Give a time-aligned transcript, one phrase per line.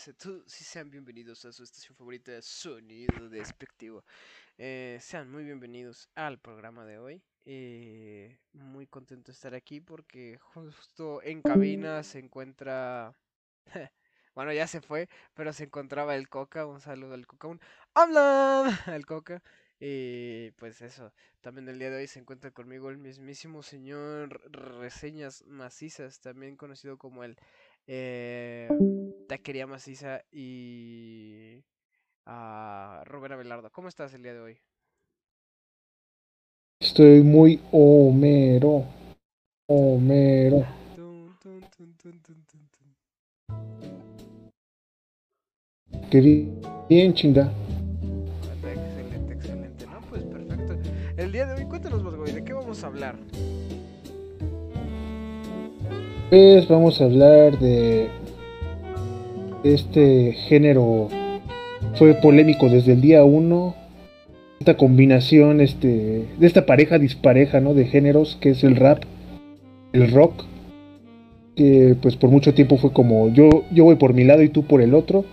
[0.00, 4.02] Buenas a todos y sean bienvenidos a su estación favorita Sonido Despectivo.
[4.56, 7.22] Eh, sean muy bienvenidos al programa de hoy.
[7.44, 13.14] Eh, muy contento de estar aquí porque justo en cabina se encuentra...
[14.34, 16.64] bueno, ya se fue, pero se encontraba el Coca.
[16.64, 17.48] Un saludo al Coca.
[17.48, 17.60] Un
[17.92, 18.68] ¡Habla!
[18.86, 19.42] al Coca.
[19.80, 25.42] Y pues eso, también el día de hoy se encuentra conmigo el mismísimo señor Reseñas
[25.46, 27.38] Macizas, también conocido como el
[27.92, 28.68] eh,
[29.26, 31.64] Taquería Maciza y
[32.24, 33.70] a Robert Abelardo.
[33.72, 34.58] ¿Cómo estás el día de hoy?
[36.78, 38.84] Estoy muy Homero.
[39.66, 40.64] Homero.
[46.10, 46.20] Qué
[46.88, 47.52] bien, chinga.
[48.52, 49.86] Excelente, excelente.
[49.86, 50.78] No, pues perfecto.
[51.16, 53.18] El día de hoy, cuéntanos, Bosgoy, ¿de qué vamos a hablar?
[56.30, 58.06] Pues vamos a hablar de
[59.64, 61.08] este género.
[61.96, 63.74] Fue polémico desde el día 1.
[64.60, 67.74] Esta combinación este, de esta pareja dispareja ¿no?
[67.74, 69.02] de géneros que es el rap,
[69.92, 70.44] el rock.
[71.56, 74.62] Que pues por mucho tiempo fue como yo, yo voy por mi lado y tú
[74.62, 75.24] por el otro.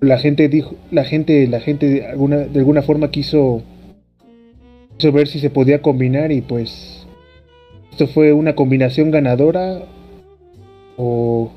[0.00, 3.62] La gente dijo, la gente, la gente de alguna, de alguna forma quiso,
[4.96, 7.01] quiso ver si se podía combinar y pues
[7.92, 9.82] esto fue una combinación ganadora
[10.96, 11.52] o,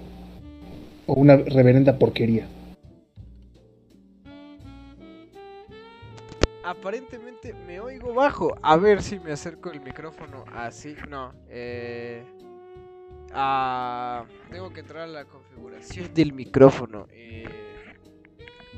[1.08, 2.46] o una reverenda porquería.
[6.62, 8.54] Aparentemente me oigo bajo.
[8.62, 10.98] A ver si me acerco el micrófono así.
[11.10, 12.26] No, eh.
[13.32, 17.08] ah, tengo que entrar a la configuración del micrófono.
[17.12, 17.48] Eh,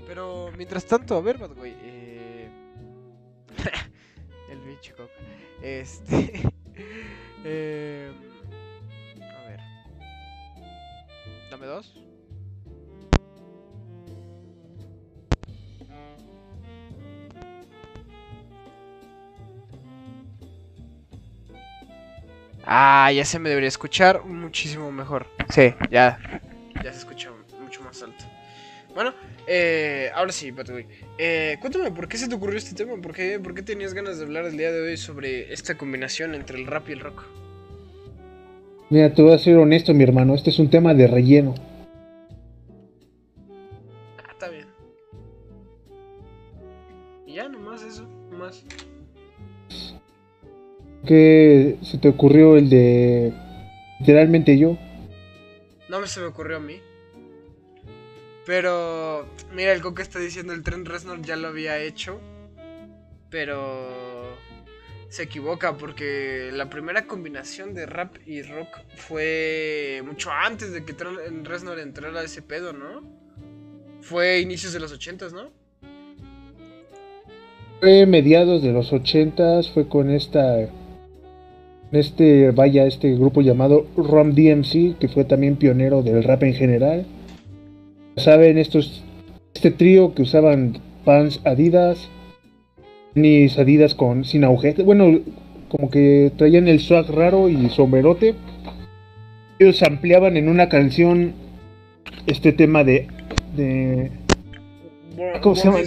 [0.06, 2.50] pero mientras tanto, a ver, Bad Eh,
[4.52, 5.12] el bicho coca.
[5.64, 6.44] Este.
[7.44, 8.12] Eh,
[9.22, 9.60] a ver.
[11.52, 11.94] Dame dos.
[22.70, 25.26] Ah, ya se me debería escuchar muchísimo mejor.
[25.50, 26.20] Sí, ya.
[26.82, 27.32] Ya se escucha
[27.62, 28.26] mucho más alto.
[28.94, 29.14] Bueno,
[29.48, 30.86] eh, ahora sí, Patuy.
[31.18, 33.02] Eh, cuéntame, ¿por qué se te ocurrió este tema?
[33.02, 36.36] ¿Por qué, ¿Por qué tenías ganas de hablar el día de hoy sobre esta combinación
[36.36, 37.24] entre el rap y el rock?
[38.90, 40.36] Mira, te voy a ser honesto, mi hermano.
[40.36, 41.56] Este es un tema de relleno.
[44.24, 44.68] Ah, está bien.
[47.26, 48.66] Y ya, nomás eso, nomás.
[51.06, 53.34] ¿Qué se te ocurrió el de
[54.00, 54.78] literalmente yo?
[55.88, 56.82] No me se me ocurrió a mí.
[58.48, 62.18] Pero, mira, el Coca está diciendo el tren Reznor ya lo había hecho.
[63.30, 64.38] Pero
[65.10, 70.96] se equivoca porque la primera combinación de rap y rock fue mucho antes de que
[71.44, 73.04] Reznor entrara a ese pedo, ¿no?
[74.00, 75.50] Fue inicios de los ochentas, ¿no?
[77.82, 80.70] Fue mediados de los ochentas, fue con esta
[81.92, 87.06] este vaya este grupo llamado Rom DMC que fue también pionero del rap en general
[88.18, 89.04] saben estos
[89.54, 92.10] este trío que usaban pants Adidas
[93.16, 95.20] ni Adidas con sin agujete bueno
[95.70, 98.36] como que traían el swag raro y sombrerote
[99.60, 101.34] ellos ampliaban en una canción
[102.26, 103.08] este tema de
[103.56, 104.12] de
[105.42, 105.80] ¿cómo se llama?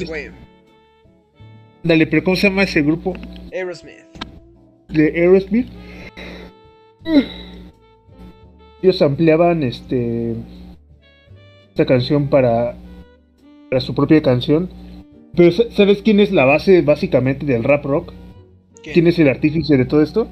[1.82, 3.14] Dale, pero ¿cómo se llama ese grupo?
[3.52, 4.04] Aerosmith.
[4.88, 5.68] De Aerosmith.
[8.82, 10.34] Ellos ampliaban este
[11.80, 12.76] esta canción para,
[13.70, 14.68] para su propia canción.
[15.34, 18.12] Pero ¿sabes quién es la base básicamente del rap rock?
[18.82, 20.28] ¿Quién, es el artífice de todo esto?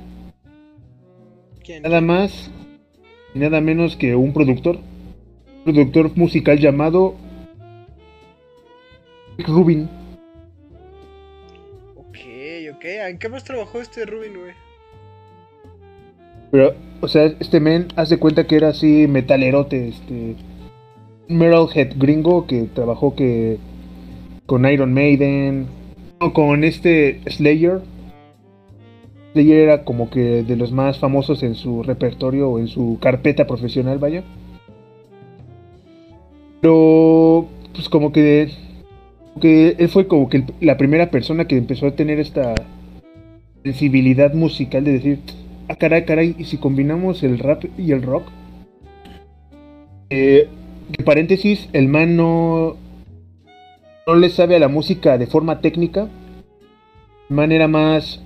[1.65, 1.83] ¿Quién?
[1.83, 2.51] Nada más
[3.35, 4.79] y nada menos que un productor.
[5.65, 7.15] Un productor musical llamado
[9.39, 9.89] Rick Rubin.
[11.95, 12.19] Ok,
[12.75, 12.85] ok.
[12.85, 14.53] ¿En qué más trabajó este Rubin, güey?
[16.51, 20.37] Pero, o sea, este men hace cuenta que era así metalerote, este
[21.29, 23.59] Metalhead gringo que trabajó que
[24.47, 25.67] con Iron Maiden,
[26.21, 27.81] o con este Slayer.
[29.33, 33.47] Slayer era como que de los más famosos en su repertorio o en su carpeta
[33.47, 34.25] profesional, vaya.
[36.61, 38.51] Pero, pues como que,
[39.41, 42.55] que él fue como que la primera persona que empezó a tener esta
[43.63, 45.21] sensibilidad musical de decir,
[45.69, 48.25] ah, caray, caray, y si combinamos el rap y el rock,
[50.11, 50.49] eh,
[50.89, 52.77] de paréntesis, el man no,
[54.07, 56.09] no le sabe a la música de forma técnica.
[57.29, 58.23] El man era más...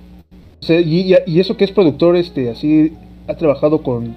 [0.67, 2.93] Y, y, eso que es productor, este, así,
[3.27, 4.15] ha trabajado con,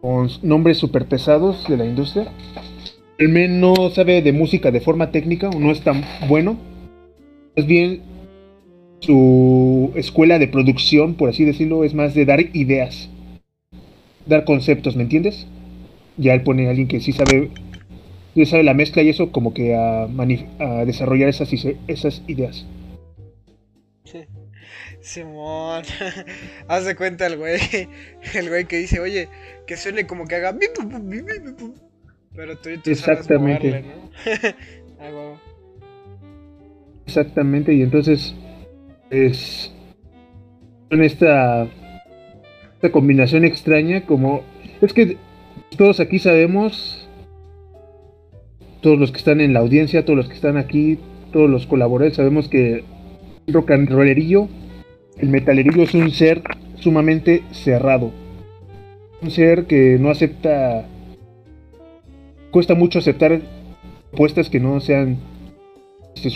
[0.00, 2.28] con nombres super pesados de la industria.
[3.18, 6.56] El men no sabe de música de forma técnica no es tan bueno.
[7.54, 8.00] Es bien
[9.00, 13.10] su escuela de producción, por así decirlo, es más de dar ideas,
[14.26, 15.46] dar conceptos, ¿me entiendes?
[16.16, 17.50] Ya él pone a alguien que sí sabe,
[18.44, 21.50] sabe la mezcla y eso como que a, a desarrollar esas,
[21.88, 22.66] esas ideas.
[25.00, 25.84] Simón,
[26.68, 27.60] haz de cuenta el güey,
[28.34, 29.28] el güey que dice, oye,
[29.66, 30.56] que suene como que haga...
[32.34, 33.84] Pero tú, tú Exactamente.
[34.24, 34.44] Sabes
[35.12, 35.40] ¿no?
[37.06, 38.34] Exactamente, y entonces
[39.10, 39.72] es
[40.90, 41.68] con esta,
[42.74, 44.42] esta combinación extraña como
[44.80, 45.16] es que
[45.76, 47.08] todos aquí sabemos
[48.80, 50.98] todos los que están en la audiencia todos los que están aquí
[51.32, 52.84] todos los colaboradores sabemos que
[53.46, 54.48] el rock and rollerillo
[55.18, 56.42] el metalerillo es un ser
[56.76, 58.12] sumamente cerrado
[59.22, 60.86] un ser que no acepta
[62.50, 63.40] cuesta mucho aceptar
[64.10, 65.18] propuestas que no sean
[66.14, 66.30] este,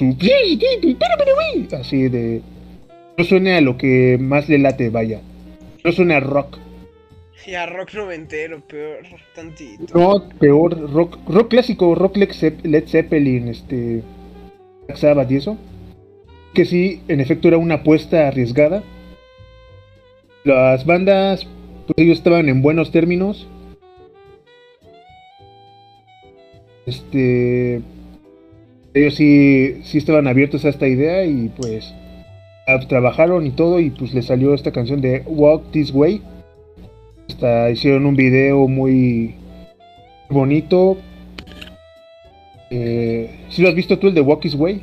[1.76, 2.43] así de
[3.17, 5.21] no suene a lo que más le late, vaya.
[5.85, 6.59] No suene a rock.
[7.47, 9.05] Y a rock noventero, peor,
[9.35, 9.99] tantito.
[9.99, 14.03] No, peor, rock, rock clásico, rock Led Zeppelin, este.
[14.87, 15.57] Black Sabbath y eso.
[16.55, 18.83] Que sí, en efecto era una apuesta arriesgada.
[20.45, 21.47] Las bandas,
[21.87, 23.49] pues ellos estaban en buenos términos.
[26.87, 27.81] Este.
[28.93, 31.95] Ellos sí, sí estaban abiertos a esta idea y pues
[32.89, 36.23] trabajaron y todo y pues le salió esta canción de Walk This Way.
[37.31, 39.37] Hasta hicieron un video muy
[40.29, 40.99] bonito.
[42.71, 44.82] Eh, ¿Sí lo has visto tú el de Walk This Way?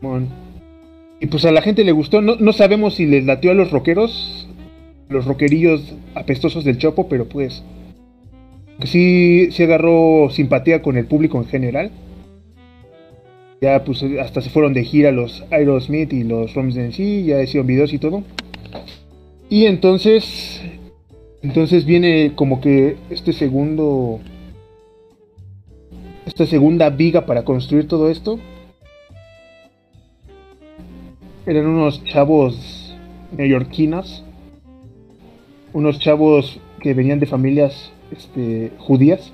[0.00, 0.28] Bueno.
[1.18, 2.22] Y pues a la gente le gustó.
[2.22, 4.48] No, no sabemos si les latió a los rockeros.
[5.08, 7.64] Los rockerillos apestosos del Chopo, pero pues.
[8.84, 11.90] Sí, sí agarró simpatía con el público en general.
[13.60, 17.66] Ya pues hasta se fueron de gira los Aerosmith y los en sí, ya hicieron
[17.66, 18.22] videos y todo.
[19.50, 20.60] Y entonces,
[21.42, 24.20] entonces viene como que este segundo,
[26.26, 28.38] esta segunda viga para construir todo esto.
[31.46, 32.94] Eran unos chavos
[33.36, 34.22] neoyorquinos,
[35.72, 39.32] unos chavos que venían de familias este, judías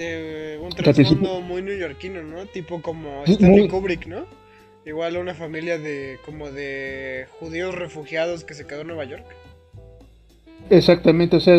[0.00, 2.46] de un trasfondo muy neoyorquino, ¿no?
[2.46, 4.24] Tipo como Stanley Kubrick, ¿no?
[4.90, 9.24] Igual una familia de como de judíos refugiados que se quedó en Nueva York.
[10.68, 11.54] Exactamente, o sea,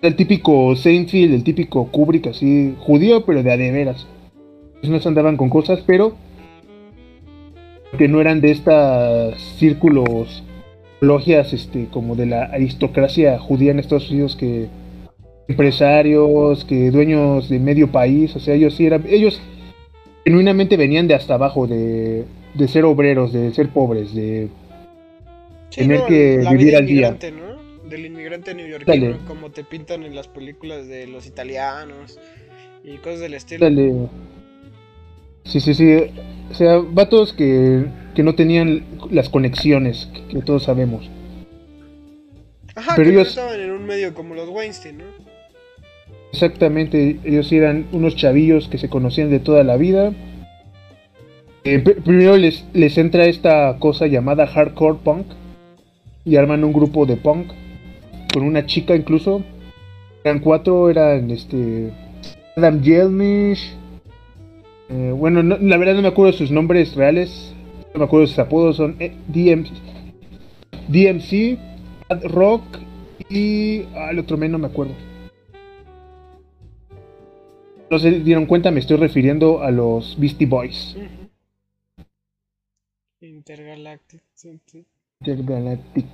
[0.00, 4.06] el típico Seinfeld, el típico Kubrick así, judío, pero de adeveras.
[4.84, 6.16] No se andaban con cosas, pero
[7.98, 10.42] que no eran de estos círculos,
[11.02, 14.68] logias, este, como de la aristocracia judía en Estados Unidos que
[15.46, 19.42] empresarios, que dueños de medio país, o sea, ellos sí eran, ellos
[20.24, 24.48] genuinamente venían de hasta abajo, de, de ser obreros, de ser pobres, de
[25.74, 27.16] tener que vivir al día.
[27.32, 27.88] ¿no?
[27.88, 32.18] Del inmigrante neoyorquino, como te pintan en las películas de los italianos
[32.84, 33.64] y cosas del estilo.
[33.64, 34.08] Dale.
[35.44, 35.96] Sí, sí, sí.
[36.50, 41.08] O sea, vatos que, que no tenían las conexiones que, todos sabemos.
[42.74, 45.04] Ajá, pero ellos estaban en un medio como los Weinstein, ¿no?
[46.32, 50.12] Exactamente, ellos eran unos chavillos que se conocían de toda la vida.
[51.64, 55.26] Eh, primero les, les entra esta cosa llamada hardcore punk
[56.24, 57.48] y arman un grupo de punk
[58.32, 59.42] con una chica incluso.
[60.22, 61.90] Eran cuatro, eran este
[62.56, 63.74] Adam Jelmish.
[64.90, 67.54] Eh, bueno, la verdad no me acuerdo sus nombres reales.
[67.94, 68.76] No me acuerdo sus apodos.
[68.76, 69.70] Son eh, DMC,
[70.88, 71.58] DMC,
[72.24, 72.62] Rock
[73.30, 73.82] y.
[73.94, 75.07] Ah, el otro menos no me acuerdo
[77.90, 80.96] no se dieron cuenta, me estoy refiriendo a los Beastie Boys.
[83.20, 84.22] Intergalactic.
[85.20, 86.06] Intergalactic.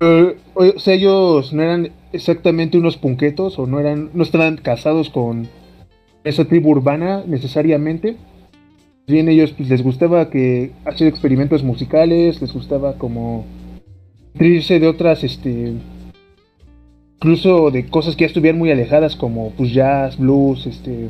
[0.00, 5.10] Eh, o sea, ellos no eran exactamente unos punquetos o no eran, no estaban casados
[5.10, 5.48] con
[6.24, 8.16] esa tribu urbana necesariamente.
[9.06, 13.44] Bien, ellos pues, les gustaba que hacer experimentos musicales, les gustaba como
[14.38, 15.74] irse de otras este
[17.22, 21.08] incluso de cosas que ya estuvieran muy alejadas como pues jazz, blues, este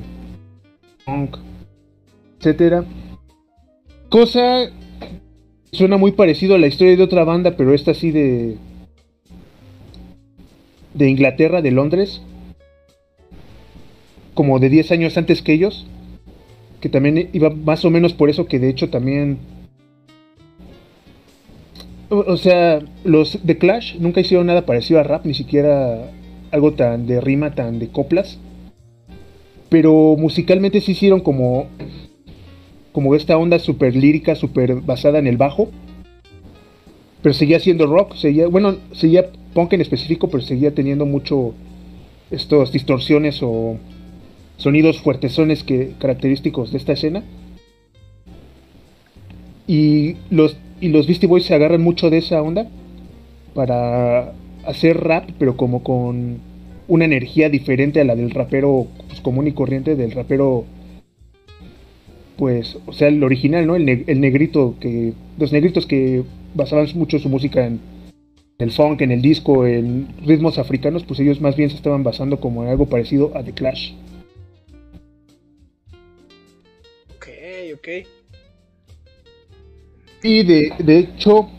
[1.07, 1.39] punk,
[2.39, 2.85] etcétera.
[4.11, 4.71] Cosa
[5.73, 8.59] suena muy parecido a la historia de otra banda, pero esta sí de
[10.93, 12.21] de Inglaterra, de Londres,
[14.35, 15.87] como de 10 años antes que ellos,
[16.83, 19.39] que también iba más o menos por eso que de hecho también
[22.13, 26.11] o sea, los de Clash nunca hicieron nada parecido a rap, ni siquiera
[26.51, 28.39] algo tan de rima, tan de coplas.
[29.69, 31.69] Pero musicalmente sí hicieron como
[32.93, 35.71] como esta onda súper lírica, súper basada en el bajo.
[37.23, 41.55] Pero seguía siendo rock, seguía, bueno, seguía punk en específico, pero seguía teniendo mucho
[42.31, 43.79] estos distorsiones o
[44.57, 47.23] sonidos fuertesones que característicos de esta escena.
[49.67, 52.67] Y los, y los Beastie Boys se agarran mucho de esa onda
[53.55, 54.33] para
[54.67, 56.41] hacer rap, pero como con
[56.89, 60.65] una energía diferente a la del rapero pues, común y corriente, del rapero,
[62.37, 63.77] pues, o sea, el original, ¿no?
[63.77, 67.79] El, negrito, que los negritos que basaban mucho su música en
[68.59, 72.41] el funk, en el disco, en ritmos africanos, pues ellos más bien se estaban basando
[72.41, 73.93] como en algo parecido a The Clash.
[77.15, 77.29] Ok,
[77.77, 78.22] ok.
[80.23, 81.51] Y de, de hecho,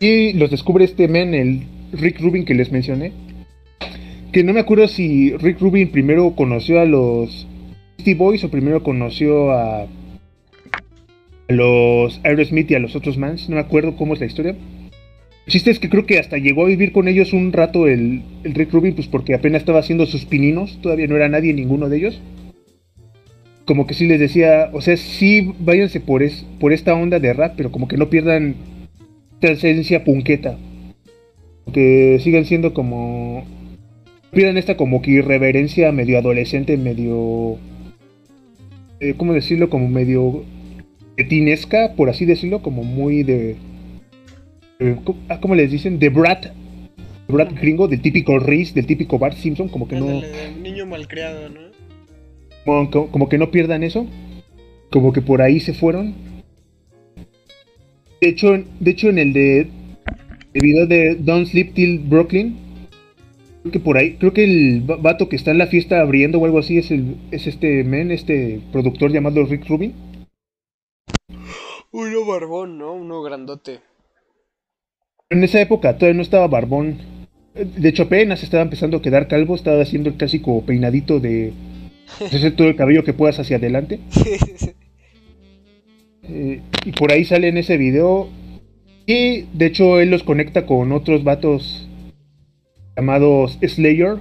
[0.00, 3.12] y los descubre este men, el Rick Rubin que les mencioné.
[4.32, 7.46] Que no me acuerdo si Rick Rubin primero conoció a los
[8.00, 9.86] Steve Boys o primero conoció a, a
[11.48, 13.48] los Aerosmith y a los otros mans.
[13.48, 14.56] No me acuerdo cómo es la historia.
[15.46, 18.22] El chiste es que creo que hasta llegó a vivir con ellos un rato el,
[18.42, 21.88] el Rick Rubin, pues porque apenas estaba haciendo sus pininos, todavía no era nadie, ninguno
[21.88, 22.20] de ellos.
[23.64, 27.32] Como que sí les decía, o sea, sí váyanse por, es, por esta onda de
[27.32, 28.56] rap, pero como que no pierdan
[29.34, 30.58] esta esencia punqueta.
[31.72, 33.44] Que sigan siendo como.
[34.32, 37.58] Pierdan esta como que irreverencia medio adolescente, medio.
[39.00, 39.70] Eh, ¿Cómo decirlo?
[39.70, 40.44] Como medio.
[41.28, 43.56] Tinesca, por así decirlo, como muy de
[44.82, 44.96] eh,
[45.28, 46.00] ah, ¿cómo les dicen?
[46.00, 46.46] De Brat,
[47.28, 50.22] Brat gringo, del típico Reese, del típico Bart Simpson, como que no...
[50.60, 51.71] niño malcriado, ¿no?
[52.64, 54.06] Como, que no pierdan eso,
[54.90, 56.14] como que por ahí se fueron.
[58.20, 59.68] De hecho, de hecho en el de
[60.54, 62.56] el video de Don't Sleep Till Brooklyn,
[63.62, 66.44] creo que por ahí, creo que el vato que está en la fiesta abriendo o
[66.44, 69.94] algo así es el es este men, este productor llamado Rick Rubin.
[71.90, 72.94] Uno barbón, ¿no?
[72.94, 73.80] Uno grandote.
[75.28, 76.98] En esa época todavía no estaba barbón.
[77.54, 79.54] De hecho, apenas estaba empezando a quedar calvo.
[79.54, 81.52] Estaba haciendo el clásico peinadito de
[82.20, 84.00] hacer todo el cabello que puedas hacia adelante.
[86.24, 88.28] Eh, y por ahí sale en ese video.
[89.06, 91.88] Y de hecho, él los conecta con otros vatos
[92.96, 94.18] llamados Slayer.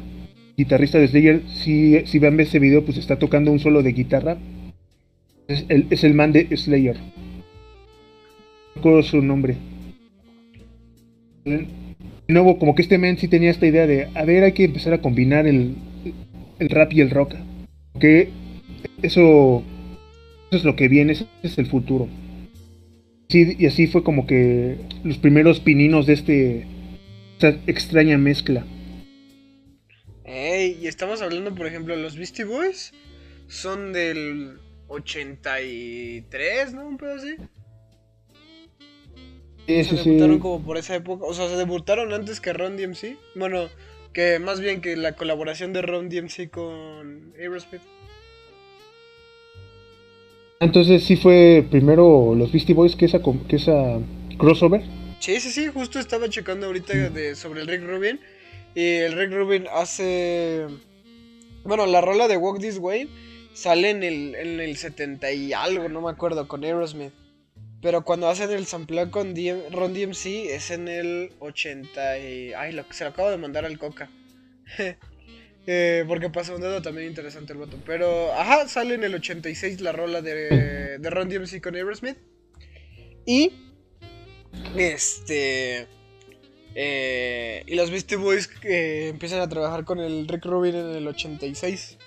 [0.58, 1.44] Guitarrista de Slayer.
[1.48, 4.40] Si, si ven ese video, pues está tocando un solo de guitarra.
[5.48, 6.98] Es el, es el man de Slayer.
[6.98, 9.58] No recuerdo su nombre.
[11.44, 11.68] De
[12.28, 14.94] nuevo, como que este men sí tenía esta idea de, a ver, hay que empezar
[14.94, 15.76] a combinar el,
[16.60, 17.34] rap y el rock.
[18.00, 18.30] Que
[19.02, 19.64] eso,
[20.50, 22.08] eso es lo que viene, ese es el futuro.
[23.30, 26.68] Sí, y así fue como que los primeros pininos de este
[27.34, 28.66] esta extraña mezcla.
[30.26, 32.94] Ey, y estamos hablando, por ejemplo, los Beastie Boys
[33.48, 36.88] son del 83, ¿no?
[36.88, 37.36] Un pedo así
[39.84, 41.26] se debutaron como por esa época.
[41.26, 43.18] O sea, se debutaron antes que Ron DMC.
[43.36, 43.70] Bueno,
[44.14, 47.82] que más bien que la colaboración de Ron DMC con Aerosmith.
[50.60, 54.00] Entonces sí fue primero los Beastie Boys que esa, que esa
[54.38, 54.84] crossover.
[55.20, 58.20] Sí, sí, sí, justo estaba checando ahorita de, sobre el Rick Rubin.
[58.76, 60.68] Y el Rick Rubin hace...
[61.64, 63.10] Bueno, la rola de Walk This Way
[63.54, 67.14] sale en el, en el 70 y algo, no me acuerdo, con Aerosmith.
[67.82, 69.34] Pero cuando hacen el sample con
[69.72, 72.54] Ron DMC es en el 80 y...
[72.54, 74.10] Ay, lo, se lo acabo de mandar al Coca.
[75.66, 77.78] eh, porque pasa un dedo también interesante el voto.
[77.86, 82.18] Pero, ajá, sale en el 86 la rola de, de Ron DMC con Aerosmith.
[83.26, 83.52] Y...
[84.76, 85.88] Este...
[86.74, 91.08] Eh, y los Beastie Boys que empiezan a trabajar con el Rick Rubin en el
[91.08, 91.98] 86.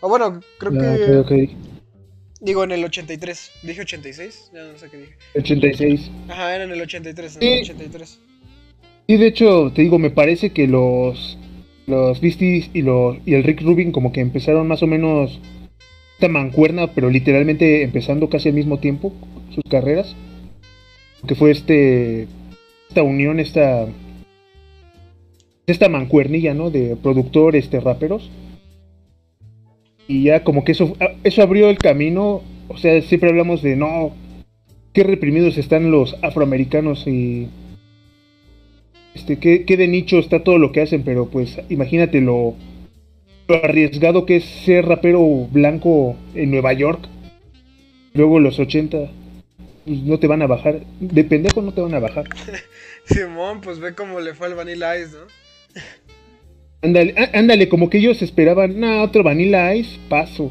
[0.00, 1.56] O bueno, creo ah, que...
[2.40, 3.52] Digo, en el 83.
[3.62, 4.50] ¿Dije 86?
[4.54, 5.14] Ya no sé qué dije.
[5.36, 6.10] 86.
[6.28, 8.18] Ajá, era en el 83, en el 83.
[9.08, 11.38] Sí, de hecho, te digo, me parece que los
[11.86, 15.40] los Beasties y, los, y el Rick Rubin como que empezaron más o menos
[16.14, 19.12] esta mancuerna, pero literalmente empezando casi al mismo tiempo
[19.54, 20.14] sus carreras.
[21.26, 22.28] Que fue este
[22.88, 23.86] esta unión, esta
[25.66, 26.70] esta mancuernilla, ¿no?
[26.70, 28.30] De productores, este, raperos
[30.10, 32.42] y ya como que eso, eso abrió el camino.
[32.66, 34.12] O sea, siempre hablamos de no,
[34.92, 37.48] qué reprimidos están los afroamericanos y
[39.14, 42.56] este, qué, qué de nicho está todo lo que hacen, pero pues imagínate lo,
[43.62, 47.06] arriesgado que es ser rapero blanco en Nueva York.
[48.12, 49.12] Luego los 80.
[49.84, 50.80] pues no te van a bajar.
[50.98, 52.24] De pendejo no te van a bajar.
[53.04, 55.26] Simón, pues ve cómo le fue al Vanilla Ice, ¿no?
[56.82, 60.50] Ándale, ándale, como que ellos esperaban, no, otro Vanilla Ice, paso.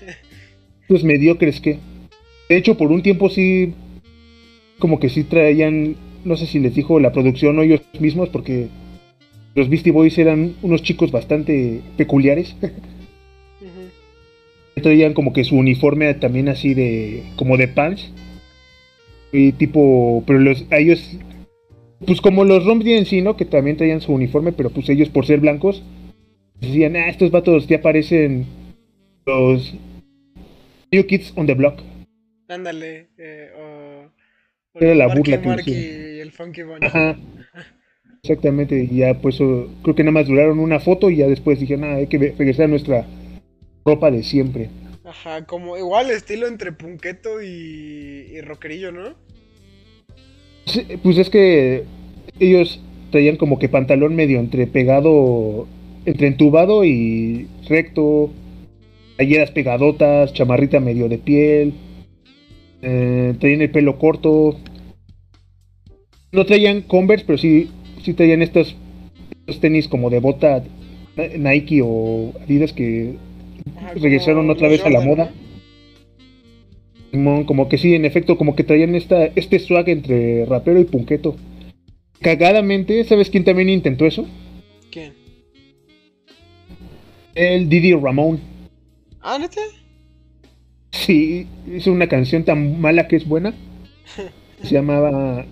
[0.88, 1.78] Pues mediocres que.
[2.48, 3.72] De hecho, por un tiempo sí,
[4.78, 8.68] como que sí traían, no sé si les dijo la producción o ellos mismos, porque
[9.54, 12.56] los Beastie Boys eran unos chicos bastante peculiares.
[14.82, 18.10] Traían como que su uniforme también así de, como de pants.
[19.32, 21.16] Y tipo, pero los, a ellos,
[22.06, 23.36] pues como los Rom sí, ¿no?
[23.36, 25.82] Que también traían su uniforme, pero pues ellos por ser blancos,
[26.60, 28.46] decían, ah, estos vatos ya parecen
[29.26, 29.74] los
[30.90, 31.80] New Kids on the Block.
[32.48, 36.86] Ándale, eh, o, Era la burla que y el Funky Bunny.
[36.86, 37.16] Ajá.
[38.22, 41.76] Exactamente, y ya pues creo que nada más duraron una foto y ya después dije,
[41.76, 43.06] nada, hay que regresar a nuestra
[43.84, 44.70] ropa de siempre.
[45.04, 47.46] Ajá, como igual estilo entre punqueto y,
[48.32, 49.14] y rockerillo, ¿no?
[51.02, 51.84] Pues es que
[52.38, 52.80] ellos
[53.10, 55.66] traían como que pantalón medio entre pegado,
[56.04, 58.30] entre entubado y recto,
[59.16, 61.74] talleras pegadotas, chamarrita medio de piel,
[62.82, 64.56] eh, traían el pelo corto.
[66.32, 67.70] No traían Converse, pero sí,
[68.02, 68.76] sí traían estos,
[69.40, 70.64] estos tenis como de bota
[71.16, 73.14] Nike o Adidas que
[73.94, 75.30] regresaron otra vez a la moda.
[77.46, 81.36] Como que sí, en efecto, como que traían esta, este swag entre rapero y punqueto.
[82.20, 84.26] Cagadamente, ¿sabes quién también intentó eso?
[84.90, 85.12] ¿Quién?
[87.34, 88.40] El Didi Ramón.
[89.20, 89.60] ¿Ah, neta?
[90.90, 93.52] Sí, hizo una canción tan mala que es buena.
[94.62, 95.44] Se llamaba.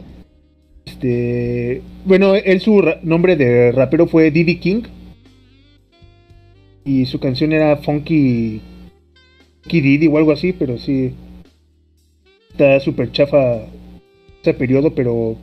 [0.86, 1.82] Este.
[2.04, 4.82] Bueno, él su nombre de rapero fue Didi King.
[6.84, 8.60] Y su canción era Funky.
[9.62, 11.12] Funky o algo así, pero sí.
[12.52, 13.66] Está súper chafa
[14.40, 15.36] ese periodo, pero.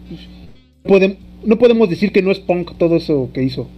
[1.43, 3.69] No podemos decir que no es punk todo eso que hizo.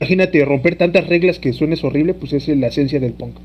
[0.00, 3.36] Imagínate, romper tantas reglas que suenes horrible, pues es la esencia del punk.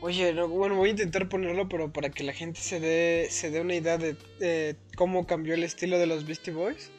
[0.00, 3.60] Oye, bueno, voy a intentar ponerlo, pero para que la gente se dé, se dé
[3.60, 6.90] una idea de cómo cambió el estilo de los Beastie Boys.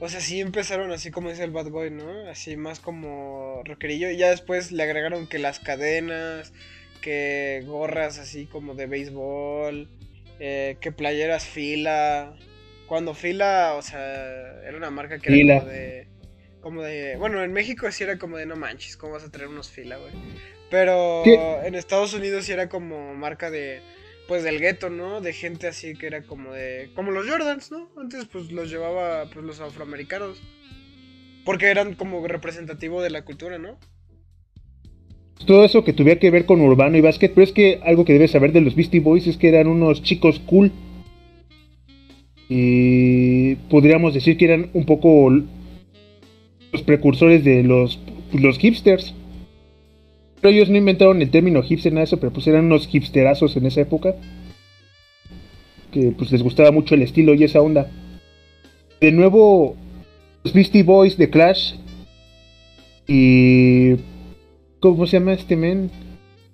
[0.00, 2.28] O sea, sí empezaron así como dice el Bad Boy, ¿no?
[2.30, 4.10] Así más como rockerillo.
[4.10, 6.54] Y ya después le agregaron que las cadenas,
[7.00, 9.88] que gorras así como de béisbol,
[10.38, 12.36] eh, que playeras fila.
[12.86, 16.08] Cuando fila, o sea, era una marca que era como de,
[16.60, 17.16] como de.
[17.16, 19.96] Bueno, en México sí era como de no manches, ¿cómo vas a traer unos fila,
[19.96, 20.12] güey?
[20.70, 21.24] Pero
[21.64, 23.80] en Estados Unidos sí era como marca de
[24.28, 25.20] pues del gueto, ¿no?
[25.20, 27.90] De gente así que era como de como los Jordans, ¿no?
[27.96, 30.40] Antes pues los llevaba pues los afroamericanos.
[31.44, 33.78] Porque eran como representativo de la cultura, ¿no?
[35.46, 38.12] Todo eso que tuviera que ver con urbano y básquet, pero es que algo que
[38.12, 40.70] debes saber de los Beastie Boys es que eran unos chicos cool.
[42.48, 45.30] Y podríamos decir que eran un poco
[46.72, 47.98] los precursores de los,
[48.32, 49.14] los hipsters.
[50.40, 53.56] Pero ellos no inventaron el término hipster, nada de eso, pero pues eran unos hipsterazos
[53.56, 54.16] en esa época.
[55.92, 57.90] Que pues les gustaba mucho el estilo y esa onda.
[59.00, 59.76] De nuevo,
[60.44, 61.74] los Beastie Boys de Clash.
[63.06, 63.96] Y.
[64.80, 65.90] ¿Cómo se llama este men?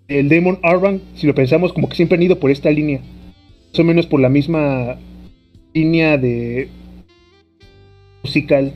[0.09, 3.01] El Damon Arban, si lo pensamos, como que siempre han ido por esta línea.
[3.71, 4.99] Más o menos por la misma
[5.73, 6.69] línea de.
[8.23, 8.75] musical.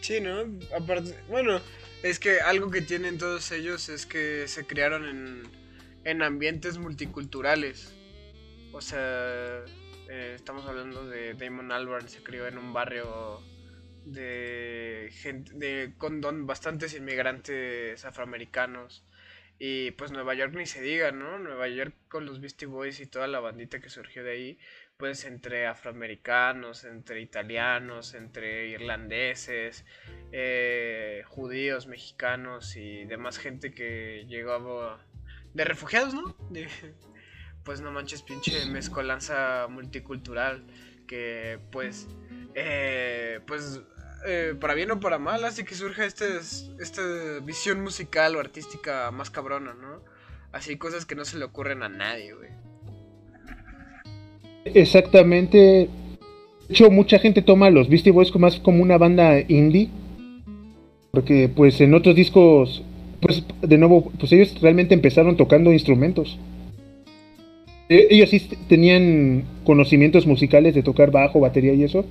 [0.00, 0.44] Sí, ¿no?
[0.74, 1.60] Aparte, bueno,
[2.02, 5.42] es que algo que tienen todos ellos es que se criaron en,
[6.04, 7.94] en ambientes multiculturales.
[8.72, 9.64] O sea,
[10.08, 13.42] eh, estamos hablando de Damon Albarn, se crió en un barrio
[14.04, 19.04] de gente de, con bastantes inmigrantes afroamericanos.
[19.58, 21.38] Y pues Nueva York ni se diga, ¿no?
[21.38, 24.58] Nueva York con los Beastie Boys y toda la bandita que surgió de ahí,
[24.96, 29.84] pues entre afroamericanos, entre italianos, entre irlandeses,
[30.32, 35.06] eh, judíos, mexicanos y demás gente que llegaba
[35.54, 36.36] de refugiados, ¿no?
[37.64, 40.64] pues no manches, pinche mezcolanza multicultural
[41.06, 42.08] que pues,
[42.54, 43.80] eh, pues
[44.26, 46.24] eh, para bien o para mal hace que surja este,
[46.80, 47.02] esta
[47.44, 50.00] visión musical o artística más cabrona, ¿no?
[50.52, 52.50] Así cosas que no se le ocurren a nadie, güey.
[54.64, 55.58] Exactamente.
[55.58, 55.88] De
[56.68, 59.88] hecho, mucha gente toma a los Beastie Boys más como una banda indie.
[61.10, 62.82] Porque pues en otros discos,
[63.20, 66.38] pues de nuevo, pues ellos realmente empezaron tocando instrumentos.
[67.88, 72.06] E, ellos sí tenían conocimientos musicales de tocar bajo, batería y eso.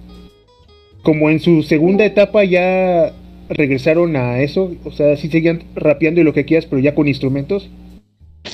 [1.03, 3.13] Como en su segunda etapa ya
[3.49, 7.07] regresaron a eso, o sea, sí seguían rapeando y lo que quieras, pero ya con
[7.07, 7.69] instrumentos.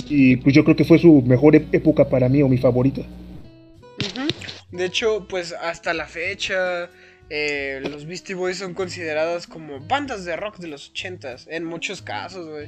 [0.10, 3.02] Y pues yo creo que fue su mejor época para mí o mi favorita.
[4.72, 6.90] De hecho, pues hasta la fecha,
[7.30, 12.02] eh, los Beastie Boys son consideradas como bandas de rock de los ochentas, en muchos
[12.02, 12.68] casos, güey.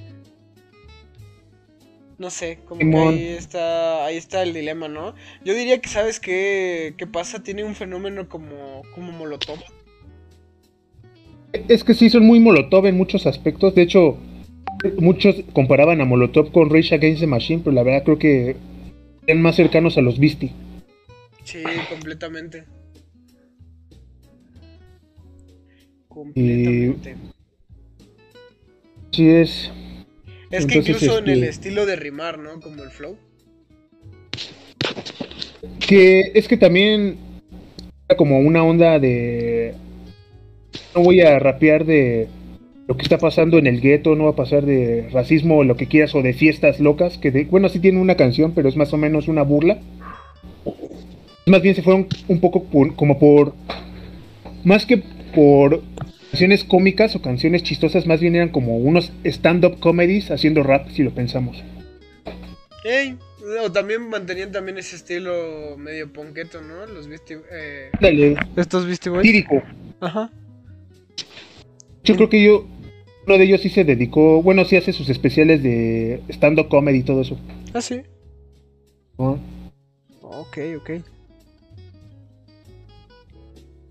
[2.20, 5.16] No sé, como que ahí está, ahí está el dilema, ¿no?
[5.46, 7.42] Yo diría que, ¿sabes qué, qué pasa?
[7.42, 9.58] Tiene un fenómeno como, como Molotov.
[11.70, 13.74] Es que sí, son muy Molotov en muchos aspectos.
[13.74, 14.18] De hecho,
[14.98, 18.58] muchos comparaban a Molotov con Rage Against the Machine, pero la verdad creo que
[19.26, 20.52] eran más cercanos a los Beastie.
[21.46, 22.66] Sí, completamente.
[26.10, 27.16] Completamente.
[29.12, 29.72] sí es.
[30.52, 32.60] Es que incluso en el este estilo de rimar, ¿no?
[32.60, 33.18] Como el flow.
[35.80, 37.18] Que es que también
[38.18, 39.76] como una onda de
[40.96, 42.28] no voy a rapear de
[42.88, 45.78] lo que está pasando en el gueto, no va a pasar de racismo o lo
[45.78, 48.92] que quieras o de fiestas locas, que bueno, sí tiene una canción, pero es más
[48.94, 49.80] o menos una burla.
[51.46, 53.54] Más bien se fueron un poco como por
[54.64, 55.04] más que
[55.36, 55.84] por
[56.32, 61.04] canciones cómicas o canciones chistosas, más bien eran como unos stand-up comedies haciendo rap, si
[61.04, 61.64] lo pensamos.
[62.84, 63.18] Ey,
[63.64, 66.86] o también mantenían también ese estilo medio ponqueto, ¿no?
[66.86, 68.36] Los Beastie eh, Dale.
[68.56, 69.26] Estos Beastie Boys.
[69.26, 69.62] Lírico.
[70.00, 70.30] Ajá.
[72.04, 72.66] Yo creo que yo
[73.26, 77.04] uno de ellos sí se dedicó, bueno, sí hace sus especiales de stand-up comedy y
[77.04, 77.38] todo eso.
[77.74, 78.02] Ah, sí.
[79.18, 79.36] Ah.
[80.22, 80.90] Ok, ok.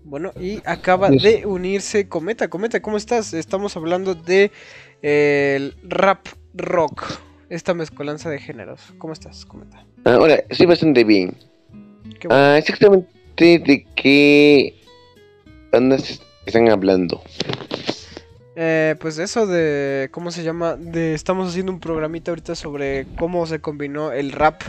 [0.09, 2.47] Bueno, y acaba de unirse Cometa.
[2.47, 3.31] Cometa, ¿cómo estás?
[3.35, 4.51] Estamos hablando de
[5.03, 7.03] eh, el rap rock,
[7.47, 8.81] esta mezcolanza de géneros.
[8.97, 9.85] ¿Cómo estás, Cometa?
[10.05, 11.37] Ahora, estoy bastante bien.
[12.31, 14.81] Ah, exactamente de qué
[15.71, 17.21] bandas están hablando.
[18.55, 20.75] Eh, pues eso de, ¿cómo se llama?
[20.75, 24.63] De, estamos haciendo un programita ahorita sobre cómo se combinó el rap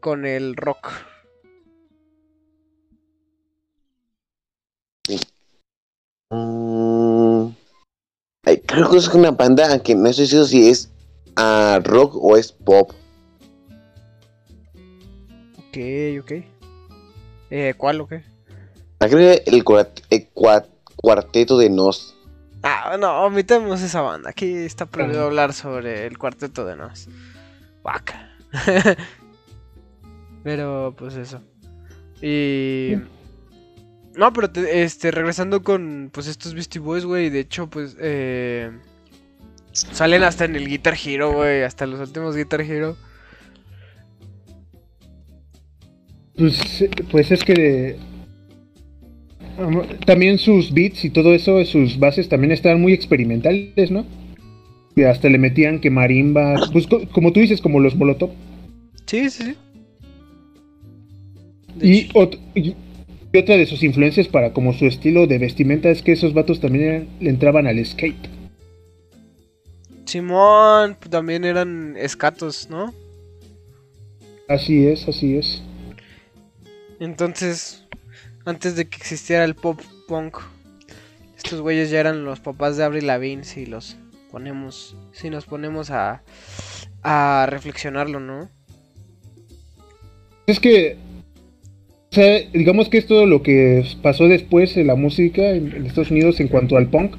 [0.00, 1.11] con el rock.
[8.60, 10.90] Creo que es una banda que no sé si es
[11.38, 12.92] uh, rock o es pop.
[15.58, 15.78] Ok,
[16.20, 16.32] ok.
[17.50, 18.22] Eh, ¿Cuál o qué?
[18.98, 19.64] Ah, creo que el,
[20.96, 22.16] cuarteto de Nos.
[22.62, 24.30] Ah, no, omitemos esa banda.
[24.30, 27.08] Aquí está prohibido hablar sobre el cuarteto de Nos.
[27.82, 28.36] Vaca.
[30.44, 31.40] Pero, pues eso.
[32.20, 32.96] Y.
[34.16, 38.70] No, pero este, regresando con pues estos Beastie Boys, güey, de hecho, pues eh,
[39.72, 42.96] salen hasta en el Guitar Hero, güey, hasta los últimos Guitar Hero.
[46.36, 47.96] Pues, pues es que
[50.06, 54.06] también sus beats y todo eso, sus bases también estaban muy experimentales, ¿no?
[54.96, 58.30] Y hasta le metían que marimba, pues como tú dices, como los molotov.
[59.06, 59.54] Sí, sí,
[61.80, 62.08] sí.
[62.54, 62.74] y,
[63.32, 66.60] y otra de sus influencias para como su estilo de vestimenta es que esos vatos
[66.60, 68.28] también le entraban al skate.
[70.04, 72.92] Simón, también eran escatos, ¿no?
[74.48, 75.62] Así es, así es.
[77.00, 77.84] Entonces,
[78.44, 80.36] antes de que existiera el pop punk,
[81.36, 83.96] estos güeyes ya eran los papás de Avril Lavigne si los
[84.30, 86.22] ponemos, si nos ponemos a,
[87.02, 88.50] a reflexionarlo, ¿no?
[90.46, 90.98] Es que
[92.12, 96.10] o sea, digamos que es todo lo que pasó después en la música en, Estados
[96.10, 97.16] Unidos en cuanto al punk.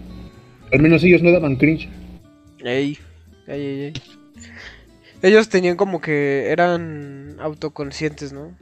[0.71, 1.89] Al menos ellos no daban cringe.
[2.63, 2.99] Ey,
[3.47, 3.93] ey, ey, ey.
[5.23, 8.55] Ellos tenían como que eran autoconscientes, ¿no?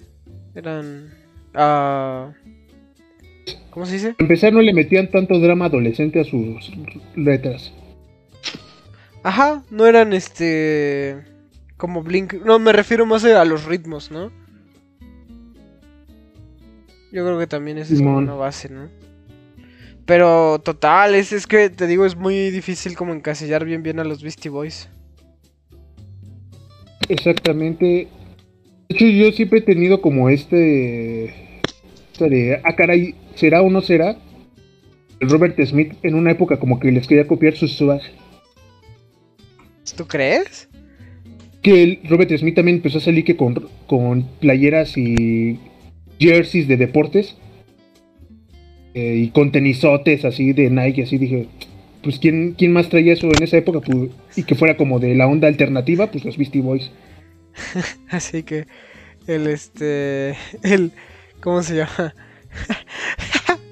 [0.56, 1.13] Eran...
[1.54, 2.32] Uh...
[3.72, 4.08] ¿Cómo se dice?
[4.17, 6.72] A empezar no le metían tanto drama adolescente a sus
[7.13, 7.74] letras.
[9.22, 11.26] Ajá, no eran este...
[11.76, 12.36] Como Blink...
[12.46, 14.32] No, me refiero más a los ritmos, ¿no?
[17.12, 18.88] Yo creo que también esa es una base, ¿no?
[20.06, 24.04] Pero total, es, es que te digo, es muy difícil como encasillar bien bien a
[24.04, 24.89] los Beastie Boys.
[27.10, 28.08] Exactamente.
[28.88, 31.60] De hecho, yo siempre he tenido como este.
[32.13, 34.17] este ah, caray, ¿será o no será?
[35.19, 38.02] Robert Smith en una época como que les quería copiar su swag.
[39.95, 40.67] ¿Tú crees?
[41.62, 45.60] Que el Robert Smith también empezó a salir que con, con playeras y
[46.21, 47.36] jerseys de deportes
[48.93, 51.47] eh, y con tenisotes así de Nike, así dije,
[52.03, 55.15] pues ¿quién, quién más traía eso en esa época pues, y que fuera como de
[55.15, 56.91] la onda alternativa, pues los Beastie Boys.
[58.10, 58.67] así que
[59.27, 60.91] el este, el,
[61.39, 62.13] ¿cómo se llama?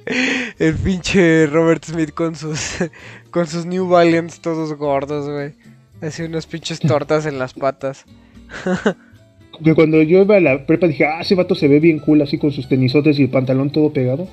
[0.60, 2.78] el pinche Robert Smith con sus,
[3.32, 5.54] con sus New Valiants todos gordos, güey.
[6.02, 8.06] Así unas pinches tortas en las patas.
[9.64, 12.22] Que cuando yo iba a la prepa dije, ah, ese vato se ve bien cool
[12.22, 14.28] así con sus tenisotes y el pantalón todo pegado.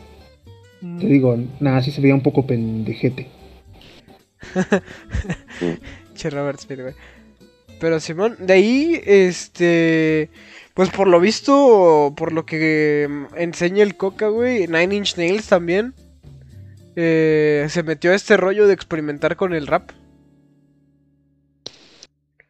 [0.81, 0.99] Mm.
[1.01, 3.27] Te digo, nada, sí se veía un poco pendejete.
[6.15, 6.95] Che, Robert güey.
[7.81, 10.31] Pero Simón, de ahí, este.
[10.75, 15.49] Pues por lo visto, por lo que mm, enseña el Coca, güey, Nine Inch Nails
[15.49, 15.95] también.
[16.97, 19.91] eh, se metió a este rollo de experimentar con el rap.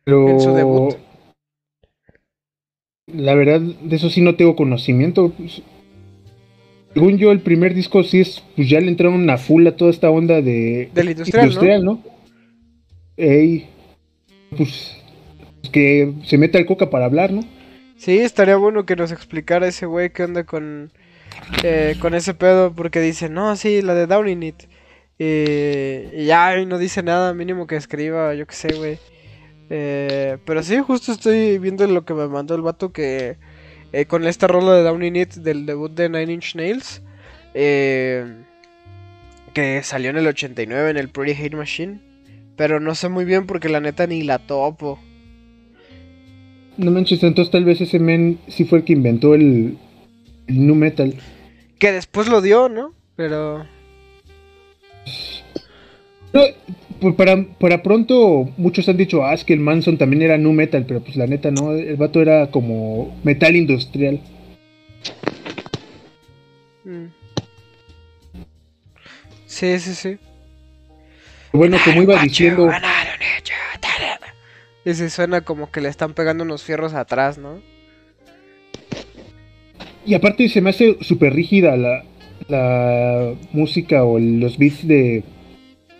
[0.04, 0.96] Pero En su debut.
[3.16, 5.30] La verdad, de eso sí no tengo conocimiento.
[5.30, 5.62] Pues,
[6.94, 9.90] Según yo, el primer disco sí es, pues ya le entraron a full a toda
[9.90, 12.02] esta onda de Del industrial, ¿no?
[13.16, 13.66] Ey,
[14.56, 14.96] pues
[15.72, 17.42] que se meta el coca para hablar, ¿no?
[17.96, 20.92] Sí, estaría bueno que nos explicara ese güey qué onda con,
[21.62, 24.62] eh, con ese pedo, porque dice, no, sí, la de Downing It.
[25.18, 28.98] Eh, y ya, y no dice nada, mínimo que escriba, yo qué sé, güey.
[29.68, 33.36] Eh, pero sí, justo estoy viendo lo que me mandó el vato que
[33.92, 37.02] eh, con esta rola de Downing It del debut de Nine Inch Nails,
[37.54, 38.24] eh,
[39.52, 42.00] que salió en el 89 en el Pretty Hate Machine.
[42.56, 44.98] Pero no sé muy bien porque la neta ni la topo.
[46.76, 49.78] No manches, entonces tal vez ese men sí fue el que inventó el,
[50.46, 51.14] el nu metal.
[51.78, 52.92] Que después lo dio, ¿no?
[53.14, 53.66] Pero...
[56.32, 56.42] No,
[57.00, 60.52] pues para, para pronto muchos han dicho, ah, es que el Manson también era nu
[60.52, 64.20] metal, pero pues la neta no, el vato era como metal industrial.
[66.84, 67.06] mm.
[69.46, 70.18] Sí, sí, sí.
[71.52, 72.70] Bueno, como iba diciendo,
[74.84, 77.60] Ese suena como que le están pegando unos fierros atrás, ¿no?
[80.06, 82.04] y aparte se me hace súper rígida la,
[82.48, 85.24] la música o los beats de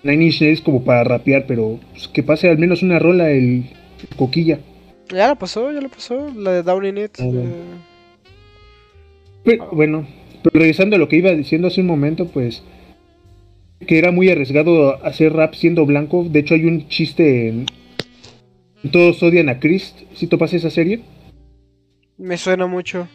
[0.06, 3.64] Nine Inch Nails como para rapear, pero pues, que pase al menos una rola el,
[4.00, 4.60] el coquilla.
[5.10, 7.10] Ya la pasó, ya la pasó, la de Downing It.
[7.18, 7.40] Ah, bueno.
[7.50, 7.78] eh,
[9.44, 10.06] Pero, bueno,
[10.42, 12.62] pero regresando a lo que iba diciendo hace un momento, pues
[13.86, 16.24] que era muy arriesgado hacer rap siendo blanco.
[16.28, 17.66] De hecho, hay un chiste en,
[18.82, 19.94] en Todos odian a Chris.
[20.14, 21.00] Si topas esa serie,
[22.18, 23.06] me suena mucho.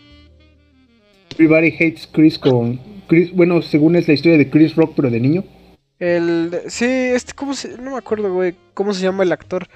[1.34, 3.34] Everybody Hates Chris con Chris.
[3.34, 5.44] Bueno, según es la historia de Chris Rock, pero de niño.
[6.02, 6.52] El...
[6.68, 7.78] Sí, este, ¿cómo se...?
[7.78, 9.68] No me acuerdo, güey, cómo se llama el actor.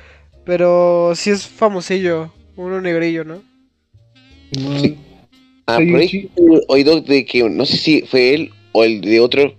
[0.44, 3.42] Pero sí es famosillo, uno negrillo, ¿no?
[4.82, 4.98] Sí.
[5.68, 6.30] Ah, por ahí
[6.68, 9.56] oído de que no sé si fue él o el de otro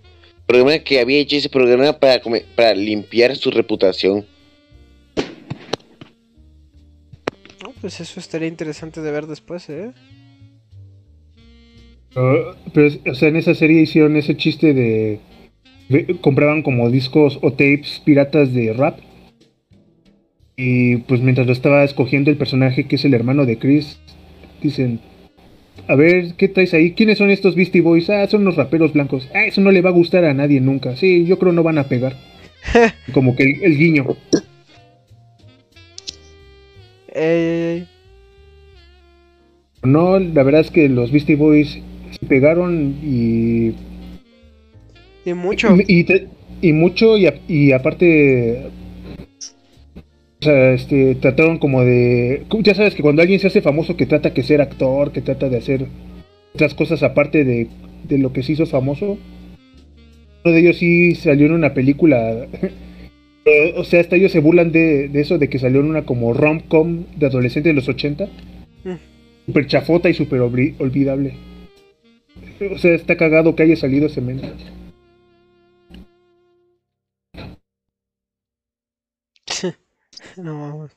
[0.47, 4.25] programa que había hecho ese programa para, come- para limpiar su reputación.
[7.63, 9.93] No, pues eso estaría interesante de ver después, ¿eh?
[12.15, 15.21] Ah, pero, o sea, en esa serie hicieron ese chiste de.
[16.21, 18.99] Compraban como discos o tapes piratas de rap.
[20.57, 23.99] Y pues mientras lo estaba escogiendo el personaje que es el hermano de Chris,
[24.63, 25.01] dicen:
[25.87, 26.93] A ver, ¿qué traes ahí?
[26.93, 28.09] ¿Quiénes son estos Beastie Boys?
[28.11, 29.29] Ah, son unos raperos blancos.
[29.35, 30.97] Ah, eso no le va a gustar a nadie nunca.
[30.97, 32.17] Sí, yo creo no van a pegar.
[33.13, 34.17] Como que el, el guiño.
[37.15, 37.87] Ey.
[39.83, 41.79] No, la verdad es que los Beastie Boys
[42.19, 43.73] se pegaron y
[45.27, 45.77] Y mucho.
[45.77, 46.29] Y, y te-
[46.63, 48.71] y mucho, y, a- y aparte.
[50.41, 52.45] O sea, este, trataron como de.
[52.61, 55.49] Ya sabes que cuando alguien se hace famoso, que trata que ser actor, que trata
[55.51, 55.87] de hacer
[56.55, 57.69] otras cosas aparte de,
[58.09, 59.19] de lo que se hizo famoso.
[60.45, 62.47] Uno de ellos sí salió en una película.
[63.77, 66.33] o sea, hasta ellos se burlan de, de eso, de que salió en una como
[66.33, 68.27] rom-com de adolescente de los 80.
[68.85, 68.95] Mm.
[69.47, 71.35] Super chafota y super olvidable.
[72.73, 74.41] O sea, está cagado que haya salido ese men.
[80.39, 80.89] No.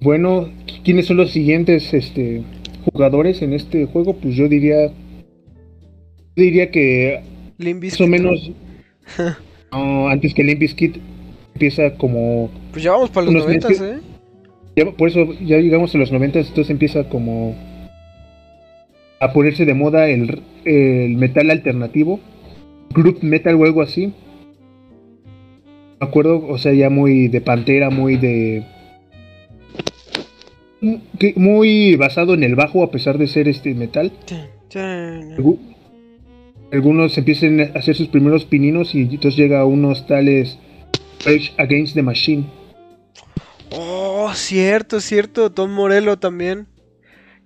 [0.00, 0.50] Bueno,
[0.84, 2.42] ¿quiénes son los siguientes este,
[2.92, 4.14] jugadores en este juego?
[4.14, 4.88] Pues yo diría.
[4.88, 7.22] Yo diría que
[7.58, 8.50] más o menos.
[9.72, 10.96] no, antes que Limp Bizkit
[11.54, 12.50] empieza como.
[12.72, 14.00] Pues ya vamos para los unos noventas, meses- ¿eh?
[14.76, 17.56] ya- por eso ya llegamos a los 90, entonces empieza como.
[19.20, 22.20] a ponerse de moda el, el metal alternativo.
[22.90, 24.12] Group metal o algo así.
[26.00, 28.64] Me acuerdo, o sea, ya muy de Pantera, muy de.
[31.36, 34.12] Muy basado en el bajo, a pesar de ser este metal.
[36.72, 40.58] Algunos empiezan a hacer sus primeros pininos y entonces llega a unos tales
[41.24, 42.44] Rage Against the Machine.
[43.70, 45.50] Oh, cierto, cierto.
[45.50, 46.66] Tom Morello también.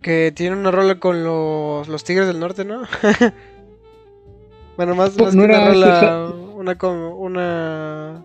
[0.02, 2.82] Que tiene una rola con los, los Tigres del Norte, ¿no?
[4.76, 8.24] bueno, más, No, más no que una era rola, una, co- una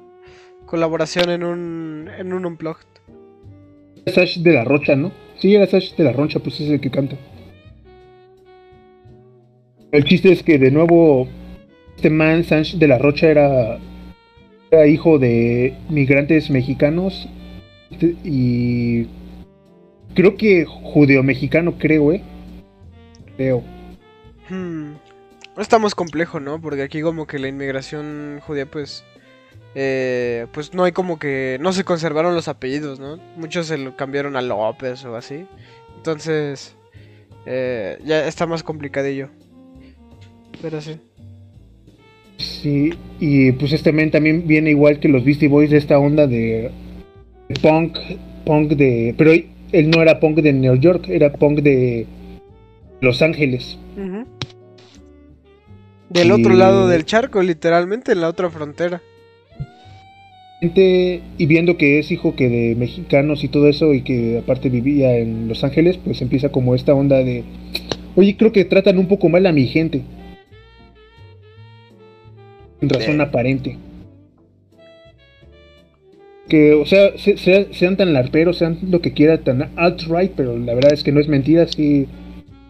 [0.65, 2.85] colaboración en un, en un Unplugged.
[4.07, 5.11] Sash de la Rocha, ¿no?
[5.39, 7.15] Sí, era Sash de la Rocha, pues es el que canta.
[9.91, 11.27] El chiste es que de nuevo
[11.95, 13.79] este man Sash de la Rocha era,
[14.69, 17.27] era hijo de migrantes mexicanos
[18.23, 19.07] y
[20.13, 22.21] creo que judeo-mexicano, creo, ¿eh?
[23.37, 23.63] Creo.
[24.49, 24.95] Hmm.
[25.57, 26.59] Está más complejo, ¿no?
[26.59, 29.05] Porque aquí como que la inmigración judía, pues...
[29.75, 31.57] eh, pues no hay como que...
[31.61, 33.19] No se conservaron los apellidos, ¿no?
[33.37, 35.45] Muchos se lo cambiaron a López o así.
[35.97, 36.75] Entonces...
[37.45, 39.29] eh, ya está más complicadillo.
[40.61, 40.97] Pero sí.
[42.37, 46.25] Sí, y pues este men también viene igual que los Beastie Boys de esta onda
[46.27, 46.71] de,
[47.61, 47.97] punk,
[48.45, 49.13] punk de...
[49.17, 52.05] Pero él no era punk de New York, era punk de
[53.01, 53.77] Los Ángeles.
[56.09, 59.01] Del Y- otro lado del charco, literalmente, en la otra frontera.
[60.61, 65.17] Y viendo que es hijo que de mexicanos y todo eso y que aparte vivía
[65.17, 67.43] en Los Ángeles, pues empieza como esta onda de...
[68.15, 70.01] Oye, creo que tratan un poco mal a mi gente.
[72.79, 73.21] Sin razón Sí.
[73.21, 73.77] aparente.
[76.47, 80.57] Que, o sea, se- sea- sean tan larperos, sean lo que quiera, tan alt-right, pero
[80.57, 82.07] la verdad es que no es mentira, sí.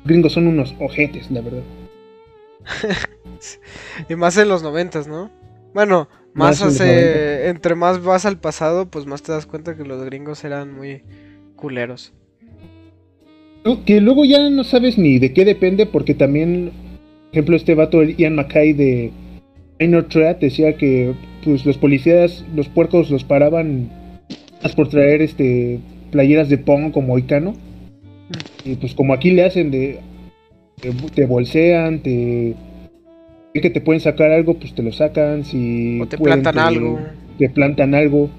[0.05, 1.63] Gringos son unos ojetes, la verdad.
[4.09, 5.29] Y más en los noventas, ¿no?
[5.73, 7.47] Bueno, más hace...
[7.47, 11.01] Entre más vas al pasado, pues más te das cuenta que los gringos eran muy
[11.55, 12.13] culeros.
[13.63, 16.71] No, Que luego ya no sabes ni de qué depende, porque también,
[17.27, 19.11] por ejemplo, este vato, el Ian Mackay de
[19.79, 23.89] Minor Threat, decía que pues los policías, los puercos los paraban
[24.61, 25.79] más por traer este
[26.11, 27.53] playeras de pong como Icano.
[28.65, 29.99] Y pues como aquí le hacen de
[30.81, 32.55] te, te bolsean, te
[33.61, 36.99] que te pueden sacar algo, pues te lo sacan, si O te pueden, plantan algo.
[37.37, 38.29] te plantan algo.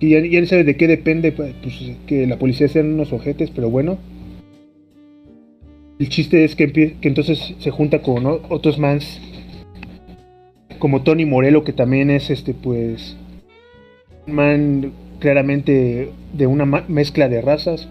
[0.00, 1.74] Y ya, ya no sabes de qué depende, pues, pues,
[2.06, 3.98] que la policía sean unos ojetes, pero bueno.
[5.98, 9.20] El chiste es que, entonces se junta con otros mans
[10.78, 13.16] como Tony Morello, que también es este, pues,
[14.26, 17.88] un man claramente de una mezcla de razas.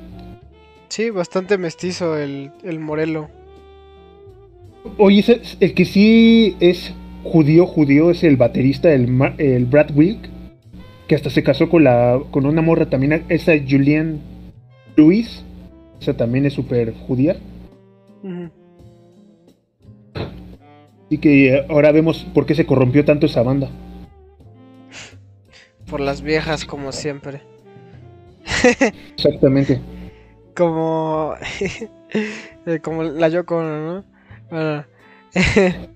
[0.90, 3.30] Sí, bastante mestizo el, el Morelo.
[4.98, 5.24] Oye,
[5.60, 10.30] el que sí es judío, judío, es el baterista, el, el Brad Wilk,
[11.08, 14.20] que hasta se casó con la con una morra también, esa Julianne
[14.96, 15.44] Lewis,
[16.00, 17.36] esa también es súper judía.
[21.06, 23.70] Así que eh, ahora vemos por qué se corrompió tanto esa banda.
[25.90, 27.42] Por las viejas, como siempre.
[29.16, 29.82] Exactamente.
[30.56, 31.34] Como.
[32.66, 34.11] eh, como la Yoko, Ono, ¿no?
[34.52, 34.86] Bueno.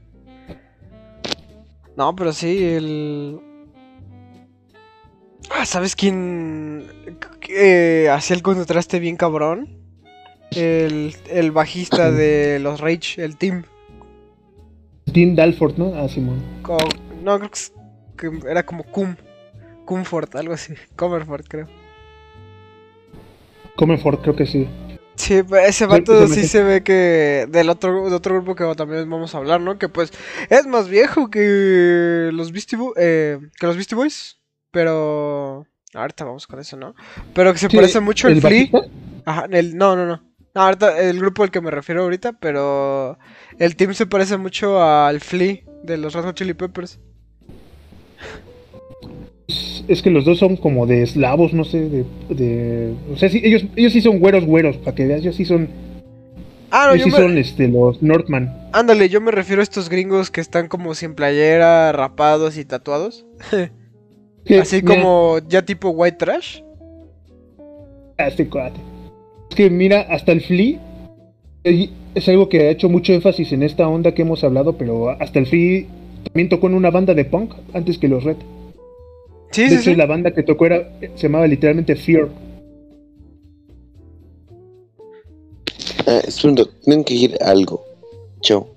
[1.95, 3.39] no, pero sí, el.
[5.51, 6.87] Ah, ¿sabes quién
[7.49, 9.69] eh, hacía el contraste bien cabrón?
[10.51, 13.63] El, el bajista de los Rage, el Team.
[15.05, 15.93] Dean Dalford, ¿no?
[15.95, 16.41] Ah, Simón.
[17.23, 17.49] No, creo
[18.17, 19.15] que, era como Cum.
[19.85, 20.73] Cumfort, algo así.
[20.95, 21.67] Comerfort, creo.
[23.75, 24.67] Comenford, creo que sí.
[25.15, 28.75] Sí, pero ese vato se sí se ve que del otro, de otro grupo que
[28.75, 29.77] también vamos a hablar, ¿no?
[29.77, 30.11] Que pues
[30.49, 34.39] es más viejo que los Beastie eh, que los Beastie Boys,
[34.71, 36.95] pero ahorita vamos con eso, ¿no?
[37.33, 38.67] Pero que se Sí, parece mucho al ¿el Flea.
[38.67, 38.79] bajista?
[39.25, 40.21] Ajá, el, no, no, no.
[40.53, 43.17] No, ahorita el grupo al que me refiero ahorita, pero
[43.57, 46.99] el team se parece mucho al Flea de los Red Hot Chili Peppers.
[49.87, 52.05] Es que los dos son como de eslavos, no sé, de...
[52.29, 55.45] de o sea, sí, ellos, ellos sí son güeros, güeros, para que veas, ellos sí
[55.45, 55.69] son...
[56.71, 58.69] Ah, no, ellos yo sí me- son este, los Northman.
[58.73, 63.25] Ándale, yo me refiero a estos gringos que están como sin playera, rapados y tatuados.
[64.61, 66.59] Así como ya tipo white trash.
[68.17, 68.79] ah, este cuate.
[69.49, 70.79] Es que mira, hasta el Flea
[71.63, 75.39] es algo que ha hecho mucho énfasis en esta onda que hemos hablado, pero hasta
[75.39, 75.85] el Flea
[76.25, 78.37] también tocó en una banda de punk antes que los Red.
[79.55, 79.95] Sí, de sí, hecho, sí.
[79.95, 82.27] la banda que tocó era, se llamaba literalmente Fear.
[86.07, 87.85] Ah, es un doc- Tengo que ir a algo.
[88.41, 88.67] Chao.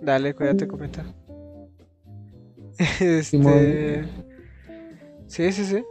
[0.00, 1.04] Dale, cuídate, comenta.
[3.00, 4.04] este...
[5.26, 5.84] Sí, sí, sí.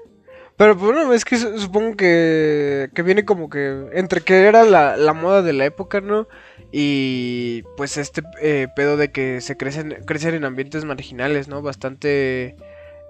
[0.55, 4.63] Pero pues, bueno, es que su- supongo que, que viene como que entre que era
[4.63, 6.27] la, la moda de la época, ¿no?
[6.71, 11.61] Y pues este eh, pedo de que se crecen, crecen en ambientes marginales, ¿no?
[11.61, 12.55] Bastante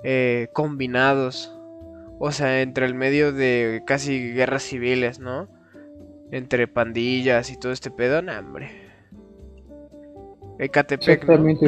[0.03, 1.53] eh, combinados.
[2.19, 5.47] O sea, entre el medio de casi guerras civiles, ¿no?
[6.31, 8.71] Entre pandillas y todo este pedo, no, hombre.
[10.59, 11.47] Ecatepec, ¿no?
[11.47, 11.67] Exactamente.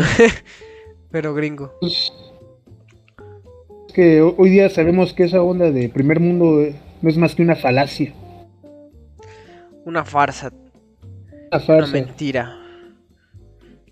[1.12, 1.74] Pero gringo.
[1.80, 2.12] Pues,
[3.88, 7.18] es que ho- hoy día sabemos que esa onda de primer mundo eh, no es
[7.18, 8.14] más que una falacia.
[9.86, 11.94] Una farsa, Una una farsa.
[11.94, 12.56] mentira.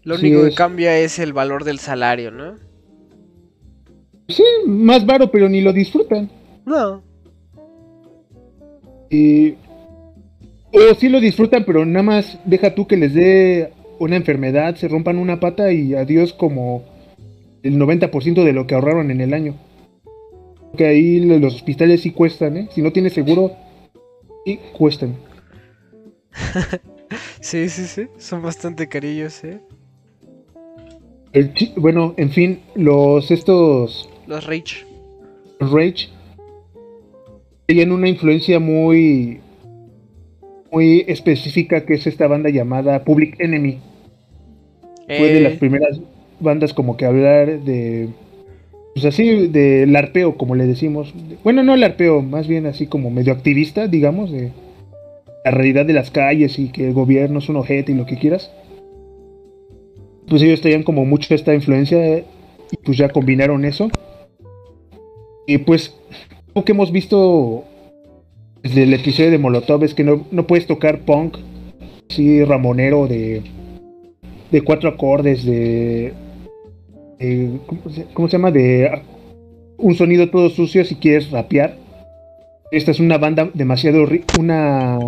[0.03, 2.55] Lo Sí, único que cambia es el valor del salario, ¿no?
[4.27, 6.29] Sí, más varo, pero ni lo disfrutan.
[6.65, 7.01] No.
[9.09, 9.53] Y...
[10.73, 14.87] O sí lo disfrutan, pero nada más deja tú que les dé una enfermedad, se
[14.87, 16.83] rompan una pata y adiós como
[17.63, 19.55] el 90% de lo que ahorraron en el año.
[20.75, 22.69] Que ahí lo- los hospitales sí cuestan, ¿eh?
[22.73, 23.51] Si no tienes seguro,
[24.45, 25.15] sí cuestan.
[27.39, 28.07] Sí, sí, sí.
[28.17, 29.61] Son bastante carillos, ¿eh?
[31.31, 34.85] El bueno, en fin, los estos Los rich.
[35.59, 36.09] Rage
[37.65, 39.39] tenían una influencia muy
[40.71, 43.79] muy específica que es esta banda llamada Public Enemy.
[45.07, 45.99] Fue de las Eh, primeras
[46.39, 48.09] bandas como que hablar de
[48.93, 51.13] pues así del arpeo como le decimos.
[51.43, 54.51] Bueno, no el arpeo, más bien así como medio activista, digamos, de
[55.45, 58.17] la realidad de las calles y que el gobierno es un ojete y lo que
[58.17, 58.51] quieras.
[60.27, 62.23] Pues ellos tenían como mucho esta influencia y
[62.83, 63.89] pues ya combinaron eso.
[65.47, 65.95] Y pues
[66.53, 67.63] lo que hemos visto
[68.61, 71.37] desde el episodio de Molotov es que no, no puedes tocar punk
[72.09, 73.41] así ramonero de,
[74.51, 76.13] de cuatro acordes, de,
[77.17, 77.59] de-
[78.13, 78.51] ¿cómo, se, llama?
[78.51, 79.01] De
[79.77, 81.77] un sonido todo sucio si quieres rapear.
[82.71, 84.05] Esta es una banda demasiado
[84.37, 84.99] una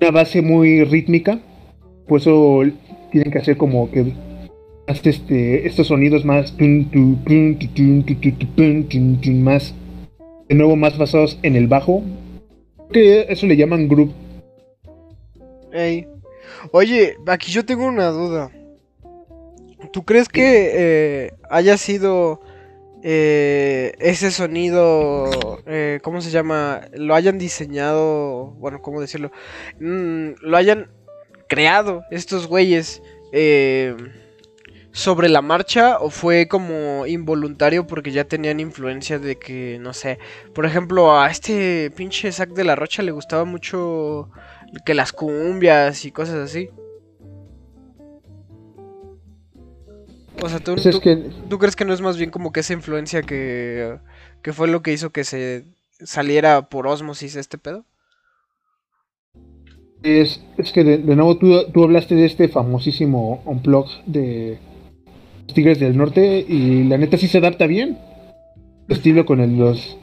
[0.00, 1.40] una base muy rítmica,
[2.06, 2.62] por eso
[3.10, 4.12] tienen que hacer como que
[4.88, 6.54] este, estos sonidos más
[9.34, 9.74] más
[10.48, 12.02] de nuevo más basados en el bajo
[12.92, 14.12] que eso le llaman group
[15.72, 16.06] ey.
[16.72, 18.50] Oye, aquí yo tengo una duda.
[19.92, 22.40] ¿Tú crees que eh, haya sido
[23.02, 25.30] eh, ese sonido,
[25.66, 26.82] eh, ¿cómo se llama?
[26.92, 29.30] Lo hayan diseñado, bueno, ¿cómo decirlo?
[29.78, 30.90] Mm, lo hayan
[31.48, 33.94] creado estos güeyes eh,
[34.98, 40.18] sobre la marcha o fue como involuntario porque ya tenían influencia de que, no sé,
[40.52, 44.28] por ejemplo, a este pinche Zack de la Rocha le gustaba mucho
[44.84, 46.68] que las cumbias y cosas así.
[50.42, 51.16] O sea, ¿tú, Pues es tú- que
[51.48, 53.98] tú crees que no es más bien como que esa influencia que,
[54.42, 55.64] que fue lo que hizo que se
[56.04, 57.84] saliera por osmosis este pedo?
[60.02, 64.58] es, es que de, de nuevo tú, tú hablaste de este famosísimo unplug de
[65.54, 67.98] Tigres del Norte y la neta sí se adapta bien.
[68.88, 69.96] El estilo con el, los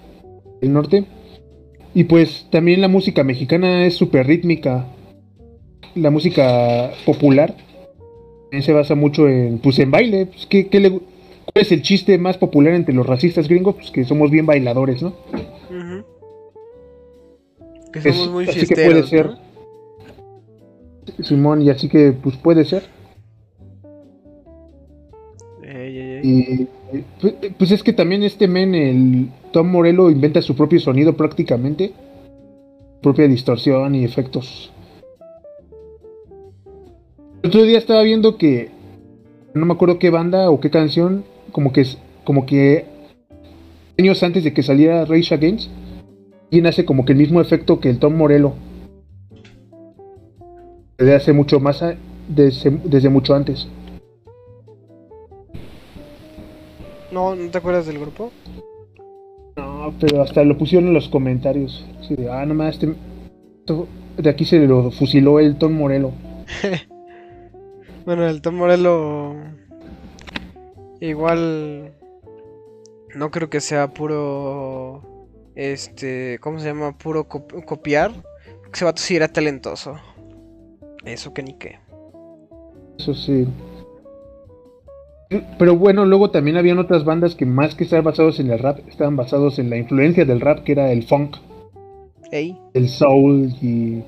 [0.61, 1.05] del norte.
[1.93, 4.85] Y pues también la música mexicana es súper rítmica.
[5.95, 7.55] La música popular
[8.43, 10.25] también se basa mucho en pues en baile.
[10.27, 11.01] Pues, ¿qué- qué le- ¿cuál
[11.55, 13.75] es el chiste más popular entre los racistas gringos?
[13.75, 15.13] pues que somos bien bailadores ¿no?
[17.93, 19.29] Que Es- somos muy así que puede ser.
[21.23, 22.83] Simón y así que pues puede ser
[26.25, 26.67] Ey.
[27.21, 31.93] Y pues, es que también este men, el Tom Morello, inventa su propio sonido prácticamente.
[33.01, 34.71] Propia distorsión y efectos.
[37.43, 38.69] El otro día estaba viendo que
[39.53, 41.85] no me acuerdo qué banda o qué canción, como que
[42.23, 42.85] como que
[43.99, 45.69] años antes de que saliera Rage Against,
[46.49, 48.53] y hace como que el mismo efecto que el Tom Morello.
[50.97, 51.83] Desde hace mucho más
[52.27, 53.67] desde, desde mucho antes.
[57.15, 58.29] No, ¿no te acuerdas del grupo?
[59.55, 61.85] No, pero hasta lo pusieron en los comentarios.
[62.09, 62.93] De, ah, nomás, este,
[64.17, 66.11] de aquí se lo fusiló el Tom Morello.
[68.05, 69.33] Bueno, el Tom Morello
[70.99, 71.95] igual
[73.15, 75.01] no creo que sea puro
[75.55, 76.95] este, ¿cómo se llama?
[76.99, 78.11] Puro cop- copiar.
[78.71, 79.95] Ese vato sí era talentoso.
[81.03, 81.79] Eso que ni qué.
[82.99, 83.47] Eso sí.
[85.57, 88.79] Pero bueno, luego también habían otras bandas que más que estar basados en el rap,
[88.87, 91.37] estaban basados en la influencia del rap, que era el funk,
[92.31, 94.03] Ey, el soul y,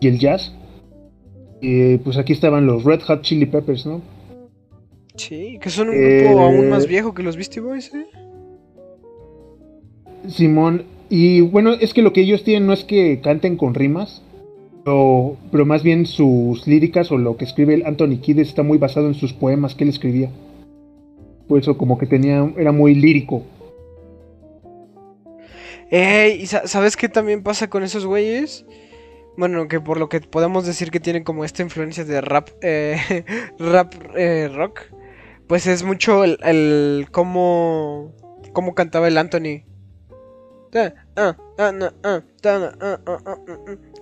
[0.00, 0.54] y el jazz.
[1.60, 4.00] Y pues aquí estaban los Red Hot Chili Peppers, ¿no?
[5.16, 8.06] sí, que son un Eh, grupo aún más viejo que los Beastie Boys, ¿eh?
[10.28, 14.22] Simón, y bueno, es que lo que ellos tienen no es que canten con rimas,
[14.88, 18.78] pero, pero más bien sus líricas o lo que escribe el Anthony Kidd está muy
[18.78, 20.30] basado en sus poemas que él escribía.
[21.46, 23.42] Por eso como que tenía, era muy lírico.
[25.90, 28.64] ¿y sa- sabes qué también pasa con esos güeyes?
[29.36, 32.96] Bueno, que por lo que podemos decir que tienen como esta influencia de rap, eh,
[33.58, 34.80] rap eh, rock,
[35.46, 38.14] pues es mucho el, el cómo,
[38.54, 39.64] cómo cantaba el Anthony.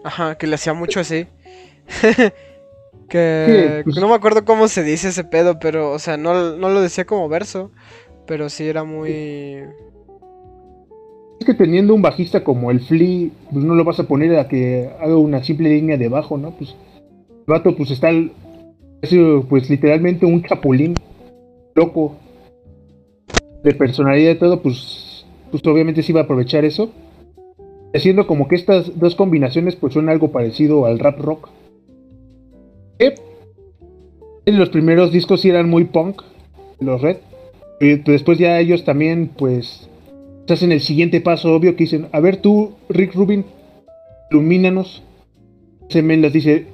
[0.04, 1.26] Ajá, que le hacía mucho así.
[3.08, 6.68] que, pues no me acuerdo cómo se dice ese pedo, pero, o sea, no, no
[6.68, 7.70] lo decía como verso,
[8.26, 9.62] pero sí era muy...
[11.38, 14.48] Es que teniendo un bajista como el Flea, pues no lo vas a poner a
[14.48, 16.52] que haga una simple línea de bajo, ¿no?
[16.52, 16.74] Pues
[17.28, 18.10] el vato pues está
[19.48, 20.94] pues literalmente un chapulín
[21.74, 22.16] loco
[23.62, 25.05] de personalidad y todo, pues,
[25.50, 26.90] pues obviamente sí va a aprovechar eso.
[27.94, 31.48] Haciendo como que estas dos combinaciones pues son algo parecido al rap rock.
[32.98, 33.14] Que
[34.46, 36.22] en los primeros discos sí eran muy punk,
[36.80, 37.18] los Red.
[37.80, 39.88] Y después ya ellos también pues
[40.52, 43.44] hacen el siguiente paso obvio que dicen, a ver tú, Rick Rubin,
[44.30, 45.02] ilumínanos.
[45.88, 46.66] Ese men les dice,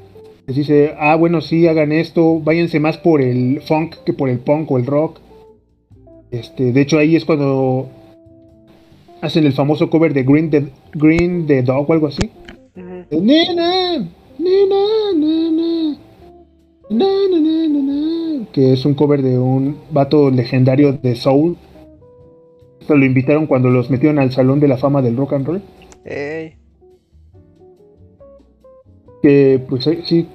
[0.47, 4.39] les dice, ah, bueno, sí, hagan esto, váyanse más por el funk que por el
[4.39, 5.21] punk o el rock.
[6.31, 7.89] Este, de hecho ahí es cuando
[9.23, 12.31] hacen el famoso cover de Green the, Green the Dog o algo así.
[12.77, 13.23] Ujú.
[13.23, 13.99] Nena,
[14.39, 14.83] nena,
[15.17, 15.97] nena,
[16.91, 21.57] na, na, na, na, na, que es un cover de un vato legendario de soul.
[22.81, 25.63] Esto lo invitaron cuando los metieron al Salón de la Fama del Rock and Roll.
[26.05, 26.57] Ey.
[29.23, 30.27] Que pues sí.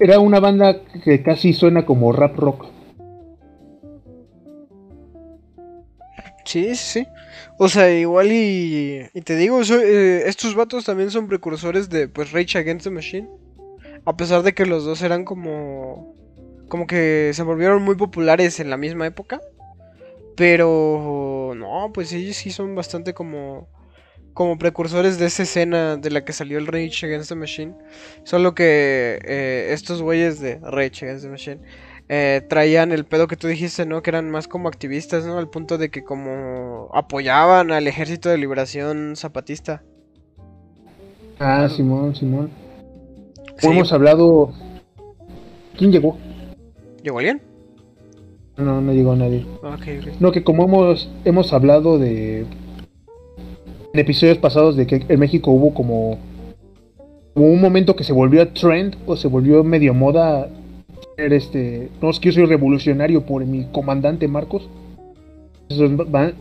[0.00, 2.66] Era una banda que casi suena como rap rock.
[6.46, 7.06] Sí, sí.
[7.58, 12.32] O sea, igual y, y te digo, eh, estos vatos también son precursores de pues
[12.32, 13.28] Rage Against the Machine.
[14.04, 16.14] A pesar de que los dos eran como
[16.68, 19.40] como que se volvieron muy populares en la misma época.
[20.36, 23.68] Pero no, pues ellos sí son bastante como
[24.34, 27.74] como precursores de esa escena de la que salió el Rage Against the Machine.
[28.24, 31.60] Solo que eh, estos güeyes de Rage Against the Machine
[32.08, 34.02] eh, traían el pedo que tú dijiste, ¿no?
[34.02, 35.38] Que eran más como activistas, ¿no?
[35.38, 39.82] Al punto de que como apoyaban al ejército de liberación zapatista.
[41.38, 42.50] Ah, Simón, Simón.
[43.56, 43.62] Sí.
[43.62, 44.52] Como hemos hablado.
[45.76, 46.16] ¿Quién llegó?
[47.02, 47.42] ¿Llegó alguien?
[48.56, 49.44] No, no llegó nadie.
[49.62, 50.20] Ah, Ok, ok.
[50.20, 52.46] No, que como hemos, hemos hablado de.
[53.92, 56.18] En episodios pasados de que en México hubo como.
[57.34, 60.48] Hubo un momento que se volvió trend o se volvió medio moda.
[61.16, 61.88] Este.
[62.00, 64.68] No, es que yo soy revolucionario por mi comandante Marcos.
[65.68, 65.90] Esos,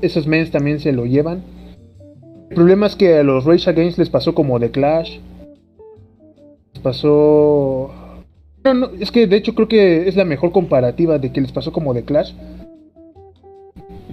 [0.01, 1.43] esos mens también se lo llevan.
[2.49, 5.19] El problema es que a los Rage Against les pasó como The Clash.
[6.73, 7.91] Les pasó.
[8.63, 11.51] No, no, es que de hecho creo que es la mejor comparativa de que les
[11.51, 12.33] pasó como The Clash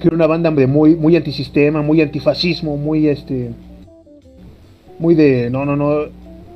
[0.03, 3.51] que una banda de muy, muy antisistema, muy antifascismo, muy este.
[4.99, 5.49] Muy de.
[5.49, 6.07] No, no, no.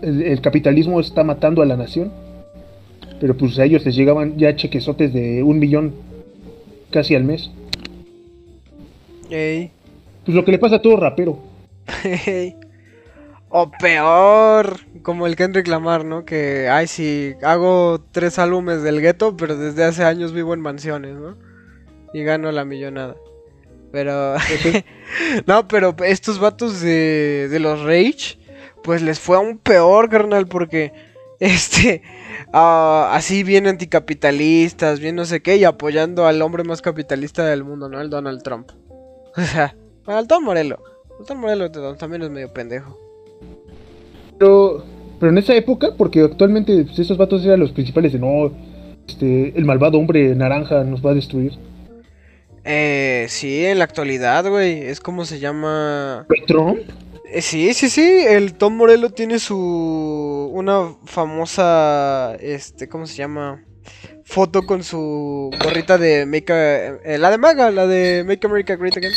[0.03, 2.11] El capitalismo está matando a la nación.
[3.21, 5.95] Pero pues a ellos les llegaban ya chequesotes de un millón
[6.91, 7.51] casi al mes.
[9.31, 9.71] Ey.
[10.25, 11.39] Pues lo que le pasa a todo rapero.
[12.27, 12.57] Ey.
[13.49, 16.25] O peor, como el Kendrick Lamar, ¿no?
[16.25, 21.15] Que, ay, sí, hago tres álbumes del gueto, pero desde hace años vivo en mansiones,
[21.15, 21.37] ¿no?
[22.13, 23.15] Y gano la millonada.
[23.93, 24.35] Pero,
[25.47, 28.39] no, pero estos vatos de, de los Rage,
[28.83, 30.93] pues les fue aún peor, carnal, porque,
[31.41, 32.03] este,
[32.53, 37.65] ah, así bien anticapitalistas, bien no sé qué, y apoyando al hombre más capitalista del
[37.65, 38.01] mundo, ¿no?
[38.01, 38.71] El Donald Trump.
[39.39, 39.75] O sea,
[40.07, 40.79] al.
[41.27, 42.99] El t- también es medio pendejo.
[44.39, 44.85] Pero,
[45.21, 48.53] pero en esa época, porque actualmente pues, esos vatos eran los principales de no.
[49.07, 51.53] Este, el malvado hombre naranja nos va a destruir.
[52.65, 56.27] Eh, sí, en la actualidad, güey, es como se llama...
[56.47, 56.81] Trump.
[57.37, 59.57] Eh, sí, sí, sí, el Tom Morello tiene su...
[60.55, 63.63] una famosa, este, ¿cómo se llama?
[64.25, 68.75] Foto con su gorrita de Make a- eh, la de Maga, la de Make America
[68.77, 69.13] Great Again.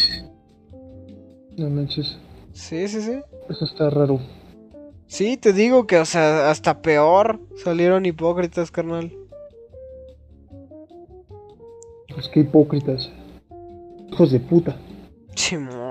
[1.58, 2.18] No manches,
[2.54, 3.20] Sí, sí, sí.
[3.50, 4.20] eso está raro.
[5.08, 9.14] Sí, te digo que, o sea, hasta peor salieron hipócritas, carnal.
[12.14, 13.10] Pues qué hipócritas.
[14.12, 14.76] Hijos de puta.
[15.36, 15.89] Simón.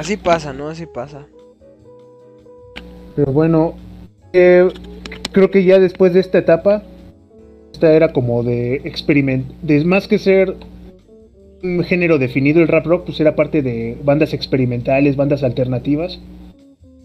[0.00, 0.68] Así pasa, ¿no?
[0.68, 1.26] Así pasa.
[3.14, 3.74] Pero bueno,
[4.32, 4.66] eh,
[5.30, 6.82] creo que ya después de esta etapa,
[7.70, 10.56] esta era como de experiment, de más que ser
[11.62, 16.18] un género definido el rap rock, pues era parte de bandas experimentales, bandas alternativas.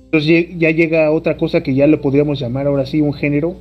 [0.05, 3.57] Entonces ya llega otra cosa que ya lo podríamos llamar ahora sí un género.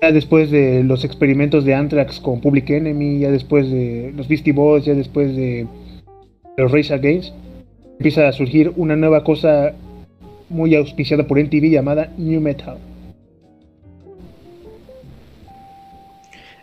[0.00, 4.52] Ya después de los experimentos de Anthrax con Public Enemy, ya después de los Beastie
[4.52, 5.68] Boys, ya después de
[6.56, 7.32] los Race Against,
[8.02, 9.76] empieza a surgir una nueva cosa
[10.48, 12.76] muy auspiciada por MTV llamada New Metal.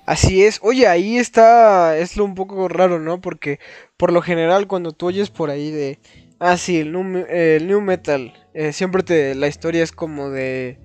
[0.05, 0.59] Así es.
[0.61, 1.97] Oye, ahí está.
[1.97, 3.21] Es lo un poco raro, ¿no?
[3.21, 3.59] Porque,
[3.95, 5.99] por lo general cuando tú oyes por ahí de,
[6.39, 10.77] ah, sí, el new, el new metal, eh, siempre te, la historia es como de,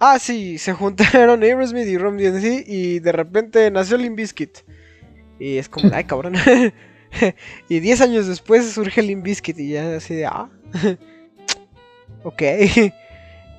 [0.00, 4.58] ah, sí, se juntaron Aerosmith y Rom DMC y de repente nació Limp Bizkit.
[5.40, 6.34] Y es como, ay, cabrón.
[7.68, 10.48] y 10 años después surge Limp Bizkit y ya así de, ah,
[12.24, 12.42] ok.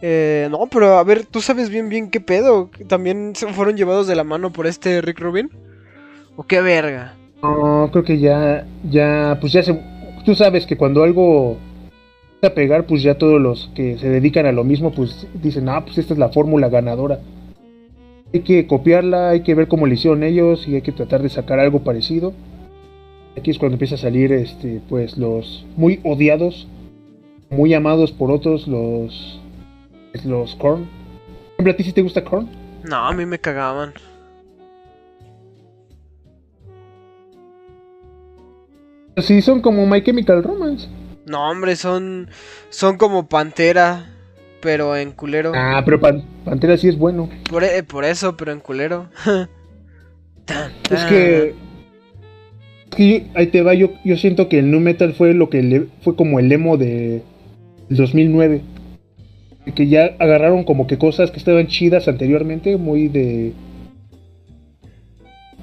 [0.08, 2.70] Eh, no, pero a ver, tú sabes bien bien qué pedo.
[2.88, 5.50] También fueron llevados de la mano por este Rick Rubin.
[6.36, 7.16] ¿O qué verga?
[7.42, 9.82] No, creo que ya, ya, pues ya se,
[10.26, 11.58] tú sabes que cuando algo
[12.46, 15.84] a pegar, pues ya todos los que se dedican a lo mismo, pues dicen, ah,
[15.84, 17.20] pues esta es la fórmula ganadora.
[18.34, 21.30] Hay que copiarla, hay que ver cómo lo hicieron ellos y hay que tratar de
[21.30, 22.34] sacar algo parecido.
[23.38, 26.68] Aquí es cuando empieza a salir, este, pues los muy odiados,
[27.50, 29.40] muy amados por otros, los,
[30.24, 30.86] los Korn.
[30.86, 32.50] Por ejemplo, ¿a ti sí te gusta Korn?
[32.84, 33.94] No, a mí me cagaban.
[39.18, 40.88] Sí, son como My Chemical Romance.
[41.26, 42.30] No, hombre, son
[42.70, 44.08] son como Pantera,
[44.62, 45.54] pero en culero.
[45.56, 47.30] Ah, pero Pan- Pantera sí es bueno.
[47.50, 49.08] Por, e- por eso, pero en culero.
[49.24, 49.50] Tan,
[50.46, 50.72] tan.
[50.98, 51.56] es que
[53.34, 56.16] ahí te va, yo, yo siento que el nu metal fue lo que le, fue
[56.16, 57.22] como el emo de
[57.90, 58.62] del 2009.
[59.68, 63.54] Y Que ya agarraron como que cosas que estaban chidas anteriormente, muy de.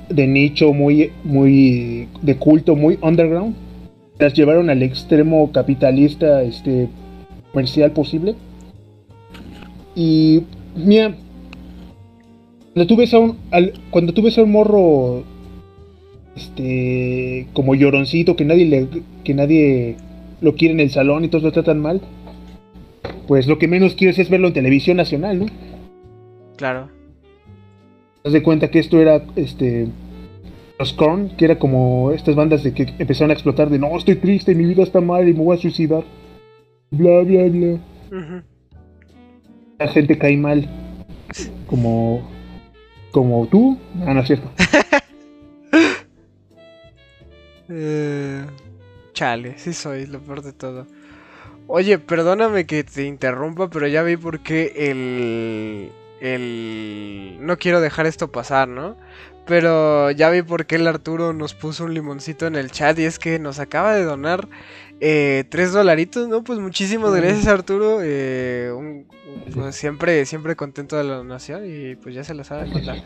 [0.09, 3.55] de nicho, muy, muy de culto, muy underground.
[4.19, 6.89] Las llevaron al extremo capitalista, este,
[7.53, 8.35] comercial posible.
[9.95, 10.43] Y,
[10.77, 11.15] mira,
[12.75, 13.15] cuando tú ves
[13.51, 15.25] al- cuando tú ves a un morro,
[16.37, 18.89] este, como lloroncito, que nadie le,
[19.25, 19.97] que nadie
[20.41, 22.01] lo quiere en el salón y todos lo tratan mal,
[23.27, 25.47] pues lo que menos quieres es verlo en televisión nacional, ¿no?
[26.57, 26.89] Claro.
[28.23, 29.89] Te das de cuenta que esto era, este,
[30.79, 34.17] los Korn, que era como estas bandas de que empezaron a explotar de, no, estoy
[34.17, 36.05] triste, mi vida está mal y me voy a suicidar,
[36.91, 37.79] bla, bla, bla.
[39.79, 40.69] La gente cae mal,
[41.67, 42.23] como,
[43.11, 44.49] como tú, ah, no es cierto.
[47.75, 48.45] Eh,
[49.15, 50.87] chale, sí soy lo peor de todo.
[51.67, 55.93] Oye, perdóname que te interrumpa, pero ya vi por qué el...
[56.21, 57.37] el...
[57.41, 58.97] No quiero dejar esto pasar, ¿no?
[59.47, 63.05] Pero ya vi por qué el Arturo nos puso un limoncito en el chat y
[63.05, 64.49] es que nos acaba de donar
[65.01, 66.45] eh, tres dolaritos, ¿no?
[66.45, 67.99] Pues muchísimas gracias Arturo.
[68.03, 69.07] eh, un-
[69.55, 72.99] pues siempre, siempre contento de la donación y pues ya se la sabe mandar.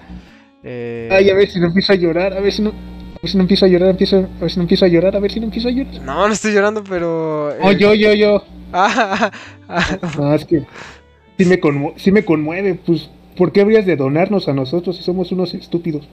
[0.65, 2.73] Eh, Ay, a ver si no empiezo a llorar, a ver si no,
[3.17, 5.17] a ver si no empiezo a llorar, empiezo, a ver si no empiezo a llorar,
[5.17, 6.03] a ver si no empiezo a llorar.
[6.03, 7.49] No, no estoy llorando, pero...
[7.61, 8.45] Oh, eh, yo, yo, yo.
[8.73, 9.31] Ah,
[9.69, 10.63] ah, No, es que
[11.39, 15.03] sí me, conmu- sí me conmueve, pues, ¿por qué habrías de donarnos a nosotros si
[15.03, 16.09] somos unos estúpidos?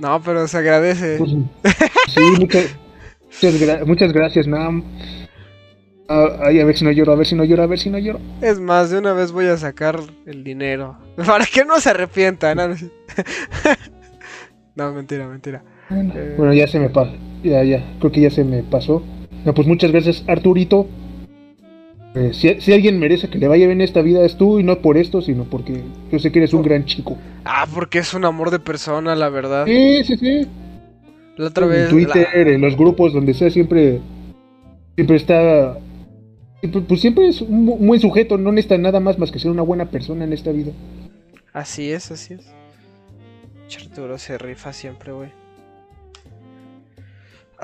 [0.00, 1.16] no, pero se agradece.
[1.18, 1.30] Pues,
[2.08, 2.66] sí, muchas,
[3.42, 4.70] muchas, gra- muchas gracias, nada.
[6.08, 7.88] Ah, ay, a ver si no lloro, a ver si no lloro, a ver si
[7.90, 8.20] no lloro.
[8.42, 10.98] Es más, de una vez voy a sacar el dinero.
[11.16, 12.54] Para que no se arrepienta.
[12.54, 12.74] No, no,
[14.74, 15.62] No, mentira, mentira.
[15.90, 16.34] Bueno, Eh.
[16.36, 17.12] bueno, ya se me pasó,
[17.42, 19.02] ya, ya, creo que ya se me pasó.
[19.44, 20.86] No, pues muchas gracias, Arturito.
[22.14, 24.78] Eh, si, si alguien merece que le vaya bien esta vida es tú y no
[24.78, 25.82] por esto, sino porque
[26.12, 27.18] yo sé que eres un gran chico.
[27.44, 29.66] Ah, porque es un amor de persona, la verdad.
[29.66, 30.46] Sí, sí, sí.
[31.36, 31.88] La otra en vez.
[31.90, 34.00] Twitter, la- en los grupos, donde sea, siempre,
[34.94, 35.76] siempre está,
[36.60, 39.50] siempre- pues siempre es un bu- buen sujeto, no necesita nada más más que ser
[39.50, 40.70] una buena persona en esta vida.
[41.52, 42.46] Así es, así es.
[43.88, 45.30] Arturo se rifa siempre, güey.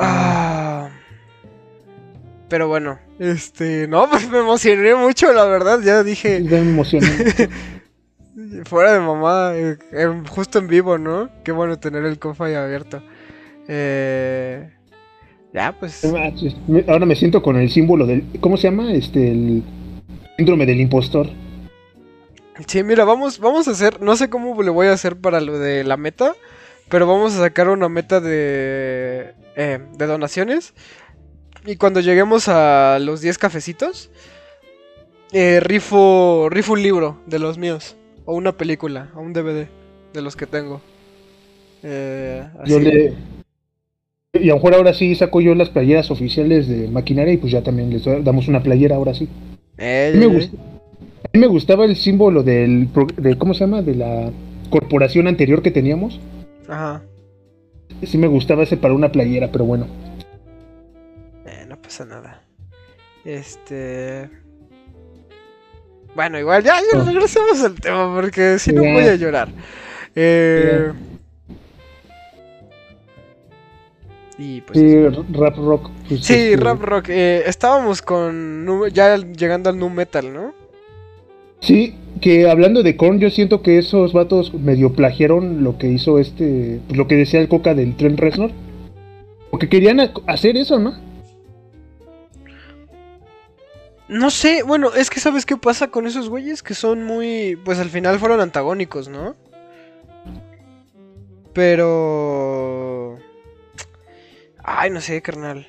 [0.00, 0.88] Ah.
[2.48, 3.86] Pero bueno, este.
[3.86, 5.80] No, pues me emocioné mucho, la verdad.
[5.82, 6.42] Ya dije.
[6.42, 7.06] Ya me emociona.
[8.64, 9.76] Fuera de mamada, eh,
[10.28, 11.30] justo en vivo, ¿no?
[11.44, 13.02] Qué bueno tener el cofre abierto.
[13.68, 14.68] Eh,
[15.52, 16.04] ya, pues.
[16.88, 18.92] Ahora me siento con el símbolo del, ¿cómo se llama?
[18.92, 19.62] Este, el
[20.36, 21.28] síndrome del impostor.
[22.66, 24.00] Sí, mira, vamos, vamos a hacer.
[24.00, 26.34] No sé cómo le voy a hacer para lo de la meta.
[26.90, 29.32] Pero vamos a sacar una meta de.
[29.56, 30.74] eh, de donaciones.
[31.66, 34.10] Y cuando lleguemos a los 10 cafecitos.
[35.32, 36.48] eh, rifo.
[36.50, 37.96] Rifo un libro de los míos.
[38.24, 39.08] O una película.
[39.14, 39.68] O un DVD.
[40.12, 40.80] De los que tengo.
[41.82, 42.84] Eh, Yo así.
[42.84, 43.14] le,
[44.34, 47.52] y a lo mejor ahora sí saco yo las playeras oficiales de maquinaria y pues
[47.52, 49.28] ya también les damos una playera ahora sí.
[49.78, 50.46] Eh, A mí me, ya, ya.
[50.50, 53.82] gust- a mí me gustaba el símbolo del, de, ¿cómo se llama?
[53.82, 54.30] De la
[54.68, 56.20] corporación anterior que teníamos.
[56.70, 57.02] Ajá.
[58.04, 59.86] Sí me gustaba ese para una playera, pero bueno.
[61.44, 62.42] Eh, no pasa nada.
[63.24, 64.30] Este.
[66.14, 67.04] Bueno, igual ya, ya Oh.
[67.04, 69.48] regresemos al tema porque si no voy a llorar.
[70.14, 70.92] Eh...
[74.38, 75.06] Y pues Sí,
[75.38, 75.90] rap rock.
[76.08, 77.08] pues, Sí, este, rap rock.
[77.10, 80.54] eh, estábamos con ya llegando al nu metal, ¿no?
[81.60, 86.18] Sí, que hablando de Korn, yo siento que esos vatos medio plagiaron lo que hizo
[86.18, 88.50] este, pues, lo que decía el Coca del Trent Reznor.
[89.50, 90.94] Porque querían ha- hacer eso, ¿no?
[94.08, 97.78] No sé, bueno, es que sabes qué pasa con esos güeyes que son muy, pues
[97.78, 99.36] al final fueron antagónicos, ¿no?
[101.52, 103.18] Pero...
[104.62, 105.66] Ay, no sé, carnal.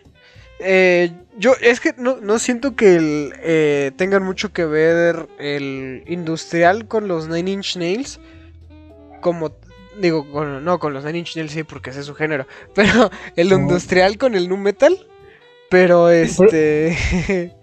[0.63, 6.03] Eh, yo es que no, no siento que el, eh, tengan mucho que ver el
[6.07, 8.19] industrial con los Nine Inch Nails.
[9.21, 9.51] Como,
[9.99, 12.45] digo, con- no, con los Nine Inch Nails sí, porque ese es su género.
[12.75, 14.97] Pero el industrial con el nu metal.
[15.69, 16.97] Pero este...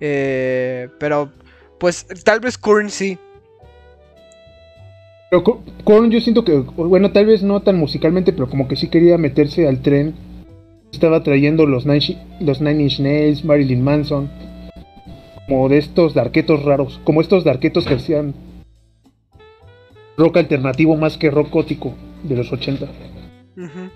[0.00, 1.30] eh, pero,
[1.78, 3.18] pues, tal vez Korn sí.
[5.30, 8.88] Pero Korn yo siento que, bueno, tal vez no tan musicalmente, pero como que sí
[8.88, 10.14] quería meterse al tren.
[10.92, 14.30] Estaba trayendo los Nine, los Nine Inch Nails, Marilyn Manson.
[15.46, 17.00] Como de estos darquetos raros.
[17.04, 18.34] Como estos darquetos que hacían
[20.16, 22.86] rock alternativo más que rock gótico de los 80.
[23.56, 23.90] Ujú.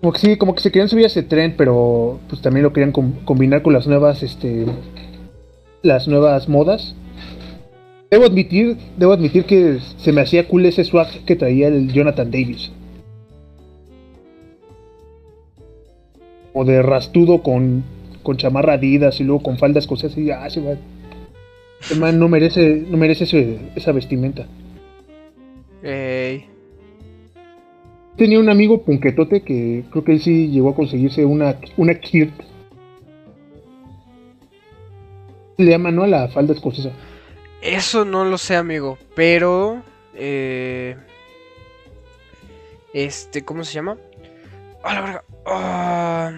[0.00, 2.72] Como que sí, como que se querían subir a ese tren, pero pues también lo
[2.72, 4.66] querían com- combinar con las nuevas, este,
[5.82, 6.96] las nuevas modas.
[8.10, 12.30] Debo admitir, debo admitir que se me hacía cool ese swag que traía el Jonathan
[12.32, 12.72] Davis.
[16.54, 17.82] O de rastudo con,
[18.22, 20.30] con chamarra Adidas y luego con faldas cosas así.
[20.30, 20.78] Ah, ese man,
[21.80, 24.46] ese man no merece, no merece ese- esa vestimenta.
[25.82, 26.46] Ey.
[28.16, 32.32] Tenía un amigo punquetote que creo que él sí llegó a conseguirse una, una kirt.
[35.56, 36.02] Le llaman, ¿no?
[36.02, 36.90] A la falda escocesa.
[37.62, 38.98] Eso no lo sé, amigo.
[39.14, 39.82] Pero.
[40.14, 40.96] Eh,
[42.92, 43.96] este, ¿cómo se llama?
[44.82, 45.24] ¡Ah, la verga!
[45.46, 46.32] Ah.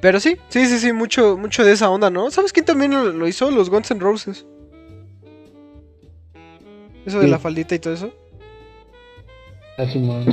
[0.00, 2.30] Pero sí, sí, sí, sí, mucho, mucho de esa onda, ¿no?
[2.30, 3.50] ¿Sabes quién también lo, lo hizo?
[3.50, 4.44] Los Guns N' Roses.
[7.06, 7.30] Eso de Sí.
[7.30, 8.12] la faldita y todo eso.
[10.00, 10.24] Man.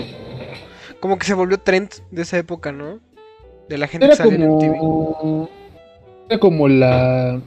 [0.99, 2.99] Como que se volvió trend de esa época, ¿no?
[3.67, 4.77] De la gente que Era salía en MTV.
[4.77, 5.49] como.
[6.29, 7.39] Era como la.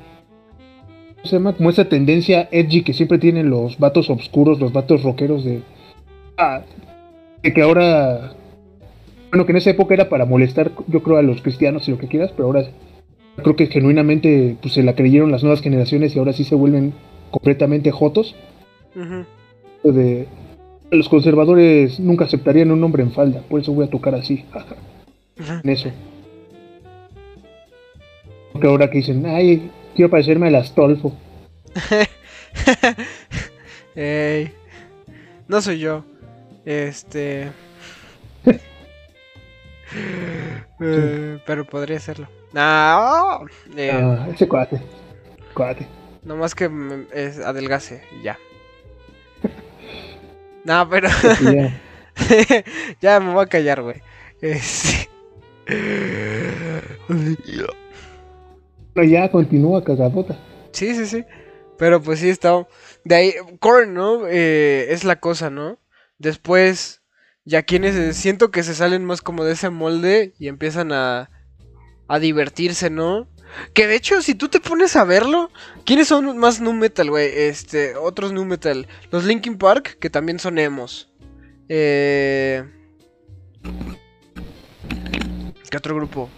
[1.16, 1.52] ¿Cómo se llama?
[1.56, 5.62] Como esa tendencia edgy que siempre tienen los vatos obscuros, los vatos rockeros de.
[6.38, 6.62] Ah,
[7.42, 8.32] de que ahora.
[9.32, 11.96] Bueno, que en esa época era para molestar, yo creo, a los cristianos y lo
[11.96, 12.66] que quieras, pero ahora
[13.42, 16.92] creo que genuinamente pues, se la creyeron las nuevas generaciones y ahora sí se vuelven
[17.30, 18.36] completamente jotos.
[18.94, 19.24] Ujú.
[19.90, 20.28] De,
[20.90, 24.44] los conservadores nunca aceptarían un hombre en falda, por eso voy a tocar así,
[25.40, 25.52] Ujú.
[25.64, 25.88] en eso.
[28.52, 31.14] Porque ahora que dicen, ay, quiero parecerme al Astolfo.
[33.96, 34.52] Ey.
[35.48, 36.04] No soy yo.
[36.66, 37.48] Este.
[39.94, 42.28] Eh, pero podría serlo.
[42.52, 43.40] No.
[43.76, 44.80] eh, Ah, ese cuate.
[45.54, 45.86] Cuate.
[46.22, 48.38] Nomás que me- es adelgase y ya.
[50.64, 51.08] No, pero.
[53.00, 53.18] Ya.
[53.20, 54.02] me voy a callar, güey.
[54.40, 55.08] Este,
[58.94, 60.36] Bueno, ya continúa cagadota.
[60.72, 61.24] Sí, sí, sí.
[61.78, 62.66] Pero pues sí, está.
[63.04, 64.26] De ahí, Korn, ¿no?
[64.28, 65.78] Eh, es la cosa, ¿no?
[66.18, 67.01] Después,
[67.44, 71.30] ya quienes eh, siento que se salen más como de ese molde y empiezan a,
[72.08, 73.28] a divertirse, ¿no?
[73.74, 75.50] Que de hecho, si tú te pones a verlo,
[75.84, 77.28] ¿quiénes son más nu metal, güey?
[77.34, 78.86] Este, otros nu metal.
[79.10, 81.10] Los Linkin Park, que también son emos.
[81.68, 82.64] Eh...
[85.70, 86.28] ¿Qué otro grupo?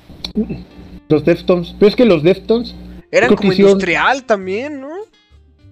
[1.08, 1.74] Los Deftones.
[1.78, 2.74] Pero es que los Deftones.
[3.10, 4.88] Eran como hicieron- industrial también, ¿no?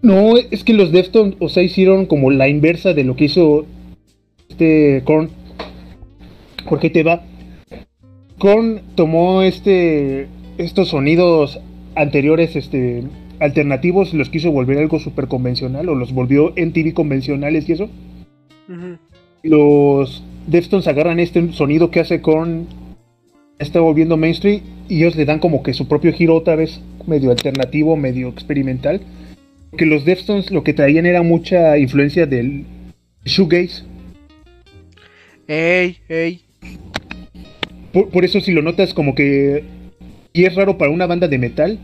[0.03, 3.67] No, es que los Deftones, o sea, hicieron como la inversa de lo que hizo
[4.53, 5.31] este Korn.
[6.69, 7.23] Porque te va.
[8.39, 10.29] Korn tomó este
[10.59, 11.61] estos sonidos
[11.95, 13.05] anteriores este
[13.41, 17.73] alternativos y los quiso volver algo súper convencional o los volvió en TV convencionales y
[17.73, 17.89] eso.
[19.43, 22.67] Los Deftones agarran este sonido que hace Korn
[23.59, 27.31] está volviendo mainstream y ellos le dan como que su propio giro otra vez medio
[27.31, 29.01] alternativo, medio experimental.
[29.77, 32.65] Que los Deftones lo que traían era mucha influencia del
[33.25, 33.85] shoegaze.
[35.49, 36.43] Ey, ey.
[37.93, 39.65] Por, eso si lo notas como que
[40.33, 41.79] y es raro para una banda de metal,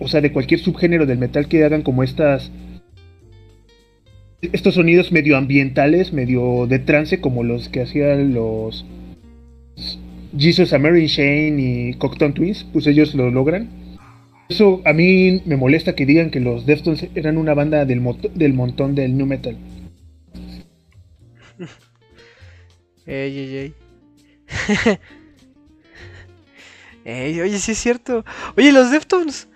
[0.00, 2.50] o sea, de cualquier subgénero del metal que hagan como estas
[4.40, 8.84] estos sonidos medio ambientales, medio de trance como los que hacían los
[10.36, 13.68] Jesus Mary Shane y Cockton Twins, pues ellos lo logran.
[14.48, 18.02] Eso a mí me molesta que digan que los Deftones eran una banda del,
[18.34, 19.56] del montón del new metal.
[23.06, 23.74] Ey, ey, ey.
[27.04, 28.24] Ey, oye, sí es cierto.
[28.56, 29.48] Oye, los Deftones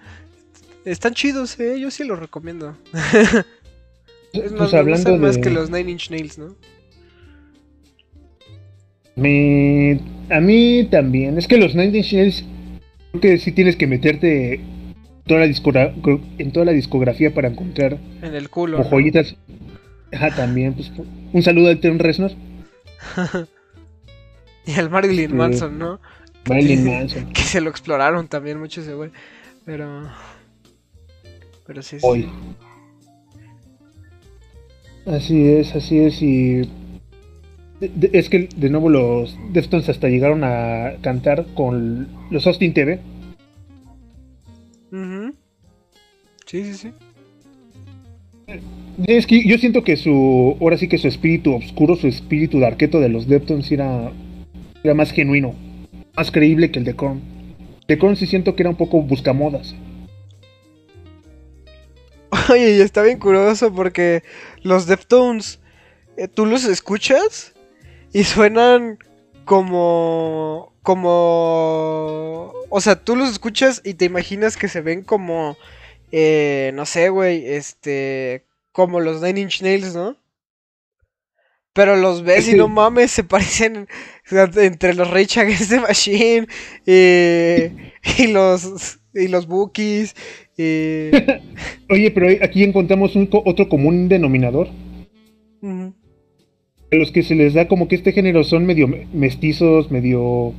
[0.85, 1.79] están chidos, eh.
[1.79, 2.77] Yo sí los recomiendo.
[2.93, 6.57] es más, Pues me hablando gustan más que los Nine Inch Nails, ¿no?
[9.15, 10.01] Me...
[10.31, 11.39] A mí también.
[11.39, 12.45] Es que los Nine Inch Nails
[13.13, 14.61] creo que sí tienes que meterte
[15.27, 15.95] toda la discogra-
[16.39, 18.79] en toda la discografía para encontrar En el culo.
[18.79, 18.85] ¿no?
[18.85, 19.37] joyitas.
[20.13, 20.75] Ajá, también.
[20.75, 20.91] Pues,
[21.33, 22.33] un saludo al Trent Reznor.
[24.67, 25.37] y al Marilyn Sí.
[25.37, 26.01] Manson, ¿no?
[26.49, 26.91] Marilyn Sí.
[26.91, 27.33] Manson.
[27.33, 29.11] Que se lo exploraron también mucho ese güey.
[29.65, 30.09] Pero.
[31.67, 32.07] Pero sí, sí.
[32.07, 32.29] Hoy.
[35.07, 36.21] Así es, así es.
[36.23, 36.57] Y
[37.81, 42.73] de- de- es que de nuevo los Deftones hasta llegaron a cantar con los Austin
[42.75, 43.01] TV.
[44.93, 45.35] Ujú.
[46.47, 46.93] Sí, sí, sí.
[49.05, 52.99] Es que yo siento que su, ahora sí que su espíritu oscuro, su espíritu darketo
[52.99, 54.11] de los Deftones era,
[54.83, 55.55] era más genuino,
[56.17, 57.21] más creíble que el de Korn.
[57.87, 59.75] De Korn sí siento que era un poco buscamodas.
[62.51, 64.23] Oye, y está bien curioso porque
[64.63, 65.61] los Deftones,
[66.17, 67.53] eh, tú los escuchas
[68.15, 68.99] y suenan
[69.45, 70.73] como.
[70.83, 72.55] como.
[72.71, 75.57] O sea, tú los escuchas y te imaginas que se ven como.
[76.13, 78.47] eh, no sé, güey, este.
[78.77, 80.19] Como los Nine Inch Nails, ¿no?
[81.73, 85.71] Pero los ves Es y no mames, se parecen o sea, entre los Rage Against
[85.71, 86.47] the Machine
[86.87, 90.15] y, y los y los Bookies
[90.59, 91.11] y
[91.91, 94.69] Oye, pero aquí encontramos un otro común denominador.
[95.63, 95.95] Ujú.
[96.93, 100.53] A los que se les da como que este género son medio me- mestizos, medio...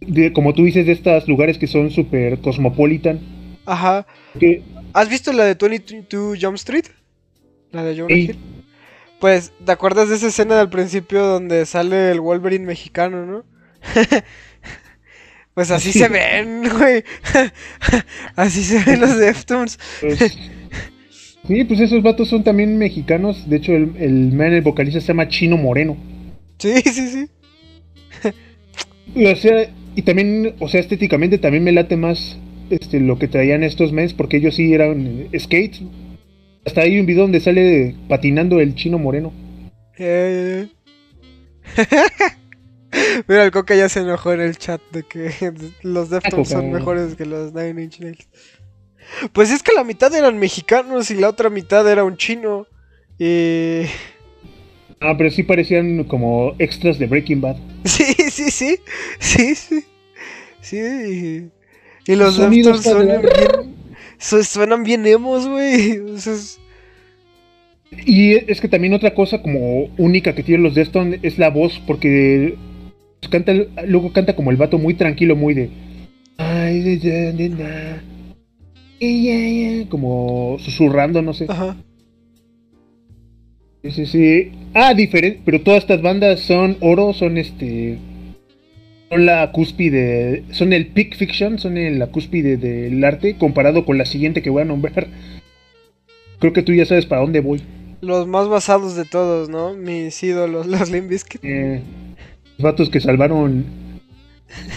[0.00, 3.18] de- como tú dices, de estos lugares que son súper cosmopolitan.
[3.66, 4.06] Ajá.
[4.38, 4.62] Que,
[4.92, 6.86] ¿Has visto la de 22 Jump Street?
[7.74, 8.20] La de Jonah Sí.
[8.22, 8.36] Hill.
[9.20, 13.44] Pues, ¿te acuerdas de esa escena del principio donde sale el Wolverine mexicano, no?
[15.54, 15.98] pues así Sí.
[16.00, 17.04] se ven, güey.
[18.36, 19.78] así se ven los Deftones.
[20.00, 20.18] pues,
[21.46, 23.48] sí, pues esos vatos son también mexicanos.
[23.48, 25.96] De hecho, el, el man, el vocalista, se llama Chino Moreno.
[26.58, 27.28] Sí, sí, sí.
[29.14, 32.36] Y, O sea, y también, o sea, estéticamente también me late más
[32.70, 35.82] este, lo que traían estos mens, porque ellos sí eran eh, skates.
[36.66, 39.32] Hasta hay un video donde sale patinando el chino moreno.
[39.98, 40.66] Eh,
[43.28, 45.30] Mira, el Coca ya se enojó en el chat de que
[45.82, 48.28] los Deftones son mejores que los Nine Inch Nails.
[49.32, 52.66] Pues es que la mitad eran mexicanos y la otra mitad era un chino.
[53.18, 53.82] Y...
[55.00, 57.56] Ah, pero sí parecían como extras de Breaking Bad.
[57.84, 58.78] Sí, sí, sí.
[59.18, 59.84] Sí, sí.
[60.62, 61.50] Sí.
[62.06, 63.73] Y, los Deftones bien...
[64.18, 65.98] su- Suenan bien emos, güey.
[66.14, 66.60] O sea, es-
[68.06, 71.80] Y es que también otra cosa como única que tienen los Deftones es la voz,
[71.86, 72.56] porque
[73.30, 73.52] canta,
[73.86, 75.70] luego canta como el vato muy tranquilo, muy de...
[79.88, 81.46] Como susurrando, no sé.
[81.48, 81.76] Ajá.
[83.82, 84.52] Sí, sí, sí.
[84.72, 87.98] Ah, diferente, pero todas estas bandas son oro, son este.
[89.14, 93.96] Son la cúspide, son el peak fiction, son el- la cúspide del arte comparado con
[93.96, 95.06] la siguiente que voy a nombrar.
[96.40, 97.62] Creo que tú ya sabes para dónde voy.
[98.00, 99.74] Los más basados de todos, ¿no?
[99.74, 101.44] Mis ídolos, los Limp Bizkit.
[101.44, 101.80] Eh,
[102.58, 103.64] los vatos que salvaron,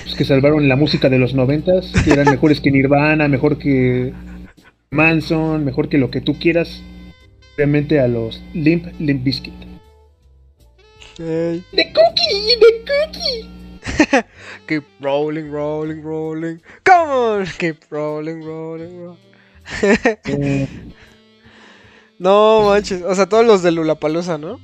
[0.05, 4.13] los que salvaron la música de los noventas, que eran mejores que Nirvana, mejor que
[4.91, 6.83] Manson, mejor que lo que tú quieras.
[7.57, 9.53] Realmente a los Limp Limp Bizkit.
[11.17, 11.63] Ey.
[11.71, 13.56] The cookie, the cookie.
[14.67, 16.57] Keep rolling, rolling, rolling.
[16.83, 17.45] Come on.
[17.59, 20.67] Keep rolling, rolling, rolling.
[22.19, 23.03] No manches.
[23.03, 24.59] O sea, todos los de Lulapalooza, ¿no?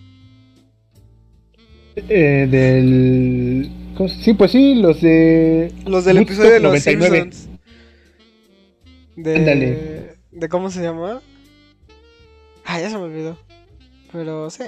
[1.95, 3.69] Eh, del.
[3.95, 5.71] ¿cómo se- Sí, pues sí, los de.
[5.85, 7.19] Los del episodio de los 99.
[7.21, 7.49] Simpsons.
[9.15, 9.35] De...
[9.35, 10.15] Ándale.
[10.31, 11.21] ¿De cómo se llama?
[12.65, 13.37] Ah, ya se me olvidó.
[14.11, 14.63] Pero sí.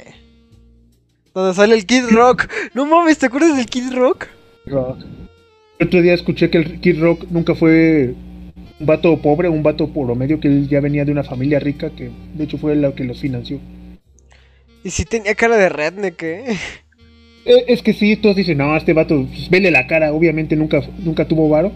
[1.33, 2.47] Donde sale el Kid Rock.
[2.75, 4.27] No mames, ¿te acuerdas del Kid Rock?
[4.67, 4.99] Rock.
[5.79, 8.13] El otro día escuché que el Kid Rock nunca fue
[8.79, 12.09] un vato pobre, un vato promedio, que él ya venía de una familia rica, que
[12.33, 13.59] de hecho fue la que los financió.
[14.83, 16.45] Y sí tenía cara de redneck, ¿eh?
[17.45, 20.81] Eh, es que sí, todos dicen, no, este vato, pues, vele la cara, obviamente nunca,
[21.03, 21.71] nunca tuvo varo.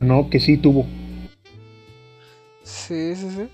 [0.00, 0.86] No, que sí tuvo.
[2.62, 3.48] Sí, sí, sí.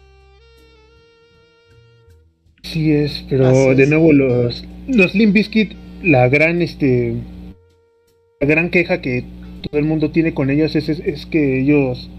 [2.62, 3.88] Sí es, pero Así de es.
[3.88, 5.72] nuevo los, los Limp Bizkit,
[6.02, 7.14] la gran, este,
[8.40, 9.24] la gran queja que
[9.62, 12.10] todo el mundo tiene con ellos es, es, que ellos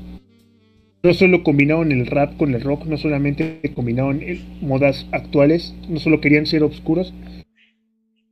[1.04, 6.00] no solo combinaron el rap con el rock, no solamente combinaron el- modas actuales, no
[6.00, 7.14] solo querían ser oscuros,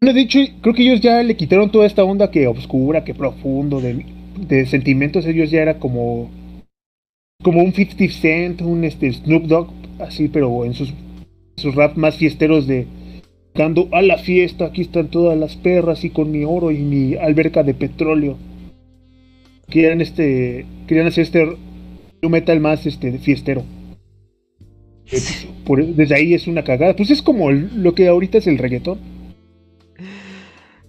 [0.01, 3.13] Bueno, de hecho, creo que ellos ya le quitaron toda esta onda que oscura, que
[3.13, 4.05] profundo, de,
[4.47, 5.25] de sentimientos.
[5.25, 6.29] Ellos ya era como.
[7.43, 9.69] Como un 50 Cent, un este, Snoop Dogg,
[9.99, 10.93] así, pero en sus,
[11.57, 12.88] sus rap más fiesteros de.
[13.56, 17.16] Dando a la fiesta, aquí están todas las perras y con mi oro y mi
[17.16, 18.38] alberca de petróleo.
[19.70, 20.66] Querían este.
[20.88, 21.58] Querían hacer este
[22.22, 23.64] metal más este fiestero.
[25.66, 26.95] Por- desde ahí es una cagada.
[26.95, 28.99] Pues es como lo que ahorita es el reggaetón.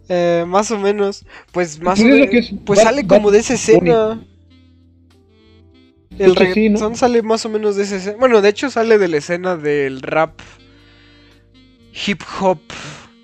[0.08, 1.24] Eh, más o menos.
[1.52, 2.34] Pues más Pues o menos.
[2.34, 4.24] es Pues sale como de esa escena.
[6.18, 6.76] El Pues que sí, ¿no?
[6.76, 8.16] reggaetón sale más o menos de esa escena.
[8.18, 10.40] Bueno, de hecho sale de la escena del rap
[12.06, 12.60] hip hop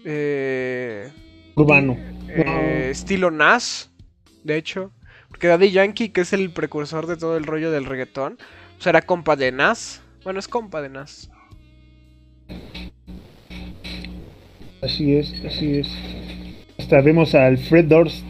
[0.05, 1.11] eh,
[1.55, 1.97] Urbano.
[2.29, 3.91] eh, estilo Nas.
[4.45, 4.93] De hecho.
[5.29, 8.39] Porque Daddy Yankee, que es el precursor de todo el rollo del reggaetón,
[8.77, 10.03] pues era compa de Nas.
[10.25, 11.31] Bueno, es compa de Nas.
[14.83, 15.89] Así es, así es.
[16.79, 18.25] Hasta vemos al Fred Durst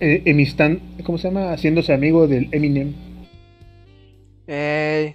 [0.00, 1.52] eh, emistan- ¿cómo se llama?
[1.52, 2.94] Haciéndose amigo del Eminem.
[4.46, 5.14] Ey.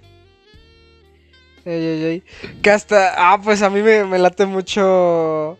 [1.66, 2.22] Ey, ey, ey.
[2.62, 3.14] Que hasta.
[3.18, 5.58] Ah, pues a mí me, me late mucho.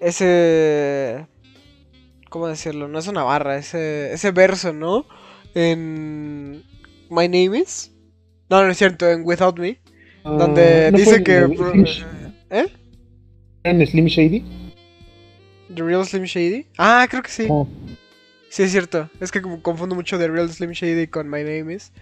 [0.00, 1.26] Ese.
[2.30, 2.88] ¿Cómo decirlo?
[2.88, 5.06] No es una barra, ese, ese verso, ¿no?
[5.54, 6.64] En.
[7.10, 7.92] My name is.
[8.50, 9.78] No, no es cierto, en Without Me.
[10.24, 11.46] Donde Ah, ¿no dice que.
[12.50, 12.66] ¿Eh?
[13.64, 14.42] en Slim Shady?
[15.74, 16.66] ¿The Real Slim Shady?
[16.78, 17.46] Ah, creo que sí.
[17.50, 17.68] Oh,
[18.48, 19.10] Sí, es cierto.
[19.20, 21.92] Es que como confundo mucho The Real Slim Shady con My Name Is.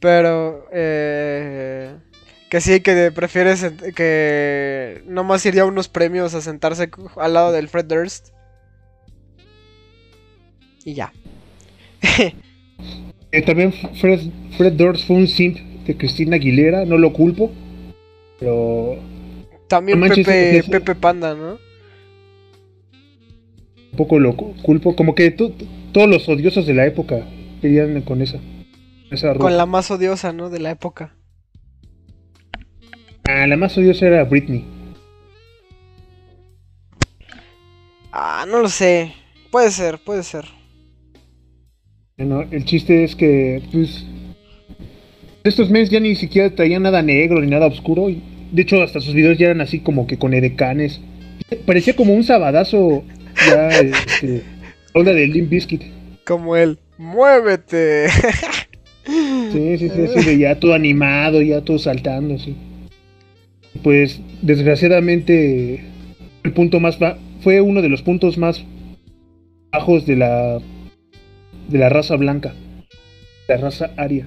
[0.00, 1.94] Pero, eh,
[2.56, 7.68] que sí, que prefieres que nomás iría a unos premios a sentarse al lado del
[7.68, 8.28] Fred Durst.
[10.82, 11.12] Y ya.
[13.30, 14.20] eh, también Fred,
[14.56, 17.52] Fred Durst fue un simp de Cristina Aguilera, no lo culpo.
[18.40, 18.96] Pero
[19.68, 21.58] También No manches, Pepe, Pepe Panda, ¿no?
[23.92, 24.96] un poco lo cu- culpo.
[24.96, 25.52] Como que to-
[25.92, 27.28] todos los odiosos de la época
[27.60, 28.40] querían con esa.
[29.10, 30.48] esa Con la más odiosa, ¿no?
[30.48, 31.16] De la época.
[33.28, 34.64] Ah, la más odiosa era Britney.
[38.12, 39.12] Ah, no lo sé.
[39.50, 40.44] Puede ser, puede ser.
[42.16, 44.06] Bueno, el chiste es que, pues,
[45.44, 48.08] estos meses ya ni siquiera traían nada negro ni nada oscuro.
[48.08, 48.22] Y,
[48.52, 51.00] de hecho, hasta sus videos ya eran así como que con edecanes.
[51.66, 53.04] Parecía como un sabadazo
[53.48, 54.44] ya, este,
[54.94, 55.82] onda de Limp Bizkit.
[56.24, 56.78] Como él.
[56.96, 58.08] ¡Muévete!
[59.52, 62.56] Sí, sí, sí, de ya todo animado, ya todo saltando, así.
[63.82, 65.84] Pues, desgraciadamente,
[66.42, 66.98] el punto más
[67.40, 68.64] fue uno de los puntos más
[69.72, 70.58] bajos de la
[71.68, 72.54] de la raza blanca,
[73.48, 74.26] la raza aria.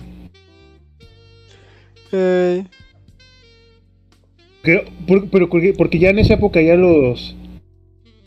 [4.61, 7.35] Creo- por- pero porque, porque ya en esa época ya los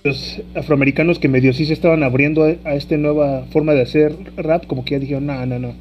[0.04, 4.12] los afroamericanos que medio sí se estaban abriendo a, a esta nueva forma de hacer
[4.36, 5.74] rap, como que ya dijeron, no, no, no.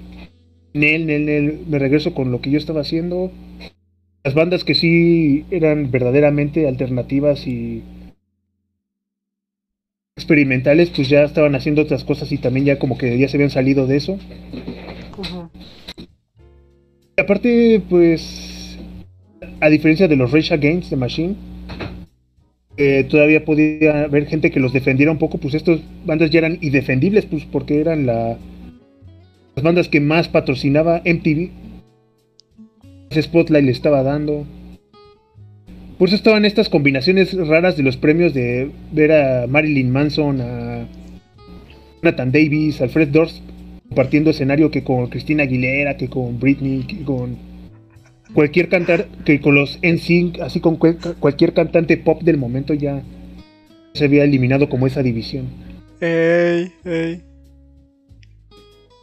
[0.75, 3.31] Nel, Nel, Nel, me regreso con lo que yo estaba haciendo.
[4.23, 7.83] Las bandas que sí eran verdaderamente alternativas y
[10.15, 13.49] experimentales, pues ya estaban haciendo otras cosas y también ya como que ya se habían
[13.49, 14.19] salido de eso.
[17.17, 18.77] Y aparte, pues,
[19.59, 21.35] a diferencia de los Rage Against the Machine,
[22.77, 26.57] eh, todavía podía haber gente que los defendiera un poco, pues estas bandas ya eran
[26.61, 28.37] indefendibles, pues porque eran la,
[29.55, 31.49] las bandas que más patrocinaba MTV.
[33.19, 34.45] Spotlight le estaba dando.
[35.97, 40.87] Por eso estaban estas combinaciones raras de los premios de ver a Marilyn Manson, a
[42.01, 43.43] Jonathan Davis, a Fred Durst
[43.87, 47.35] compartiendo escenario que con Cristina Aguilera, que con Britney, que con
[48.33, 53.03] cualquier cantar, que con los NSYNC, así con cual- cualquier cantante pop del momento ya
[53.93, 55.47] se había eliminado como esa división.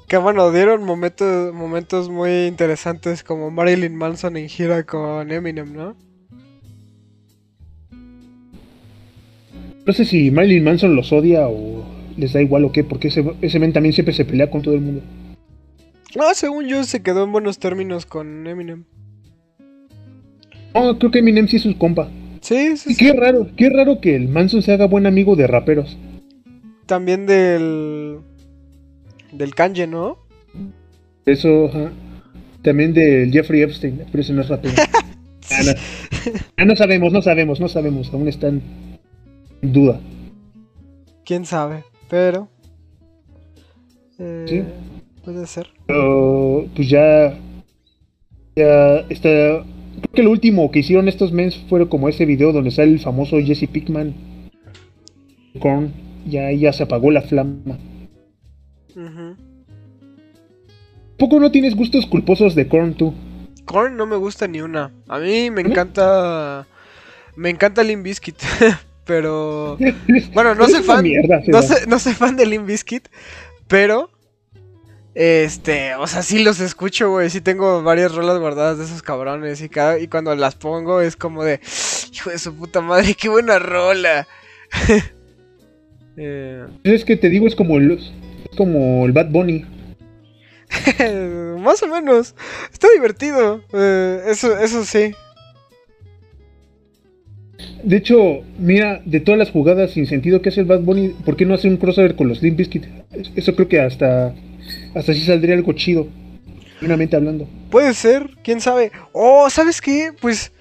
[0.09, 5.97] Que bueno, dieron momentos, momentos muy interesantes como Marilyn Manson en gira con Eminem, ¿no?
[9.85, 11.85] No sé si Marilyn Manson los odia o
[12.17, 14.75] les da igual o qué, porque ese, ese men también siempre se pelea con todo
[14.75, 15.03] el mundo.
[16.17, 18.85] No, según yo se quedó en buenos términos con Eminem.
[20.75, 22.11] No, creo que Eminem sí es su compa.
[22.41, 23.05] Sí, sí, Y sí.
[23.07, 25.99] qué raro, qué raro que el Manson se haga buen amigo de raperos.
[26.87, 28.21] También del...
[29.33, 30.19] Del Kanye, ¿no?
[31.27, 31.91] Eso, ajá.
[32.63, 34.75] También del Jeffrey Epstein, pero ese no es rapero.
[35.51, 35.73] Ah, no.
[36.57, 38.61] Ah, no sabemos, no sabemos, no sabemos, aún están
[39.63, 40.01] en duda.
[41.25, 42.49] Quién sabe, pero...
[44.19, 44.63] eh, Sí.
[45.25, 45.69] Puede ser.
[45.87, 47.39] Pero pues ya.
[48.57, 49.29] Ya está.
[49.29, 53.01] Creo que lo último que hicieron estos mens fue como ese video donde sale el
[53.01, 54.15] famoso Jesse Pickman
[55.61, 55.93] Korn,
[56.27, 57.79] ya, ya se apagó la flama.
[61.19, 63.15] ¿Poco no tienes gustos culposos de Korn tú?
[63.65, 64.93] Korn no me gusta ni una.
[65.09, 66.67] A mí me encanta.
[67.37, 68.37] Me encanta Limp Bizkit.
[69.05, 69.77] pero.
[70.33, 71.03] Bueno, no soy fan.
[71.03, 73.09] mierda, no, soy, no soy fan de Limp Bizkit.
[73.67, 74.11] Pero.
[75.15, 75.95] Este.
[75.97, 77.31] O sea, sí los escucho, güey.
[77.31, 79.61] Sí tengo varias rolas guardadas de esos cabrones.
[79.61, 81.61] Y, cada, y cuando las pongo es como de.
[82.13, 84.27] Hijo de su puta madre, qué buena rola.
[86.21, 87.97] Eh, Es que te digo, es como el,
[88.51, 89.65] es como el Bad Bunny.
[91.59, 92.35] más o menos.
[92.73, 93.63] Está divertido.
[93.73, 95.13] eh, eso, eso sí.
[97.83, 101.37] De hecho, mira, de todas las jugadas sin sentido que hace el Bad Bunny, ¿por
[101.37, 102.85] qué no hace un crossover con los Limp Bizkit?
[103.37, 104.35] Eso creo que hasta
[104.95, 106.09] hasta sí saldría algo chido.
[106.81, 107.49] Buenamente hablando.
[107.71, 108.93] Puede ser, quién sabe.
[109.13, 110.13] Oh, ¿sabes qué?
[110.21, 110.53] Pues.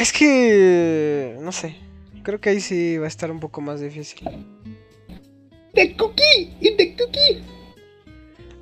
[0.00, 1.36] Es que.
[1.40, 1.76] No sé.
[2.22, 4.28] Creo que ahí sí va a estar un poco más difícil.
[5.76, 6.56] ¡The cookie!
[6.60, 7.42] ¡Y the cookie!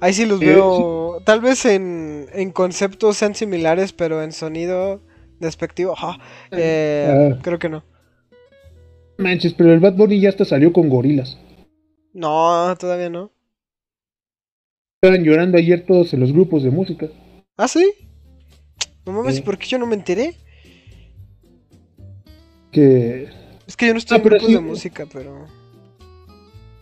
[0.00, 1.22] Ahí sí los veo.
[1.24, 5.00] Tal vez en, en conceptos sean similares, pero en sonido
[5.40, 5.92] despectivo.
[5.92, 6.18] ajá,
[6.50, 7.38] eh, Ah.
[7.42, 7.82] Creo que no.
[9.16, 11.38] Manches, pero el Bad Bunny ya hasta salió con gorilas.
[12.12, 13.30] No, todavía no.
[15.00, 17.08] Estaban llorando ayer todos en los grupos de música.
[17.56, 17.92] ¿Ah, sí?
[19.06, 19.40] No mames.
[19.40, 20.34] ¿por qué yo no me enteré?
[22.72, 23.28] Que
[23.66, 24.54] Es que yo no estoy Ah, en grupos sí.
[24.54, 25.46] de música, pero.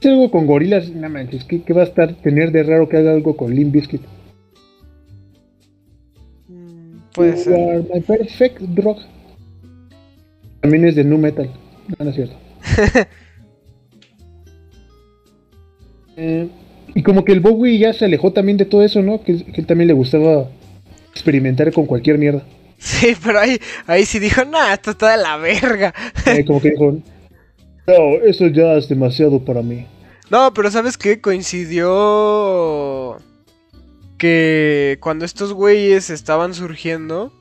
[0.02, 2.96] Hace algo con gorilas, no manches, ¿qué, qué va a estar tener de raro que
[2.96, 4.02] haga algo con Limp Bizkit?
[6.48, 7.54] mm, Puede You ser.
[7.54, 8.96] are my perfect drug.
[10.60, 11.48] También es de nu metal.
[11.88, 12.36] No, no es cierto.
[16.14, 16.46] Eh,
[16.94, 19.22] y como que el Bowie ya se alejó también de todo eso, ¿no?
[19.22, 20.50] Que, que él también le gustaba
[21.10, 22.42] experimentar con cualquier mierda.
[22.76, 25.94] Sí, pero ahí, ahí sí dijo, nah, esto está de la verga.
[26.26, 26.98] Eh, como que dijo,
[27.86, 29.86] no, eso ya es demasiado para mí.
[30.30, 31.20] No, pero ¿sabes qué?
[31.20, 33.18] Coincidió
[34.18, 37.32] que cuando estos güeyes estaban surgiendo,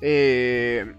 [0.00, 0.94] eh,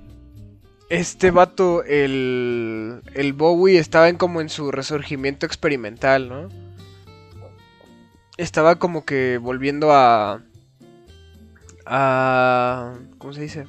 [0.90, 6.50] este vato, el, el Bowie, estaba en como en su resurgimiento experimental, ¿no?
[8.38, 10.44] Estaba como que volviendo a...
[11.86, 13.66] a ¿Cómo se dice?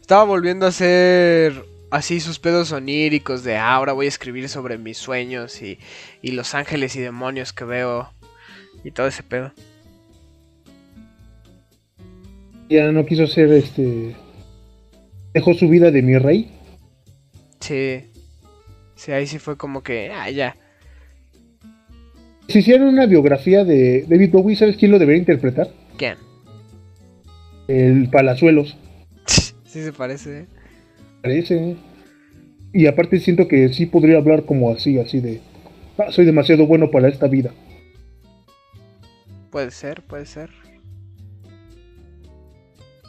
[0.00, 4.78] Estaba volviendo a hacer así sus pedos oníricos de "Ah, ahora voy a escribir sobre
[4.78, 5.78] mis sueños y,
[6.22, 8.10] y los ángeles y demonios que veo
[8.84, 9.52] y todo ese pedo.
[12.68, 14.14] Ya no quiso ser este.
[15.34, 16.50] Dejó su vida de mi rey.
[17.60, 18.04] Sí.
[18.94, 20.56] Sí, ahí sí fue como que, ah, ya.
[22.48, 25.68] Si hicieran una biografía de David Bowie, ¿sabes quién lo debería interpretar?
[25.96, 26.16] ¿Quién?
[27.68, 28.76] El Palazuelos.
[29.26, 30.46] sí se parece, ¿eh?
[31.22, 31.54] Parece.
[31.70, 31.76] ¿eh?
[32.72, 35.40] Y aparte siento que sí podría hablar como así, así de.
[35.98, 37.50] "Ah, soy demasiado bueno para esta vida.
[39.50, 40.50] Puede ser, puede ser.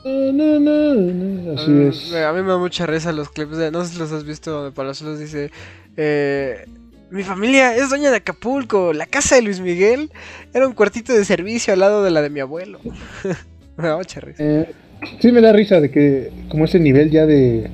[0.04, 2.14] No, no, no, Así Mm, es.
[2.14, 4.50] A mí me da mucha risa los clips de, no sé si los has visto,
[4.52, 5.52] donde Palazuelos dice,
[5.96, 6.66] eh,
[7.12, 10.10] mi familia es dueña de Acapulco, la casa de Luis Miguel
[10.56, 12.80] era un cuartito de servicio al lado de la de mi abuelo.
[13.78, 14.42] me da mucha risa.
[14.44, 14.72] Eh,
[15.20, 17.70] sí me da risa de que, como ese nivel ya de.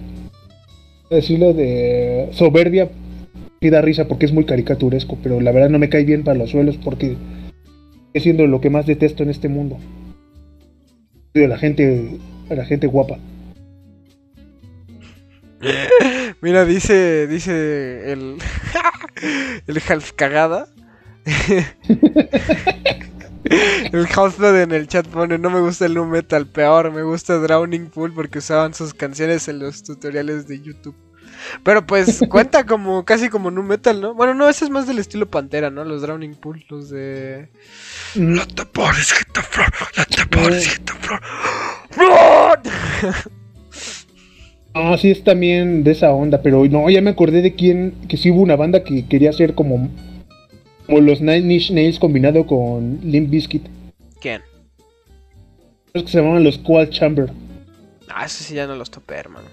[1.09, 2.89] Decirlo de soberbia,
[3.61, 6.37] sí da risa porque es muy caricaturesco, pero la verdad no me cae bien para
[6.37, 7.15] los suelos porque
[8.13, 9.77] es siendo lo que más detesto en este mundo.
[11.33, 12.17] De la gente,
[12.49, 13.19] la gente guapa.
[16.41, 18.37] Mira, dice, dice el,
[19.67, 20.67] el half cagada.
[23.49, 27.35] el Halfblood en el chat pone, no me gusta el nu metal, peor, me gusta
[27.37, 30.95] Drowning Pool porque usaban sus canciones en los tutoriales de YouTube.
[31.63, 34.13] Pero pues cuenta como casi como nu metal, ¿no?
[34.13, 35.83] Bueno, no, ese es más del estilo Pantera, ¿no?
[35.83, 37.49] Los Drowning Pool, los de...
[38.15, 39.67] No te pares, Hitaflor,
[39.97, 40.87] no te.
[41.97, 42.51] ¡No!
[44.73, 48.17] No, sí es también de esa onda, pero no, ya me acordé de quién, que
[48.17, 49.89] sí hubo una banda que quería hacer como,
[50.87, 53.63] como los Nine Inch Nails combinado con Limp Bizkit.
[54.19, 54.41] ¿Quién?
[55.93, 57.29] Los que se llamaban los Cold Chamber.
[58.09, 59.47] Ah, eso sí ya no los topé, hermano.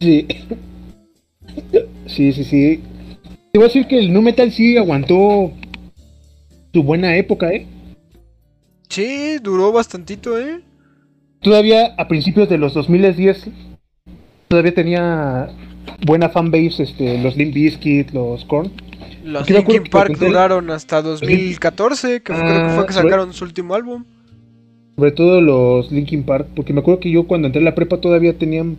[0.00, 0.26] Sí.
[2.06, 2.80] Sí, sí, sí.
[3.52, 5.52] Te voy a decir que el nu metal sí aguantó
[6.72, 7.66] su buena época, ¿eh?
[8.88, 10.60] Sí, duró bastantito, ¿eh?
[11.40, 13.48] Todavía a principios de los 2010
[14.48, 15.48] todavía tenía
[16.06, 18.70] buena fanbase este, los Limp Bizkit, los Korn.
[19.24, 23.32] Los Linkin que Park duraron hasta 2014, que fue- creo que fue que Ah, sacaron
[23.32, 24.04] su último álbum.
[24.96, 27.98] Sobre todo los Linkin Park, porque me acuerdo que yo cuando entré a la prepa
[28.00, 28.76] todavía tenían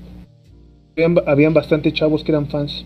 [0.95, 2.85] habían, habían bastante chavos que eran fans.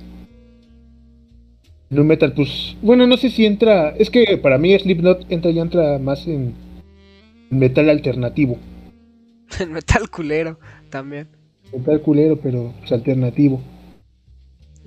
[1.90, 5.62] Nu metal, pues, bueno, no sé si entra, es que para mí Slipknot entra ya
[5.62, 6.54] entra más en
[7.50, 8.58] metal alternativo.
[9.60, 10.60] En metal culero
[10.90, 11.28] también.
[11.72, 13.62] Metal culero, pero es alternativo.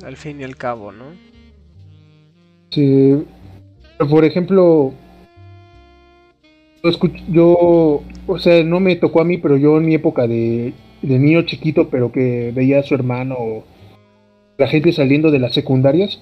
[0.05, 1.07] Al fin y al cabo, ¿no?
[2.71, 3.17] Sí.
[3.99, 4.95] Pero, por ejemplo,
[7.29, 10.73] yo, o sea, no me tocó a mí, pero yo en mi época de,
[11.03, 13.65] de niño chiquito, pero que veía a su hermano o
[14.59, 16.21] la gente saliendo de las secundarias,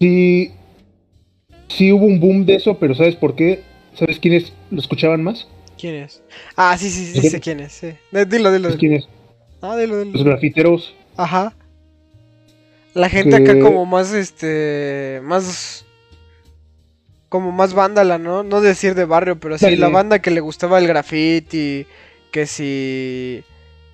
[0.00, 0.50] sí,
[1.68, 3.60] sí hubo un boom de eso, pero ¿sabes por qué?
[3.94, 5.46] ¿Sabes quiénes lo escuchaban más?
[5.78, 6.22] ¿Quién es?
[6.56, 7.30] Ah, sí, sí, sí, ¿Quién?
[7.30, 7.72] sé quién es.
[7.72, 7.88] Sí.
[8.10, 8.68] Dilo, dilo.
[8.70, 8.78] ¿Sabes dilo.
[8.78, 9.08] quiénes?
[9.60, 10.12] Ah, dilo, dilo.
[10.12, 10.94] Los grafiteros.
[11.16, 11.54] Ajá.
[12.94, 15.84] La gente acá Que- como más, este, más,
[17.28, 18.42] como más vándala, ¿no?
[18.42, 19.76] No decir de barrio, pero sí, Dale.
[19.78, 21.86] la banda que le gustaba el graffiti,
[22.30, 23.42] que si,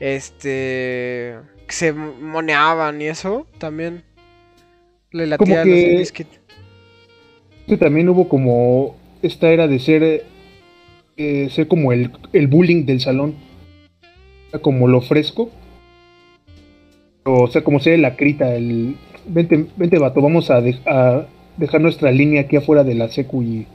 [0.00, 4.02] este, que se moneaban y eso, también
[5.12, 6.26] le latía Como a los que-
[7.66, 10.24] que también hubo como esta era de ser
[11.16, 13.34] eh, ser como el, el bullying del salón
[14.62, 15.50] como lo fresco
[17.34, 18.96] o sea como ser la crita el
[19.26, 21.26] vente, vente vato vamos a, de- a
[21.56, 23.66] dejar nuestra línea aquí afuera de la secu y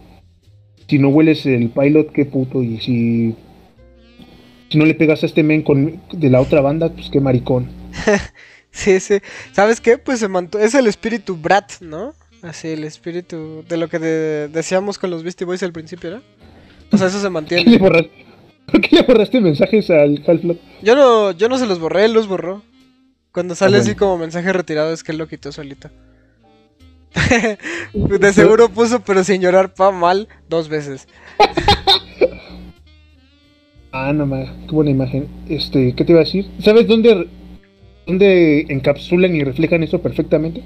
[0.88, 3.35] si no hueles el pilot qué puto y si
[4.69, 7.67] si no le pegas a este men con, de la otra banda pues qué maricón
[8.75, 9.19] Sí, sí.
[9.51, 9.99] ¿Sabes qué?
[9.99, 12.15] Pues se mantuvo, es el espíritu brat, ¿no?
[12.41, 16.21] Así, el espíritu de lo que de- decíamos con los Beastie Boys al principio, ¿no?
[16.91, 17.77] O sea, eso se ¿Qué le mantiene.
[17.77, 18.09] borraste?
[18.71, 20.59] ¿Por qué le borraste mensajes al Half-Life?
[20.81, 22.63] Yo no, yo no se los borré, él los borró.
[23.34, 23.99] Cuando sale Ah, así bueno.
[23.99, 25.89] como mensaje retirado es que él lo quitó solito.
[27.93, 31.07] de seguro puso, pero sin llorar pa mal, dos veces.
[33.95, 35.27] Ah, no más, qué buena imagen.
[35.47, 36.49] Este, ¿qué te iba a decir?
[36.61, 37.27] ¿Sabes dónde,
[38.07, 40.64] dónde encapsulan y reflejan eso perfectamente?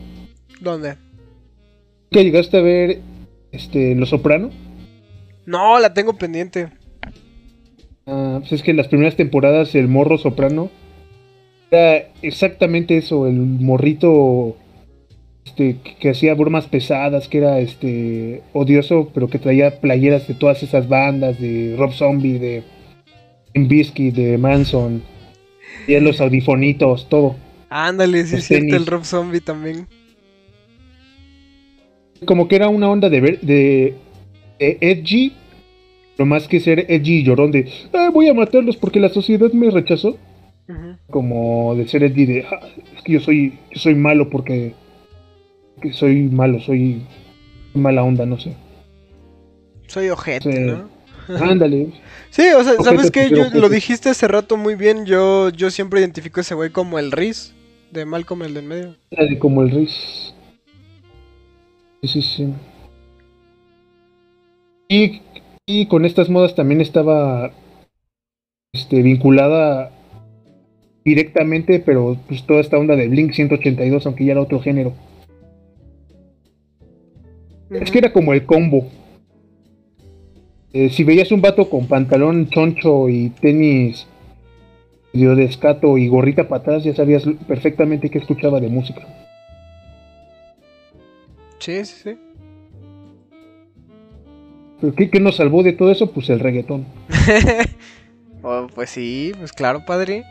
[0.62, 0.96] ¿Dónde?
[2.10, 3.02] ¿Que llegaste a ver
[3.52, 4.50] este, Los Soprano?
[5.46, 6.70] No, la tengo pendiente.
[8.06, 10.72] Ah, pues es que en las primeras temporadas el morro soprano
[11.72, 14.56] era exactamente eso, el morrito
[15.46, 20.34] este, que, que hacía bromas pesadas, que era este odioso, pero que traía playeras de
[20.34, 22.64] todas esas bandas, de Rob Zombie, de
[23.54, 25.02] Bisky, de Manson,
[25.88, 27.36] y los audifonitos, todo.
[27.70, 29.88] Ándale, sí es cierto, el Rob Zombie también.
[32.26, 33.94] Como que era una onda de, ver- de,
[34.60, 35.34] de edgy,
[36.18, 39.52] no más que ser edgy y llorón de "Ah, voy a matarlos porque la sociedad
[39.54, 40.18] me rechazó.
[41.10, 42.60] Como de ser edgy de "Ah,
[42.96, 44.74] es que yo soy yo soy malo porque
[45.82, 47.04] que soy malo soy
[47.74, 48.54] mala onda no sé
[49.88, 50.60] Soy ojete, Sí.
[50.60, 50.90] ¿no?
[51.42, 51.92] ándale
[52.30, 53.30] Sí, o sea, Ojete, ¿sabes qué?
[53.30, 55.06] Yo lo dijiste hace rato muy bien.
[55.06, 57.54] Yo, yo siempre identifico a ese güey como el Riz
[57.92, 58.96] de Malcolm el del medio.
[59.12, 60.34] ándale, como el Riz
[62.02, 62.54] sí sí sí
[64.90, 65.22] y,
[65.66, 67.52] y con estas modas también estaba
[68.74, 69.92] este vinculada
[71.08, 74.94] directamente pero pues toda esta onda de Blink 182 aunque ya era otro género
[77.70, 78.88] Es que era como el combo.
[80.74, 84.08] Eh, si veías un vato con pantalón choncho y tenis
[85.14, 89.02] de escato y gorrita para atrás, ya sabías perfectamente qué escuchaba de música.
[91.60, 92.18] Sí, sí, sí.
[94.80, 96.12] ¿Pero qué, qué nos salvó de todo eso?
[96.12, 96.86] Pues el reggaetón.
[98.44, 100.24] Oh, pues sí, pues claro, padre.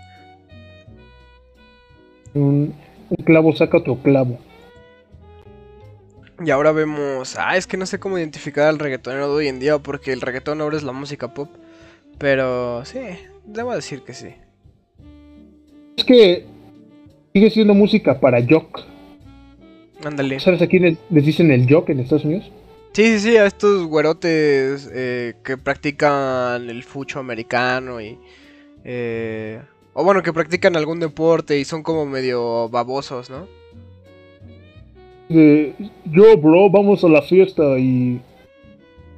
[2.37, 2.75] Un,
[3.09, 4.39] un clavo saca otro clavo.
[6.45, 7.37] Y ahora vemos.
[7.39, 10.21] Ah, es que no sé cómo identificar al reggaetonero de hoy en día, porque el
[10.21, 11.49] reggaetón ahora es la música pop.
[12.19, 13.01] Pero sí,
[13.47, 14.35] debo decir que sí.
[15.97, 16.45] Es que
[17.33, 18.81] sigue siendo música para jock.
[20.05, 20.39] Ándale.
[20.39, 22.53] ¿Sabes a quién les dicen el jock en Estados Unidos?
[22.93, 28.19] Sí, sí, sí, a estos güerotes eh, que practican el fucho americano y...
[28.85, 29.61] eh,
[29.99, 33.47] o bueno, que practican algún deporte y son como medio babosos, ¿no?
[35.29, 35.73] De,
[36.05, 38.21] yo, bro, vamos a la fiesta y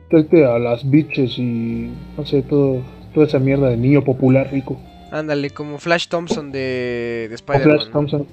[0.08, 2.80] tráete a las bitches y no sé, todo,
[3.12, 4.78] toda esa mierda de niño popular rico.
[5.10, 7.86] Ándale, como Flash Thompson de, de Flash Spider-Man.
[7.86, 7.92] ¿no?
[7.92, 8.26] Thompson.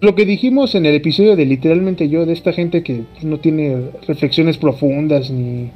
[0.00, 3.90] Lo que dijimos en el episodio de literalmente yo, de esta gente que no tiene
[4.06, 5.70] reflexiones profundas ni...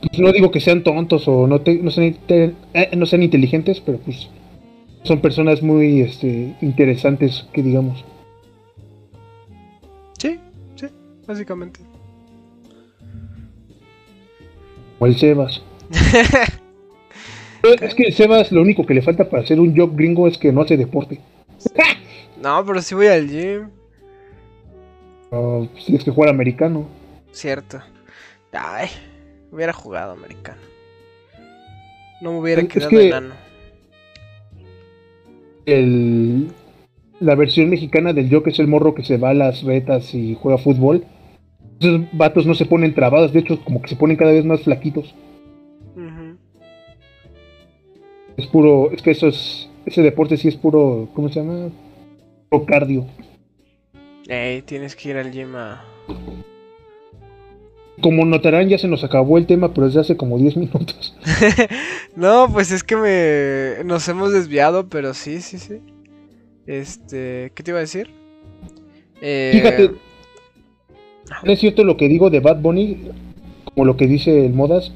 [0.00, 2.54] Pues, no digo que sean tontos o no, te- no, sean, eh,
[2.96, 4.28] no sean inteligentes, pero pues
[5.04, 8.04] son personas muy este, interesantes, que digamos.
[10.18, 10.38] Sí,
[10.76, 10.86] sí,
[11.26, 11.80] básicamente.
[14.98, 15.62] O el Sebas.
[17.82, 20.52] Es que Sebas lo único que le falta para ser un job gringo es que
[20.52, 21.20] no hace deporte.
[22.42, 23.68] no, pero sí voy al gym.
[25.30, 26.86] Oh, si es que juega americano.
[27.32, 27.80] Cierto.
[28.52, 28.88] Ay,
[29.50, 30.60] hubiera jugado americano.
[32.22, 33.34] No me hubiera Es quedado que- enano.
[35.68, 36.48] El,
[37.20, 40.14] la versión mexicana del yo que es el morro que se va a las retas
[40.14, 41.04] y juega fútbol.
[41.78, 44.62] Esos vatos no se ponen trabados, de hecho como que se ponen cada vez más
[44.62, 45.14] flaquitos.
[48.38, 51.70] Es puro, es que eso es, ese deporte sí es puro, ¿cómo se llama?
[52.48, 53.06] Puro cardio.
[54.28, 55.84] Ey, tienes que ir al gym a...
[58.00, 61.16] Como notarán ya se nos acabó el tema, pero desde hace como 10 minutos.
[62.16, 63.84] no, pues es que me...
[63.84, 65.80] Nos hemos desviado, pero sí, sí, sí.
[66.66, 67.52] Este...
[67.54, 68.10] ¿Qué te iba a decir?
[69.20, 69.90] Eh, Fíjate,
[71.44, 73.10] es cierto lo que digo de Bad Bunny,
[73.64, 74.92] como lo que dice el Modas.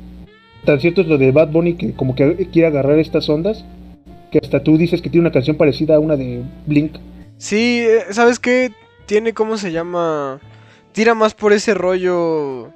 [0.65, 3.65] Tan cierto es lo de Bad Bunny que como que quiere agarrar estas ondas,
[4.31, 6.97] que hasta tú dices que tiene una canción parecida a una de Blink.
[7.37, 8.73] Sí, eh, ¿sabes qué?
[9.07, 10.41] Tiene, ¿cómo se llama?
[10.93, 12.71] Tira más por ese rollo...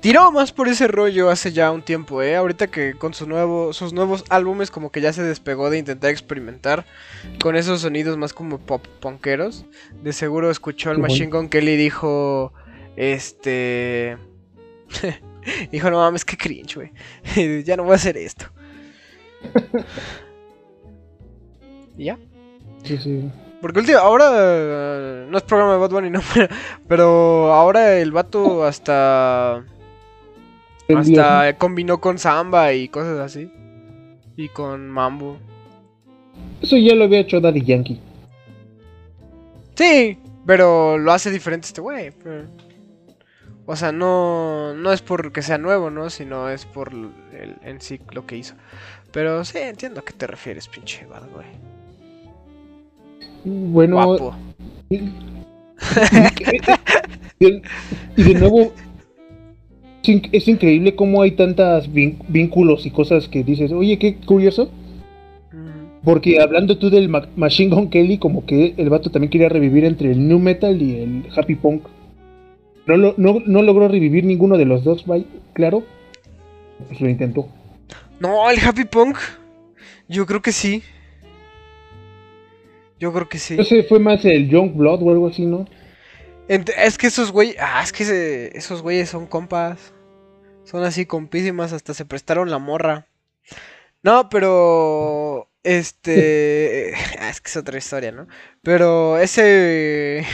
[0.00, 2.34] Tiró más por ese rollo hace ya un tiempo, ¿eh?
[2.34, 6.10] Ahorita que con su nuevo, sus nuevos álbumes como que ya se despegó de intentar
[6.10, 6.84] experimentar
[7.40, 9.64] con esos sonidos más como pop punkeros.
[10.02, 10.98] De seguro escuchó al.
[10.98, 12.52] Machine Gun Kelly y dijo...
[12.96, 14.18] Este...
[15.70, 16.92] dijo, no mames, qué cringe, güey.
[17.64, 18.46] ya no voy a hacer esto.
[21.96, 22.18] ¿Y ya?
[22.84, 23.30] Sí, sí.
[23.60, 26.20] Porque último, ahora no es programa de Bad Bunny, no,
[26.88, 29.64] pero ahora el vato hasta
[31.00, 33.50] Hasta combinó con samba y cosas así
[34.36, 35.36] y con mambo.
[36.60, 38.00] Eso ya lo había hecho Daddy Yankee.
[39.74, 42.10] Sí, pero lo hace diferente este güey.
[42.22, 42.44] pero-
[43.66, 46.10] O sea, no no es porque sea nuevo, ¿no?
[46.10, 48.54] Sino es por el, en sí lo que hizo.
[49.12, 51.46] Pero sí, entiendo a qué te refieres, pinche Bad güey.
[53.44, 54.34] Bueno, Guapo.
[57.38, 58.72] y de nuevo,
[60.02, 64.70] es, in- es increíble cómo hay tantos vínculos y cosas que dices, oye, qué curioso.
[65.52, 66.02] Mm.
[66.04, 69.84] Porque hablando tú del Ma- Machine Gun Kelly, como que el vato también quería revivir
[69.84, 71.84] entre el New Metal y el Happy Punk.
[72.86, 75.04] No, lo- no, no logró revivir ninguno de los dos,
[75.52, 75.84] claro.
[76.88, 77.46] Pues lo intentó.
[78.18, 79.16] No, el Happy Punk.
[80.08, 80.82] Yo creo que sí.
[82.98, 83.56] Yo creo que sí.
[83.58, 85.66] Ese fue más el Young Blood o algo así, ¿no?
[86.48, 87.56] Es que esos güeyes.
[87.60, 89.92] Ah, es que esos güeyes son compas.
[90.64, 91.72] Son así compísimas.
[91.72, 93.06] Hasta se prestaron la morra.
[94.02, 95.48] No, pero.
[95.62, 96.94] Este.
[97.20, 98.26] ah, es que es otra historia, ¿no?
[98.62, 100.26] Pero ese.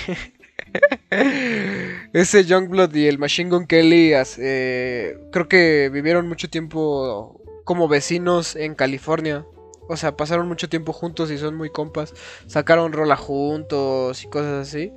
[2.13, 4.13] ese Youngblood y el Machine Gun Kelly.
[4.39, 9.45] eh, creo que vivieron mucho tiempo como vecinos en California.
[9.89, 12.15] O sea, pasaron mucho tiempo juntos y son muy compas.
[12.47, 14.93] Sacaron rola juntos y cosas así.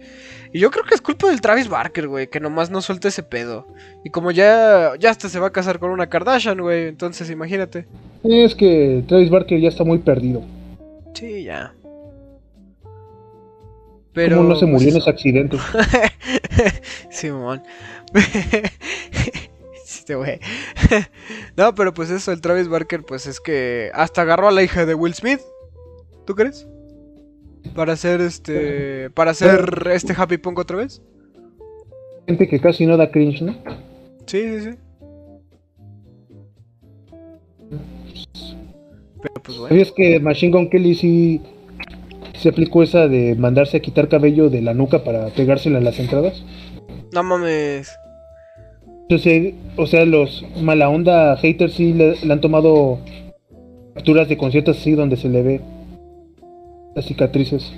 [0.53, 3.23] Y yo creo que es culpa del Travis Barker, güey, que nomás no suelta ese
[3.23, 3.67] pedo.
[4.03, 7.87] Y como ya, ya hasta se va a casar con una Kardashian, güey, entonces imagínate.
[8.23, 10.43] Es que Travis Barker ya está muy perdido.
[11.13, 11.73] Sí, ya.
[14.13, 14.37] Pero...
[14.37, 15.03] ¿Cómo no se pues, murió en eso.
[15.03, 15.57] ese accidente?
[17.09, 17.63] Simón.
[20.01, 20.39] Este güey.
[21.57, 24.87] no, pero pues eso, el Travis Barker, pues es que hasta agarró a la hija
[24.87, 25.41] de Will Smith.
[26.25, 26.67] ¿Tú crees?
[27.75, 29.11] Para hacer este.
[29.11, 31.03] Para hacer este Happy Punk otra vez.
[32.25, 33.55] Gente que casi no da cringe, ¿no?
[34.25, 34.69] Sí, sí, sí.
[39.21, 39.69] Pero pues bueno.
[39.69, 41.41] ¿Sabías que Machine Gun Kelly sí
[42.39, 45.99] se aplicó esa de mandarse a quitar cabello de la nuca para pegársela a las
[45.99, 46.43] entradas?
[47.13, 48.00] No mames.
[49.75, 52.99] O sea, los mala onda haters sí le, han tomado
[53.93, 55.61] capturas de conciertos así donde se le ve
[56.95, 57.73] las cicatrices.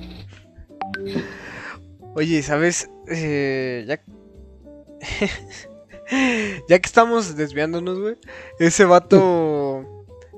[2.15, 2.89] Oye, ¿sabes?
[3.09, 3.99] Eh, ya...
[6.69, 8.15] ya que estamos desviándonos, güey.
[8.59, 9.17] Ese vato...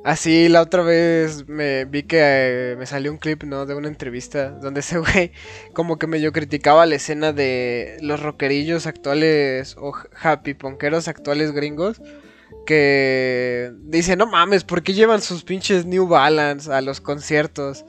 [0.05, 3.65] Así la otra vez me vi que eh, me salió un clip, ¿no?
[3.65, 5.31] De una entrevista donde ese güey
[5.73, 12.03] como que medio criticaba la escena de los rockerillos actuales o happy punkeros actuales gringos.
[12.67, 17.83] Que dice, no mames, ¿por qué llevan sus pinches New Balance a los conciertos?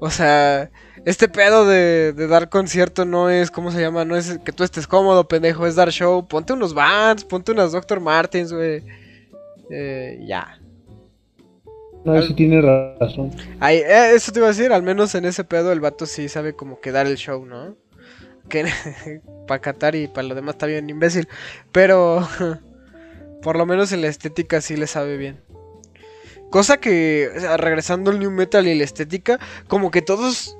[0.00, 0.70] O sea,
[1.06, 4.04] este pedo de, de dar concierto no es, ¿cómo se llama?
[4.04, 6.28] No es que tú estés cómodo, pendejo, es dar show.
[6.28, 8.00] Ponte unos Vans, ponte unas Dr.
[8.00, 8.84] Martens, güey.
[9.70, 10.57] Eh, ya.
[12.14, 13.30] No, sí tiene razón.
[13.60, 16.28] Ay, eh, eso te iba a decir, al menos en ese pedo el vato sí
[16.28, 17.76] sabe como que dar el show, ¿no?
[18.48, 18.66] Que
[19.46, 21.28] para Qatar y para lo demás está bien imbécil.
[21.72, 22.26] Pero
[23.42, 25.40] por lo menos en la estética sí le sabe bien.
[26.50, 30.56] Cosa que, o sea, regresando al New Metal y la estética, como que todos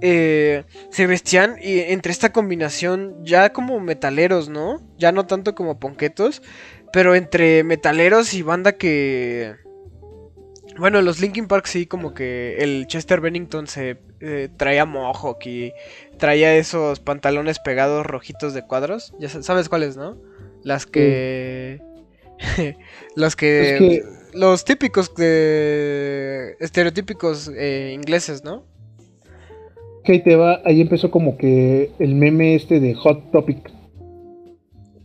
[0.00, 4.80] eh, se vestían y entre esta combinación ya como metaleros, ¿no?
[4.96, 6.42] Ya no tanto como ponquetos,
[6.92, 9.56] pero entre metaleros y banda que...
[10.78, 15.72] Bueno, los Linkin Park sí, como que el Chester Bennington se eh, traía mohawk y
[16.18, 19.12] traía esos pantalones pegados rojitos de cuadros.
[19.18, 20.16] Ya sabes cuáles, ¿no?
[20.62, 21.80] Las que...
[23.16, 23.74] los que...
[23.74, 24.02] Es que-
[24.32, 26.56] Los típicos de...
[26.60, 28.64] Estereotípicos eh, ingleses, ¿no?
[30.04, 33.68] Que ahí te va, ahí empezó como que el meme este de Hot Topic.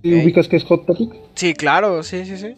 [0.04, 0.24] ¿Sí Ok.
[0.24, 1.12] ¿Ubicas qué es Hot Topic?
[1.34, 2.56] Sí, claro, sí, sí, sí.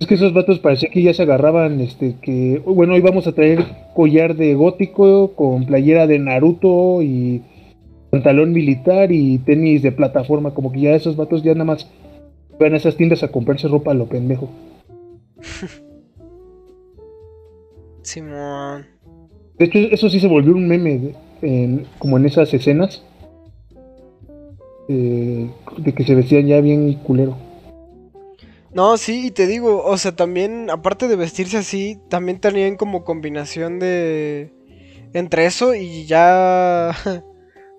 [0.00, 3.32] Es que esos vatos parecía que ya se agarraban, este, que, bueno, hoy vamos a
[3.32, 3.64] traer
[3.94, 7.42] collar de gótico con playera de Naruto y
[8.10, 11.90] pantalón militar y tenis de plataforma, como que ya esos vatos ya nada más
[12.58, 14.48] van a esas tiendas a comprarse ropa a lo pendejo.
[18.02, 18.86] Simón.
[19.58, 23.02] De hecho, eso sí se volvió un meme, en- como en esas escenas,
[24.88, 25.48] eh,
[25.78, 27.36] de que se vestían ya bien culero.
[28.74, 33.04] No, sí, y te digo, o sea, también, aparte de vestirse así, también tenían como
[33.04, 34.52] combinación de...
[35.12, 36.94] Entre eso y ya...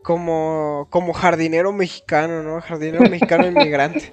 [0.04, 2.62] Como, como jardinero mexicano, ¿no?
[2.62, 4.12] Jardinero mexicano inmigrante.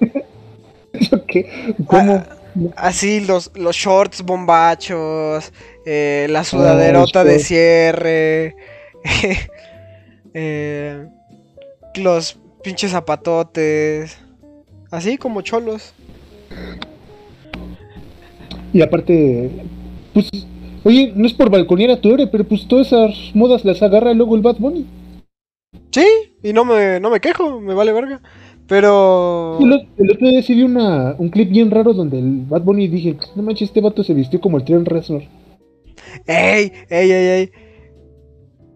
[0.94, 1.74] ¿Eso qué?
[1.86, 2.14] ¿Cómo?
[2.14, 2.36] Ah,
[2.76, 5.52] Así, los, los shorts bombachos,
[5.86, 7.46] eh, la sudaderota de shorts.
[7.46, 8.56] cierre,
[10.34, 11.08] eh,
[11.94, 14.18] los pinches zapatotes,
[14.90, 15.94] así como cholos.
[18.72, 19.50] Y aparte,
[20.14, 20.30] pues,
[20.84, 24.14] oye, no es por balconear a tu héroe, pero pues todas esas modas las agarra
[24.14, 24.86] luego el Bad Bunny.
[25.90, 26.06] Sí,
[26.42, 28.20] y no me, no me quejo, me vale verga.
[28.66, 29.58] Pero...
[29.60, 33.16] El, otro día sí vi una, un clip bien raro donde el Bad Bunny dije,
[33.34, 35.22] no manches, este vato se vistió como el Tren Reznor.
[36.26, 36.72] ¡Ey!
[36.88, 37.52] ¡Ey, ey, ey!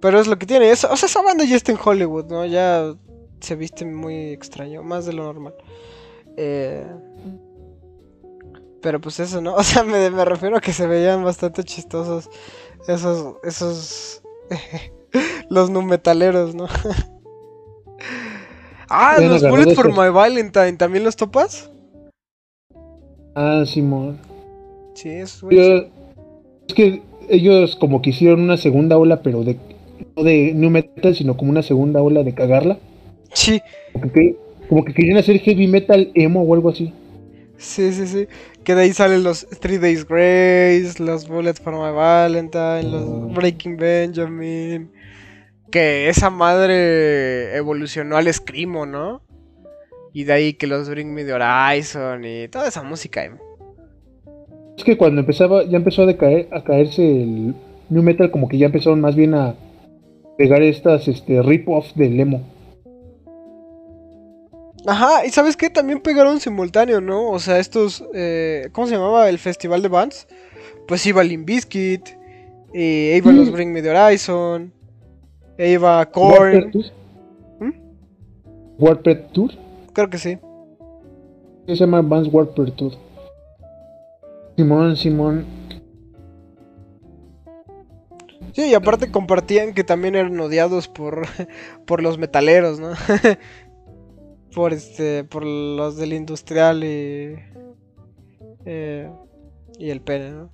[0.01, 0.71] Pero es lo que tiene.
[0.71, 2.45] eso- o sea, esa banda ya está en Hollywood, ¿no?
[2.45, 2.95] Ya
[3.41, 5.55] se viste muy extraño, más de lo normal.
[6.37, 6.85] Eh,
[8.87, 9.53] Pero pues eso, ¿no?
[9.57, 12.31] O sea, me, me refiero a que se veían bastante chistosos
[12.87, 13.35] esos...
[13.43, 14.23] esos...
[15.51, 16.69] los nu metaleros, ¿no?
[18.89, 21.69] ah, los Bullet for My Valentine, ¿también los topas?
[23.35, 24.19] Ah, Simón.
[24.95, 25.89] Sí, es Yo-
[26.69, 29.57] es que ellos como que hicieron una segunda ola, pero de
[30.17, 32.79] no de new metal, sino como una segunda ola de cagarla.
[33.33, 33.61] Sí,
[33.95, 34.37] Como que,
[34.69, 36.93] como que querían hacer heavy metal emo o algo así.
[37.59, 38.27] Sí, sí, sí.
[38.65, 43.77] Que de ahí salen los Three Days Grace, los Bullets for My Valentine, los Breaking
[43.77, 44.91] Benjamin.
[45.71, 49.23] Que esa madre evolucionó al Screamo, ¿no?
[50.13, 53.25] Y de ahí que los Bring Me the Horizon y toda esa música.
[53.25, 53.39] emo.
[54.77, 57.55] Es que cuando empezaba, ya empezó a decaer, a caerse el
[57.89, 59.55] new metal, como que ya empezaron más bien a
[60.37, 62.56] pegar estas este rip-off del emo.
[64.87, 65.69] Ajá, y ¿sabes qué?
[65.69, 67.31] También pegaron simultáneo, ¿no?
[67.31, 68.05] O sea, estos...
[68.15, 70.29] eh, ¿Cómo se llamaba el festival de bands?
[70.87, 72.09] Pues iba Limp Bizkit,
[72.73, 73.53] y iba los Mm.
[73.53, 74.73] Bring Me the Horizon,
[75.59, 76.71] iba Warped Korn.
[76.71, 76.85] Tour.
[77.61, 77.73] ¿Mm?
[78.79, 79.51] Warped Tour.
[79.93, 80.39] Creo que sí.
[81.67, 82.93] Se llama Vans Warped Tour.
[84.57, 85.45] Simón, Simón.
[88.53, 91.27] Sí, y aparte compartían que también eran odiados por,
[91.87, 92.93] por los metaleros, ¿no?
[94.57, 97.37] por este, por los del industrial y
[98.65, 99.07] eh,
[99.79, 100.49] y el pene, ¿no?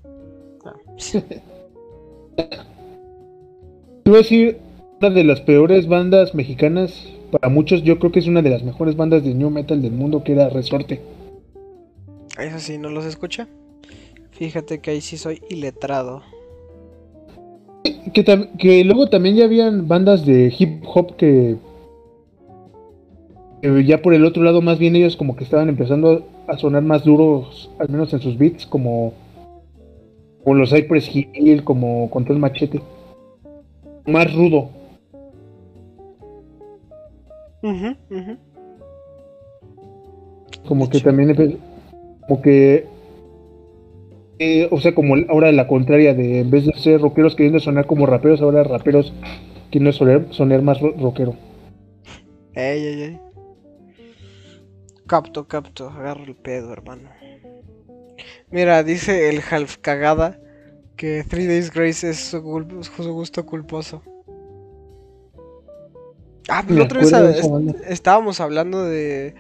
[4.03, 4.59] Te voy a decir,
[5.01, 8.65] una de las peores bandas mexicanas, para muchos yo creo que es una de las
[8.65, 11.01] mejores bandas de new metal del mundo, que era Resorte.
[12.41, 13.47] Eso sí, ¿no los escucha?
[14.33, 16.23] Fíjate que ahí sí soy iletrado.
[18.13, 18.25] Que,
[18.59, 21.57] que luego también ya habían bandas de hip hop que,
[23.63, 26.83] que ya por el otro lado más bien ellos como que estaban empezando a sonar
[26.83, 29.15] más duros, al menos en sus beats, como,
[30.43, 32.83] como los Cypress Hill, como Control Machete.
[34.07, 34.69] Más rudo.
[40.67, 41.59] Como que también
[42.27, 42.87] como que
[44.39, 47.87] eh, o sea como ahora la contraria de en vez de ser rockeros queriendo sonar
[47.87, 49.13] como raperos ahora raperos
[49.71, 51.35] queriendo sonar, sonar más ro- rockero
[52.55, 53.19] Ey, ey, ey.
[55.13, 57.11] Capto, capto, agarro el pedo, hermano.
[58.51, 60.41] Mira, dice el half cagada
[60.97, 64.01] que Three Days Grace es su, gusto culposo.
[66.49, 69.35] Ah, la otra vez est- estábamos hablando de,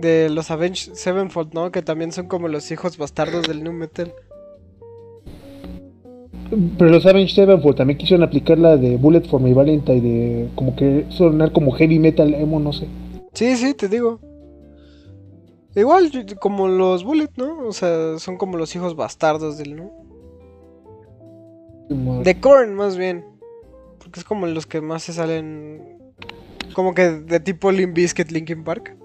[0.00, 1.70] de los Avenged Sevenfold, ¿no?
[1.70, 4.14] Que también son como los hijos bastardos del New Metal.
[6.78, 10.74] pero los Avenged Sevenfold también quisieron aplicar la de Bullet for My Valentine, de como
[10.74, 12.86] que sonar como heavy metal emo, no sé.
[13.34, 14.31] Sí, sí, te digo.
[15.74, 17.66] Igual como los Bullet, ¿no?
[17.66, 19.90] O sea, son como los hijos bastardos del, ¿no?
[22.22, 23.24] De Korn, más bien.
[23.98, 25.98] Porque es como los que más se salen.
[26.74, 28.96] Como que de tipo Limp Bizkit, Linkin Park.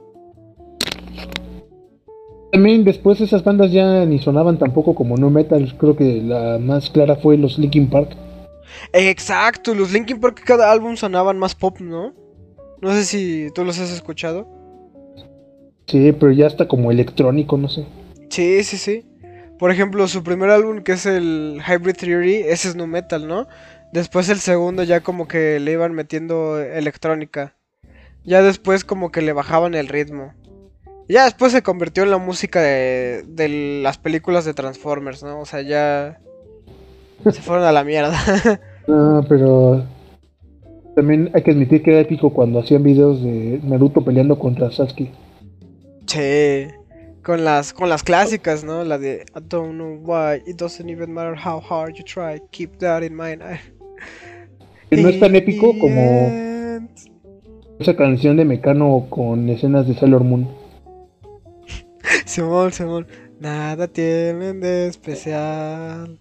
[2.51, 6.89] También después esas bandas ya ni sonaban tampoco como no metal, creo que la más
[6.89, 8.15] clara fue los Linkin Park.
[8.93, 12.13] Exacto, los Linkin Park cada álbum sonaban más pop, ¿no?
[12.81, 14.47] No sé si tú los has escuchado.
[15.87, 17.85] Sí, pero ya está como electrónico, no sé.
[18.29, 19.05] Sí, sí, sí.
[19.57, 23.47] Por ejemplo, su primer álbum, que es el Hybrid Theory, ese es no metal, ¿no?
[23.93, 27.55] Después el segundo ya como que le iban metiendo electrónica.
[28.23, 30.33] Ya después como que le bajaban el ritmo.
[31.07, 35.39] Ya después se convirtió en la música de, de las películas de Transformers, ¿no?
[35.39, 36.19] O sea, ya
[37.23, 38.17] se fueron a la mierda.
[38.89, 39.83] Ah, pero
[40.95, 45.11] también hay que admitir que era épico cuando hacían videos de Naruto peleando contra Sasuke.
[46.07, 46.73] Che,
[47.21, 48.83] con las, con las clásicas, ¿no?
[48.83, 52.77] La de I don't know why, it doesn't even matter how hard you try, keep
[52.79, 53.41] that in mind.
[54.89, 56.31] Que no es tan épico como
[57.77, 60.47] esa canción de Mecano con escenas de Sailor Moon.
[62.25, 63.05] Simón, Simón.
[63.41, 66.17] Nada tienen de especial.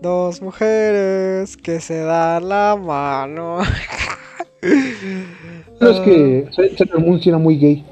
[0.00, 3.58] Dos mujeres que se dan la mano.
[5.80, 7.84] No es que Sa- Sailor Moon sí era muy gay.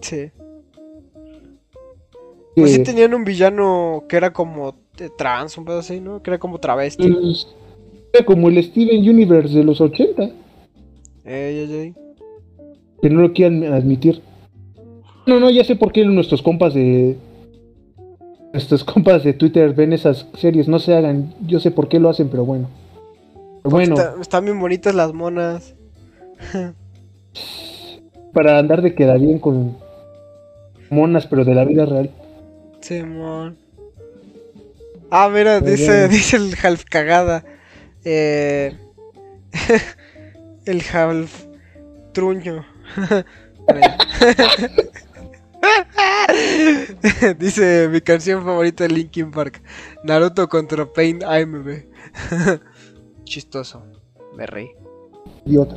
[0.00, 0.30] Sí.
[2.60, 6.22] Pues sí tenían un villano que era como de trans, un pedo así, ¿no?
[6.22, 7.04] Que era como travesti.
[8.12, 10.22] era como el Steven Universe de los 80,
[11.24, 11.94] Ey, ey, ey.
[13.02, 14.20] que no lo quieren admitir.
[15.26, 17.16] No, no, ya sé por qué nuestros compas de.
[18.52, 21.34] Nuestros compas de Twitter ven esas series, no se hagan.
[21.46, 22.68] Yo sé por qué lo hacen, pero bueno.
[23.62, 25.74] Pero bueno, Está- están bien bonitas las monas.
[28.32, 29.76] para andar de queda bien con
[30.88, 32.10] monas, pero de la vida real.
[32.80, 33.58] Simón.
[35.10, 36.10] Ah, mira, Muy dice, bien.
[36.10, 37.44] dice el half cagada.
[38.04, 38.76] Eh,
[40.66, 41.44] el half
[42.12, 42.64] truño.
[47.38, 49.62] dice mi canción favorita de Linkin Park.
[50.04, 51.84] Naruto contra Pain AMB.
[53.24, 53.84] Chistoso.
[54.36, 54.70] Me reí.
[55.44, 55.76] Idiota.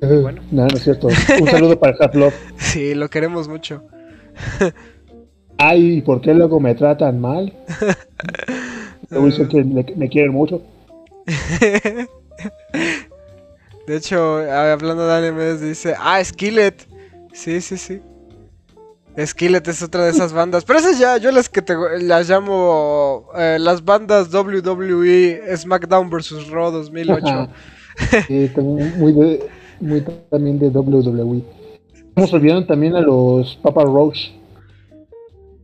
[0.00, 0.42] Bueno.
[0.50, 1.08] No, no es cierto.
[1.08, 2.34] Un saludo para Half Love.
[2.58, 3.82] Sí, lo queremos mucho.
[5.58, 7.52] Ay, ¿y por qué luego me tratan mal?
[9.10, 10.62] Luego dicen que me, me quieren mucho.
[13.86, 16.86] De hecho, hablando de animes, dice, ah, Skillet.
[17.32, 18.00] Sí, sí, sí.
[19.24, 20.64] Skillet es otra de esas bandas.
[20.64, 26.48] Pero esas ya, yo las que te, las llamo eh, las bandas WWE SmackDown vs.
[26.50, 27.48] Raw 2008.
[28.26, 29.48] Sí, también muy, de,
[29.78, 31.44] muy también de WWE.
[32.66, 34.32] También a los Papa Roach.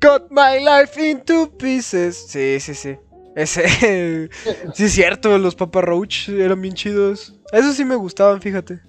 [0.01, 2.17] Cut my life into pieces.
[2.29, 2.97] Sí, sí, sí.
[3.37, 3.69] Ese.
[4.75, 7.35] sí, es cierto, los Papa Roach eran bien chidos.
[7.53, 8.81] Esos sí me gustaban, fíjate.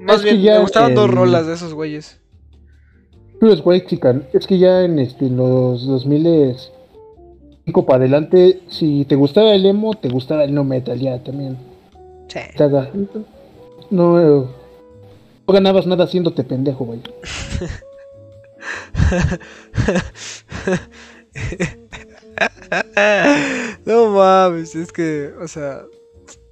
[0.00, 2.20] Más Es que bien, ya me gustaban dos rolas de esos güeyes.
[3.40, 4.26] Los White Chicken.
[4.32, 10.08] Es que ya en este, los 2005 para adelante, si te gustaba el emo, te
[10.08, 11.56] gustaba el no metal ya también.
[12.28, 12.40] Sí.
[12.56, 12.90] Te haga-
[13.90, 14.48] No,
[15.46, 17.00] no ganabas nada haciéndote pendejo, güey.
[23.86, 25.82] no mames, es que, o sea,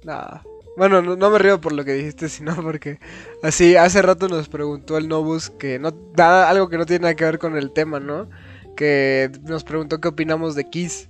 [0.03, 0.43] nada.
[0.77, 2.99] Bueno, no, me río por lo que dijiste, sino porque
[3.41, 7.15] así hace rato nos preguntó el Nobus que no nada, algo que no tiene nada
[7.15, 8.29] que ver con el tema, ¿no?
[8.75, 11.09] Que nos preguntó qué opinamos de Kiss.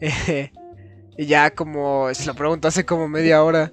[1.20, 3.72] Y ya como se lo preguntó hace como media hora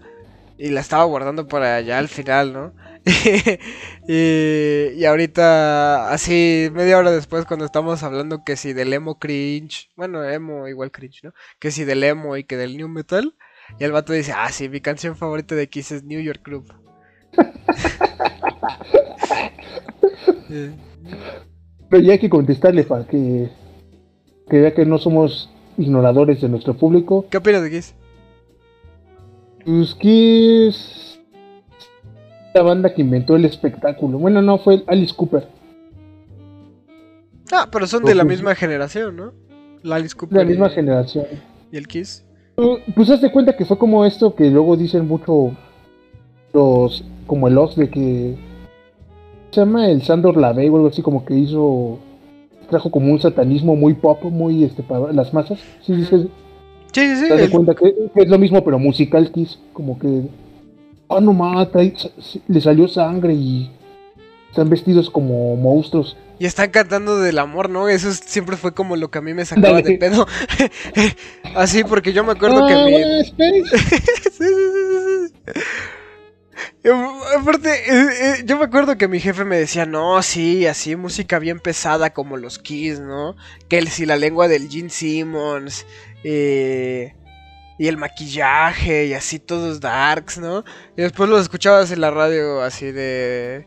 [0.57, 2.73] y la estaba guardando para allá al final, ¿no?
[4.07, 9.91] y, y ahorita, así media hora después, cuando estamos hablando que si del emo cringe,
[9.95, 11.33] bueno, emo igual cringe, ¿no?
[11.59, 13.35] Que si del emo y que del new metal,
[13.79, 16.73] y el vato dice, ah, sí, mi canción favorita de Kiss es New York Club.
[21.89, 23.49] Pero ya hay que contestarle para que,
[24.49, 27.27] que vea que no somos ignoradores de nuestro público.
[27.29, 27.93] ¿Qué opinas de Kiss?
[29.65, 31.14] Pues es
[32.55, 34.17] la banda que inventó el espectáculo.
[34.17, 35.45] Bueno, no, fue Alice Cooper.
[37.51, 39.33] Ah, pero son de la misma generación, ¿no?
[39.83, 41.25] La Alice Cooper La misma y- generación.
[41.71, 42.23] y el Kiss.
[42.95, 45.51] Pues haz de cuenta que fue como esto que luego dicen mucho
[46.53, 48.35] los como el Ox de que
[49.51, 51.99] se llama el Sandor Lavey o algo así como que hizo
[52.69, 55.59] trajo como un satanismo muy pop, muy este para las masas.
[55.81, 56.27] Sí, dices,
[56.93, 57.27] Sí, sí, sí.
[57.27, 59.59] Te das el- cuenta que es lo mismo, pero musical Kiss.
[59.73, 60.21] Como que.
[61.09, 61.79] Ah, no mata.
[62.47, 63.71] Le salió sangre y.
[64.49, 66.15] Están vestidos como monstruos.
[66.39, 67.87] Y están cantando del amor, ¿no?
[67.89, 69.91] Eso es- siempre fue como lo que a mí me sacaba Ándale.
[69.91, 70.25] de pedo.
[71.55, 73.21] Así, porque yo me acuerdo que Ah, mi...
[73.21, 73.63] Space.
[74.31, 75.61] Sí, sí, sí.
[76.85, 76.89] Y,
[77.37, 81.39] Aparte, eh, eh, yo me acuerdo que mi jefe me decía, no, sí, así música
[81.39, 83.35] bien pesada como los Kiss, ¿no?
[83.67, 85.85] Que el, si la lengua del Gene Simmons,
[86.23, 87.13] eh,
[87.77, 90.63] y el maquillaje, y así todos darks, ¿no?
[90.97, 93.65] Y después los escuchabas en la radio así de...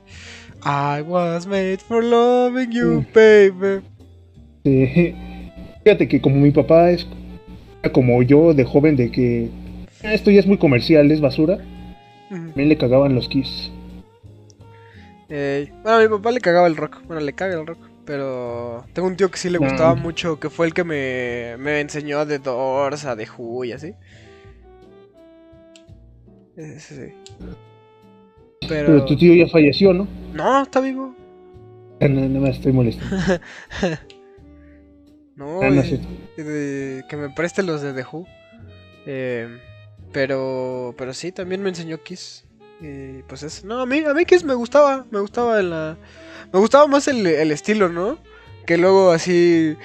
[0.64, 3.82] I was made for loving you, baby.
[4.64, 5.14] Sí.
[5.85, 7.06] Fíjate que como mi papá es
[7.93, 9.48] como yo de joven de que
[10.05, 11.55] "Ah, esto ya es muy comercial, es basura,
[12.30, 12.47] Ujú.
[12.48, 13.70] también le cagaban los Kiss.
[15.28, 17.02] Eh, bueno, a mi papá le cagaba el rock.
[17.06, 17.78] Bueno, le caga el rock.
[18.09, 19.94] Pero tengo un tío que sí le gustaba Ah.
[19.94, 23.72] mucho, que fue el que me, me enseñó a The Doors, a The Who y
[23.72, 23.93] así.
[26.56, 27.12] Sí, sí.
[28.66, 28.86] Pero...
[28.86, 30.09] Pero tu tío ya falleció, ¿no?
[30.32, 31.14] No, está vivo.
[32.01, 33.16] Ah, No, no me estoy molestando.
[35.36, 36.01] No, Ah, no y- sé.
[36.36, 38.26] y de- que me preste los de The Who.
[39.06, 39.48] Eh,
[40.12, 42.44] pero, pero sí, también me enseñó Kiss.
[42.80, 43.64] Y pues eso.
[43.64, 45.06] No, a mí, a mí Kiss me gustaba.
[45.12, 45.97] Me gustaba la.
[46.52, 48.18] Me gustaba más el, el estilo, ¿no?
[48.66, 49.76] Que luego así.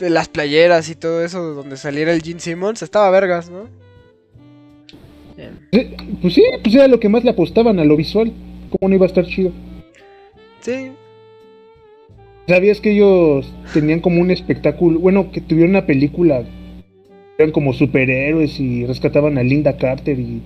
[0.00, 3.64] Las playeras y todo eso, donde saliera el Gene Simmons, estaba vergas, ¿no?
[5.36, 8.32] Eh, Eh, Pues sí, pues era lo que más le apostaban a lo visual.
[8.70, 9.50] ¿Cómo no iba a estar chido?
[10.60, 10.92] sí,
[12.46, 14.98] ¿Sabías que ellos tenían como un espectáculo?
[15.00, 16.44] Bueno, que tuvieron una película.
[17.36, 20.42] Eran como superhéroes y rescataban a Linda Carter y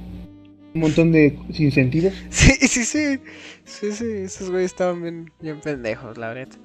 [0.74, 2.11] un montón de sin sentido.
[2.31, 3.19] Sí, sí, sí.
[3.65, 6.57] Sí, sí, esos güeyes estaban bien, bien pendejos, la neta.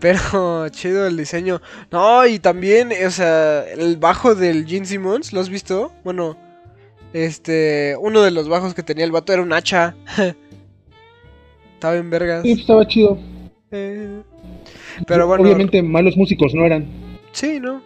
[0.00, 1.60] Pero chido el diseño.
[1.90, 5.92] No, y también, o sea, el bajo del Gene Simmons, ¿lo has visto?
[6.04, 6.36] Bueno,
[7.12, 9.94] este, uno de los bajos que tenía el vato era un hacha.
[11.74, 12.42] Estaba en vergas.
[12.42, 13.18] Sí, pues, estaba chido.
[13.70, 14.20] Eh,
[15.06, 16.86] Pero bueno, Obviamente malos músicos no eran.
[17.32, 17.82] sí, ¿no?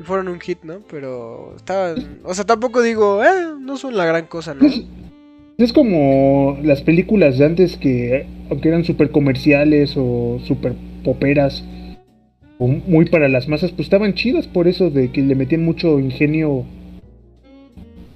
[0.00, 0.80] Y fueron un hit, ¿no?
[0.90, 4.66] Pero estaban, o sea, tampoco digo, eh, no son la gran cosa, ¿no?
[4.66, 4.84] Es,
[5.58, 11.64] es como las películas de antes que, aunque eran súper comerciales o súper poperas,
[12.58, 15.98] o muy para las masas, pues estaban chidas por eso de que le metían mucho
[15.98, 16.64] ingenio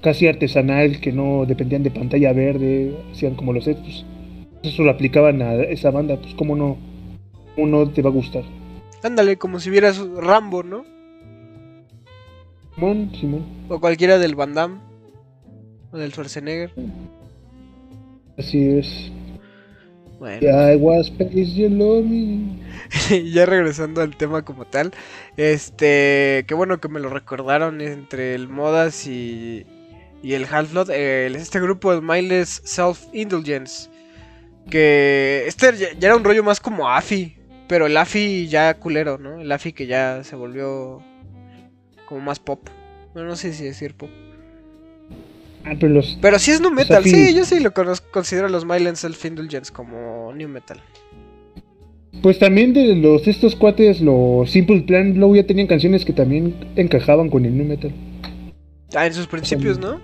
[0.02, 4.04] casi artesanal, que no dependían de pantalla verde, hacían como los pues,
[4.62, 6.76] eso lo aplicaban a esa banda, pues cómo no,
[7.54, 8.44] cómo no te va a gustar.
[9.02, 10.84] Ándale, como si vieras Rambo, ¿no?
[12.74, 14.80] Simón, Simón, O cualquiera del Van Damme.
[15.92, 16.72] O del Schwarzenegger.
[18.38, 19.10] así es.
[20.18, 20.40] Bueno.
[20.72, 22.60] I was space, you love me.
[23.32, 24.92] ya regresando al tema como tal.
[25.36, 26.44] Este.
[26.46, 29.66] Qué bueno que me lo recordaron entre el Modas y.
[30.22, 30.90] Y el Half-Blood.
[30.92, 33.90] eh, este grupo de Mindless Self-Indulgence.
[34.70, 35.44] Que.
[35.46, 37.36] Este ya, ya era un rollo más como AFI.
[37.68, 39.40] Pero el AFI ya culero, ¿no?
[39.40, 41.02] El AFI que ya se volvió.
[42.12, 42.60] Como más pop.
[43.14, 44.10] Bueno, no sé si decir pop.
[45.64, 48.66] Ah, pero los Pero sí es nu metal, sí, yo sí lo conozco, considero los
[48.66, 50.78] Myland Self Indulgence como new metal.
[52.20, 56.54] Pues también de los estos cuates, los Simple Plan, luego ya tenían canciones que también
[56.76, 57.94] encajaban con el nu metal.
[58.94, 59.98] Ah, en sus principios, ¿no?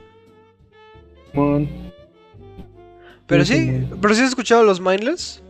[1.35, 1.69] Mon.
[3.27, 5.43] Pero sí, pero sí has escuchado los Mindless.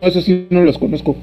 [0.00, 1.14] Eso sí no los conozco.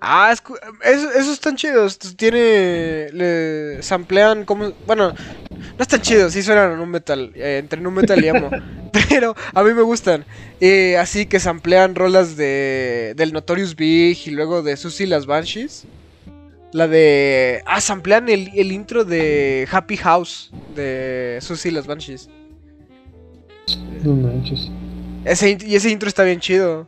[0.00, 1.98] Ah, eso- esos están chidos.
[2.16, 3.08] Tiene.
[3.12, 4.72] Le samplean como.
[4.86, 5.12] Bueno,
[5.50, 7.32] no están chidos, sí suenan a nu metal.
[7.34, 8.50] eh, entre nu metal y emo.
[9.08, 10.24] pero a mí me gustan.
[10.60, 13.14] Eh, así que samplean rolas de.
[13.16, 15.86] Del Notorious Big y luego de Susie las Banshees.
[16.72, 17.62] La de.
[17.64, 22.28] Ah, samplean el, el intro de Happy House de Susie las Banshees.
[24.04, 24.70] No manches.
[25.24, 26.86] Ese, y ese intro está bien chido.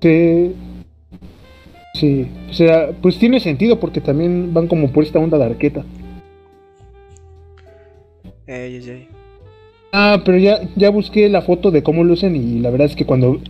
[0.00, 0.54] Sí.
[1.94, 2.26] Sí.
[2.50, 5.84] O sea, pues tiene sentido porque también van como por esta onda de arqueta.
[8.46, 9.08] Ey, ey, ey.
[9.92, 13.04] Ah, pero ya, ya busqué la foto de cómo lucen y la verdad es que
[13.04, 13.40] cuando,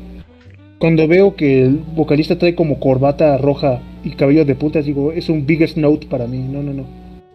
[0.78, 5.28] cuando veo que el vocalista trae como corbata roja y cabello de puntas, digo, es
[5.28, 6.38] un biggest note para mí.
[6.38, 6.86] No, no, no.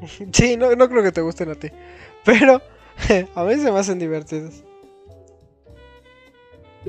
[0.33, 1.69] Sí, no, no creo que te gusten a ti.
[2.25, 2.61] Pero
[3.35, 4.63] a mí se me hacen divertidos.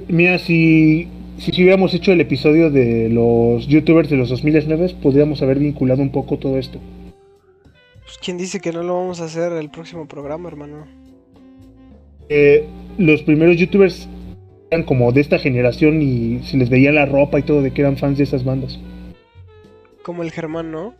[0.09, 1.09] Mira, si,
[1.39, 6.11] si hubiéramos hecho el episodio de los youtubers de los 2009, podríamos haber vinculado un
[6.11, 6.79] poco todo esto.
[8.05, 10.87] Pues, ¿Quién dice que no lo vamos a hacer el próximo programa, hermano?
[12.29, 12.67] Eh,
[12.99, 14.09] los primeros youtubers
[14.71, 17.83] eran como de esta generación y se les veía la ropa y todo de que
[17.83, 18.79] eran fans de esas bandas.
[20.03, 20.95] Como el Germán, ¿no?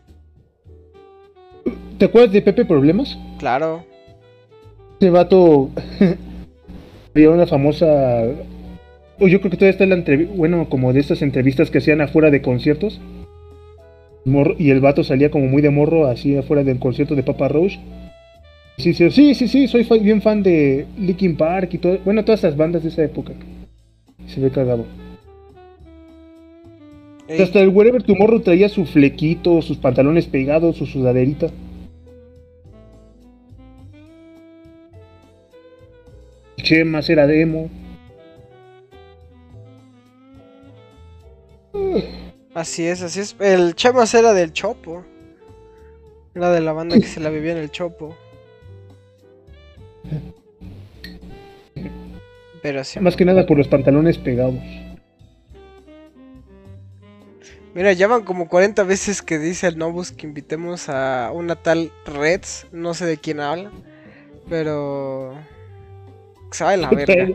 [1.99, 3.19] ¿Te acuerdas de Pepe Problemas?
[3.39, 3.85] Claro.
[5.01, 5.71] Ese vato.
[7.15, 8.25] había una famosa.
[9.21, 10.35] O yo creo que todavía está la entrevista.
[10.37, 13.01] Bueno, como de estas entrevistas que hacían afuera de conciertos.
[14.25, 17.49] Morro- y el vato salía como muy de morro, así afuera del concierto de Papa
[17.49, 17.79] Roach.
[18.77, 21.99] Sí, sí, sí, sí, sí, soy bien fan de Linkin Park y todo.
[22.05, 23.33] Bueno, todas esas bandas de esa época.
[24.27, 24.85] Se ve cagado.
[27.27, 31.49] Ey, Hasta el Wherever Tomorrow traía su flequito, sus pantalones pegados, su sudaderita.
[36.57, 37.69] Chemas era demo.
[42.55, 43.37] Así es, así es.
[43.39, 45.05] El Chemas era del Chopo.
[46.35, 48.17] Era de la banda que se la vivía en el Chopo.
[52.63, 52.99] Pero sí.
[53.01, 54.61] Más que nada por los pantalones pegados.
[57.75, 61.93] Mira, ya van como 40 veces que dice el Nobus que invitemos a una tal
[62.07, 62.67] Reds.
[62.73, 63.71] No sé de quién habla.
[64.49, 65.35] Pero.
[66.51, 67.29] Sabe la verga.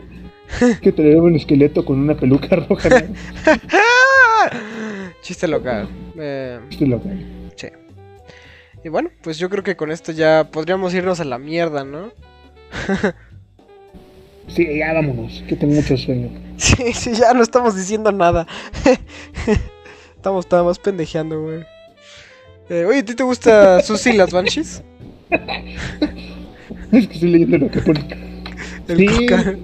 [0.82, 2.88] que traía un esqueleto con una peluca roja.
[2.90, 2.96] ¿no?
[5.22, 5.88] Chiste local.
[6.18, 7.08] Eh, Este loco.
[7.56, 7.68] sí.
[8.84, 12.12] Y bueno, pues yo creo que con esto ya podríamos irnos a la mierda, ¿no?
[14.46, 16.28] Sí, ya vámonos, que tengo mucho sueño.
[16.58, 18.46] Sí, sí, ya no estamos diciendo nada.
[20.16, 21.64] estamos nada más pendejeando, güey.
[22.68, 24.82] Eh, oye, ¿a ti te gusta Susie y las Banshees?
[26.92, 28.00] Es que estoy leyendo lo que pone.
[28.86, 29.26] El Sí.
[29.26, 29.54] Coca.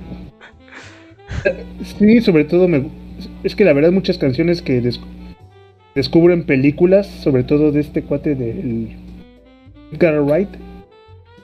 [1.98, 2.88] Sí, sobre todo me...
[3.44, 5.00] Es que la verdad muchas canciones que des-
[5.94, 8.96] descubren películas, sobre todo de este cuate del
[9.92, 10.48] Edgar Wright,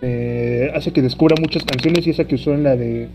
[0.03, 3.09] eh, hace que descubra muchas canciones y esa que usó en la de...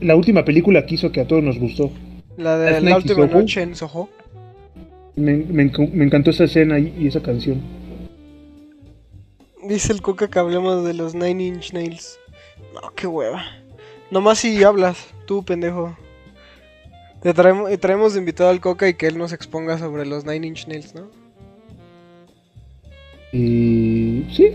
[0.00, 1.90] La última película que hizo que a todos nos gustó.
[2.36, 3.38] La de la última Soho.
[3.40, 4.08] noche en Soho.
[5.16, 7.60] Me, me encu- me encantó esa escena y, y esa canción.
[9.64, 12.18] Dice el Coca que hablemos de los Nine Inch Nails.
[12.74, 13.44] No, qué hueva.
[14.10, 15.96] Nomás si hablas, tú pendejo.
[17.22, 20.24] Te traemos, y traemos de invitado al Coca y que él nos exponga sobre los
[20.24, 21.08] Nine Inch Nails, ¿no?
[23.32, 24.26] Y...
[24.30, 24.54] Sí,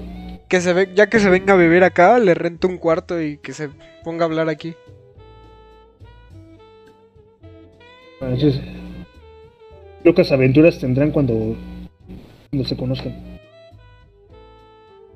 [0.49, 3.37] Que se ve, ya que se venga a vivir acá, le rento un cuarto y
[3.37, 3.69] que se
[4.03, 4.75] ponga a hablar aquí.
[8.21, 8.59] entonces...
[10.03, 11.55] Locas aventuras tendrán cuando,
[12.49, 13.39] cuando se conozcan.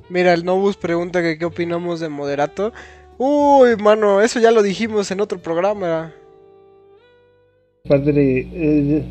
[0.10, 2.73] Mira, el Nobus pregunta que qué opinamos de Moderato.
[3.18, 6.14] Uy, mano, eso ya lo dijimos en otro programa.
[7.88, 8.48] Padre...
[8.53, 9.03] eh,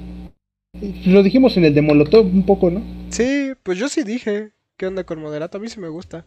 [1.06, 2.82] lo dijimos en el de Molotov un poco, ¿no?
[3.10, 4.52] Sí, pues yo sí dije.
[4.76, 5.58] ¿Qué onda con Moderato?
[5.58, 6.24] A mí sí me gusta.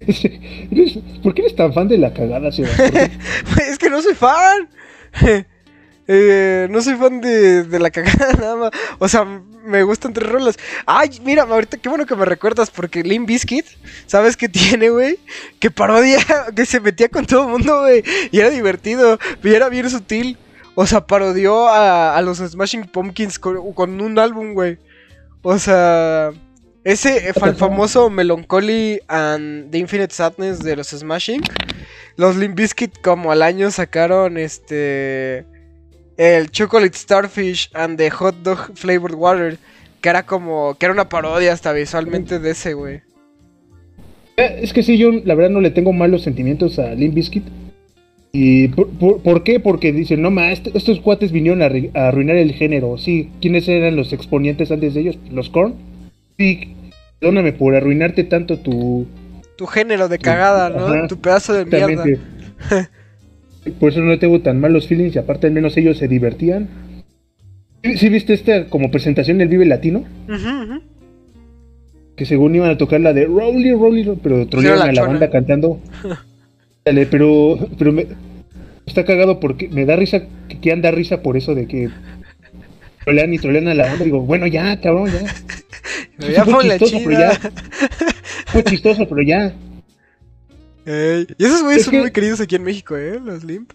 [0.00, 3.10] Eres- ¿Por qué eres tan fan de la cagada, Sebastián?
[3.70, 4.68] es que no soy fan.
[6.12, 8.70] Eh, no soy fan de, de la cagada nada más.
[8.98, 10.56] O sea, me gustan tres rolas.
[10.84, 13.64] Ay, mira, ahorita qué bueno que me recuerdas porque Limp Bizkit,
[14.06, 15.20] ¿sabes qué tiene, güey?
[15.60, 16.18] Que parodia,
[16.56, 18.02] que se metía con todo el mundo, güey.
[18.32, 20.36] Y era divertido, y era bien sutil.
[20.74, 24.78] O sea, parodió a, a los Smashing Pumpkins con, con un álbum, güey.
[25.42, 26.30] O sea,
[26.84, 31.42] ese fa- famoso Melancholy and the Infinite Sadness de los Smashing.
[32.16, 35.44] Los Limp Bizkit como al año sacaron este
[36.16, 39.58] el Chocolate Starfish and the Hot Dog Flavored Water,
[40.02, 43.02] que era como que era una parodia hasta visualmente de ese, güey.
[44.36, 47.44] Eh, es que sí, yo la verdad no le tengo malos sentimientos a Limp Bizkit.
[48.32, 49.58] ¿Y por, por- por qué?
[49.58, 52.96] Porque dicen, no ma, est- estos cuates vinieron a, arru- a arruinar el género.
[52.96, 55.18] Sí, ¿quiénes eran los exponentes antes de ellos?
[55.32, 55.74] ¿Los Korn?
[56.38, 56.74] Sí,
[57.18, 59.06] perdóname por arruinarte tanto tu...
[59.56, 60.86] Tu género de cagada, ¿no?
[60.86, 62.04] Ajá, tu pedazo de mierda.
[63.78, 66.68] Por eso no tengo tan malos feelings y aparte al menos ellos se divertían.
[67.84, 70.04] ¿Sí, sí viste esta como presentación del Vive Latino?
[70.28, 70.80] Ujú.
[72.16, 75.08] Que según iban a tocar la de Rolly, Rolly, pero trolearon a la chona.
[75.08, 75.78] banda cantando.
[76.84, 78.06] Dale, pero, pero me,
[78.86, 81.90] está cagado porque me da risa, que, que anda risa por eso de que
[83.04, 84.04] trolean y trolean a la banda.
[84.04, 85.20] Digo, bueno, ya, cabrón, ya.
[86.34, 87.32] Ya Fue chistoso, pero ya.
[88.46, 89.54] Fue chistoso, pero ya.
[90.84, 93.18] Ey, Y esos güeyes Es son que- muy queridos aquí en México, ¿eh?
[93.24, 93.72] Los Limp.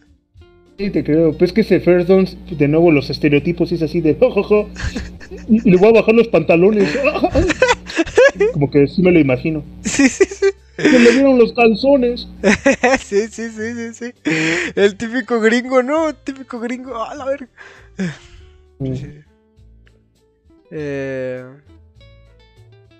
[0.77, 1.35] Sí, te creo.
[1.35, 4.69] Pues que ese First Dance, de nuevo los estereotipos es así de jojojo.
[5.49, 6.87] Y le voy a bajar los pantalones.
[8.53, 9.63] Como que sí me lo imagino.
[9.81, 10.45] Sí, sí, sí.
[10.77, 12.27] Se le vieron los calzones.
[12.99, 14.13] sí, sí, sí, sí, sí.
[14.75, 16.09] El típico gringo, ¿no?
[16.09, 17.03] El típico gringo.
[17.03, 17.47] A la verga.
[18.79, 19.21] Sí.
[20.71, 21.45] Eh...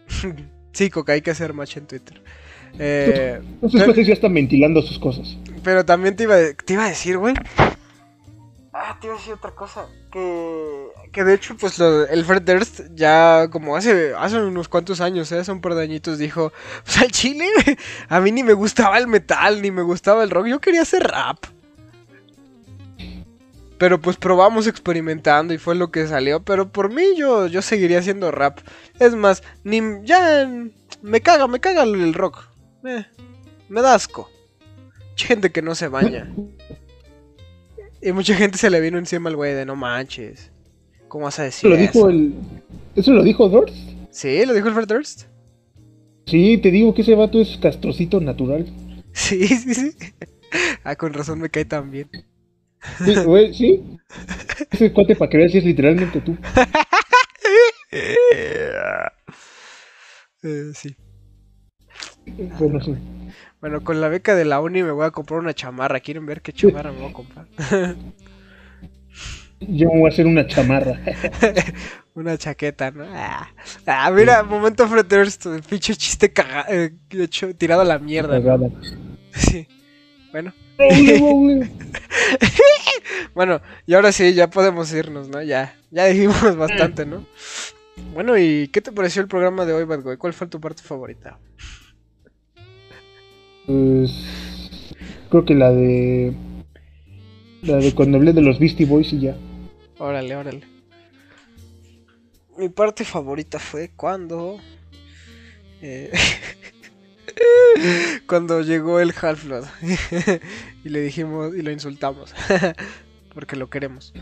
[0.72, 2.22] sí, Coca, hay que hacer match en Twitter.
[2.80, 5.38] Eh, Esos ya están ventilando sus cosas.
[5.64, 7.34] pero también te iba, te iba a decir, güey.
[8.78, 9.88] Ah, te iba a decir otra cosa.
[10.12, 15.00] Que, que de hecho, pues lo, el Fred Durst ya como hace, hace unos cuantos
[15.00, 15.40] años, ¿eh?
[15.40, 16.52] hace un par de añitos, dijo:
[16.84, 17.48] Pues al chile,
[18.10, 20.48] a mí ni me gustaba el metal, ni me gustaba el rock.
[20.48, 21.38] Yo quería hacer rap.
[23.78, 26.44] Pero pues probamos experimentando y fue lo que salió.
[26.44, 28.60] Pero por mí yo, yo seguiría haciendo rap.
[29.00, 30.52] Es más, ni ya
[31.02, 32.44] me caga, me caga el rock.
[32.84, 33.06] Eh,
[33.70, 34.30] me da asco.
[35.16, 36.30] Gente que no se baña.
[38.06, 40.52] Y mucha gente se le vino encima al güey de no manches.
[41.08, 42.10] ¿Cómo vas a decir ¿Lo dijo eso?
[42.12, 42.36] el...
[42.96, 43.76] ¿Eso lo dijo Durst?
[44.12, 45.24] Sí, lo dijo el Fred Durst.
[46.28, 48.66] Sí, te digo que ese vato es castrocito natural.
[49.12, 49.92] Sí, sí, sí.
[50.84, 52.10] Ah, con razón me cae tan bien.
[53.06, 53.82] Sí, güey, sí.
[54.70, 56.38] Ese cuate para que veas si es literalmente tú.
[60.44, 60.96] Eh, sí.
[62.60, 62.94] Bueno, sí.
[63.66, 66.00] Bueno, con la beca de la uni me voy a comprar una chamarra.
[66.00, 67.48] ¿Quieren ver qué chamarra me voy a comprar?
[69.60, 71.00] Yo me voy a hacer una chamarra.
[72.14, 73.06] una chaqueta, ¿no?
[73.10, 73.50] Ah,
[73.88, 78.40] Ah, mira, momento Durst, el pinche chiste caga eh, hecho, tirado a la mierda.
[79.34, 79.68] Sí.
[80.32, 80.54] Bueno.
[83.34, 85.42] Bueno, y ahora sí, ya podemos irnos, ¿no?
[85.42, 87.26] Ya, ya dijimos bastante, ¿no?
[88.14, 90.18] Bueno, ¿y qué te pareció el programa de hoy, Bad Boy?
[90.18, 91.40] ¿Cuál fue tu parte favorita?
[93.66, 94.12] Pues
[95.30, 96.34] creo que la de
[97.64, 99.36] la de cuando hablé de los Beastie Boys y ya.
[99.98, 100.62] Órale, órale.
[102.58, 104.60] Mi parte favorita fue cuando...
[105.82, 106.12] eh,
[108.28, 109.66] cuando llegó el Half-Blood.
[110.86, 112.34] y le dijimos y lo insultamos.
[113.34, 114.14] Porque lo queremos.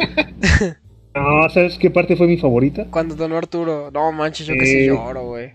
[1.14, 2.88] No, ¿sabes qué parte fue mi favorita?
[2.90, 3.92] Cuando donó Arturo...
[3.92, 4.88] No manches, yo que sí Eh.
[4.88, 5.52] lloro, güey.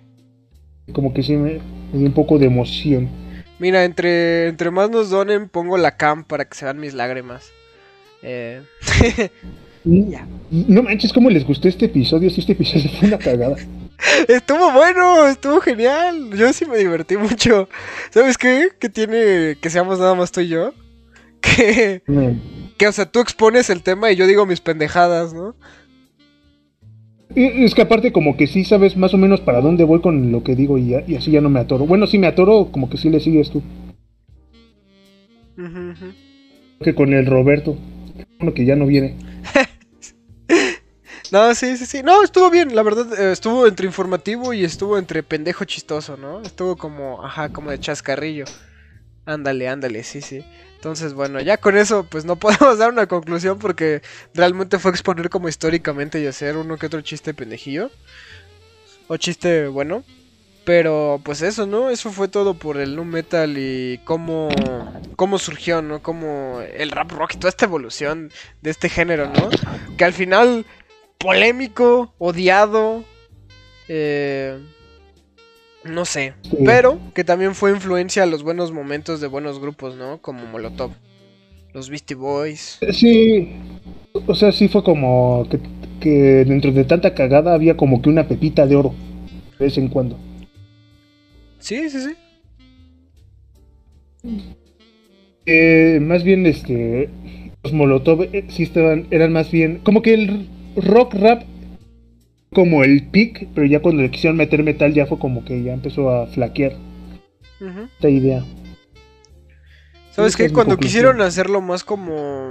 [0.93, 1.55] Como que sí me,
[1.93, 3.09] me dio un poco de emoción.
[3.59, 7.51] Mira, entre, entre más nos donen, pongo la cam para que se vean mis lágrimas.
[8.23, 8.63] Eh.
[9.85, 12.29] No manches, ¿cómo les gustó este episodio?
[12.29, 13.57] Si este episodio fue una cagada.
[14.29, 16.31] estuvo bueno, estuvo genial.
[16.37, 17.69] Yo sí me divertí mucho.
[18.11, 18.71] ¿Sabes qué?
[18.79, 20.75] Que tiene que seamos nada más tú y yo.
[21.41, 22.03] Que,
[22.77, 25.55] que, o sea, tú expones el tema y yo digo mis pendejadas, ¿no?
[27.35, 30.43] Es que aparte como que sí sabes más o menos para dónde voy con lo
[30.43, 31.87] que digo y, así ya no me atoro.
[31.87, 33.63] Bueno, sí me atoro, como que sí le sigues tú.
[35.59, 36.13] Ujú.
[36.81, 37.77] Que con el Roberto.
[38.39, 39.17] Bueno, que ya no viene.
[41.31, 42.03] No, sí, sí, sí.
[42.03, 43.07] No, estuvo bien, la verdad.
[43.21, 46.41] eh, estuvo entre informativo y estuvo entre pendejo chistoso, ¿no?
[46.41, 48.47] Estuvo como, ajá, como de chascarrillo.
[49.27, 50.43] Ándale, ándale, sí, sí.
[50.79, 54.01] Entonces, bueno, ya con eso, pues no podemos dar una conclusión porque
[54.33, 57.91] realmente fue exponer como históricamente y hacer uno que otro chiste pendejillo.
[59.09, 60.05] O chiste bueno.
[60.65, 61.89] Pero pues eso, ¿no?
[61.91, 64.51] Eso fue todo por el nu metal y cómo,
[65.17, 66.03] cómo surgió, ¿no?
[66.03, 68.31] Como el rap rock y toda esta evolución
[68.61, 69.49] de este género, ¿no?
[69.97, 70.67] Que al final
[71.17, 73.03] polémico, odiado,
[73.89, 74.61] eh,
[75.89, 76.57] no sé, Sí.
[76.65, 80.19] pero que también fue influencia a los buenos momentos de buenos grupos, ¿no?
[80.21, 80.93] Como Molotov,
[81.73, 82.79] los Beastie Boys.
[82.93, 83.49] Sí,
[84.27, 85.59] o sea, sí fue como que,
[86.01, 88.95] que dentro de tanta cagada había como que una pepita de oro
[89.59, 90.17] de vez en cuando.
[91.59, 92.15] Sí, sí, sí.
[95.47, 97.09] Eh, más bien, este,
[97.63, 101.43] los Molotov eh, sí estaban, eran más bien, como que el rock rap,
[102.53, 105.73] como el pick, pero ya cuando le quisieron meter metal ya fue como que ya
[105.73, 106.73] empezó a flaquear
[107.95, 108.45] esta idea.
[110.13, 110.51] ¿Sabes qué?
[110.51, 112.51] Cuando quisieron hacerlo más como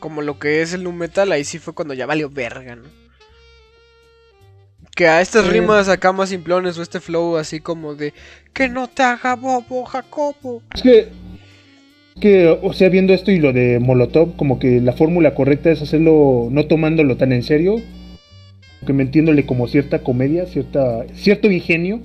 [0.00, 2.84] como lo que es el nu metal, ahí sí fue cuando ya valió verga, ¿no?
[4.94, 8.12] Que a estas rimas acá más simplones o este flow así como de
[8.52, 10.62] que no te haga bobo, Jacobo.
[10.74, 11.08] Es que,
[12.20, 15.80] que, o sea, viendo esto y lo de Molotov, como que la fórmula correcta es
[15.80, 17.80] hacerlo no tomándolo tan en serio,
[18.84, 22.00] que metiéndole como cierta comedia, cierta, cierto ingenio.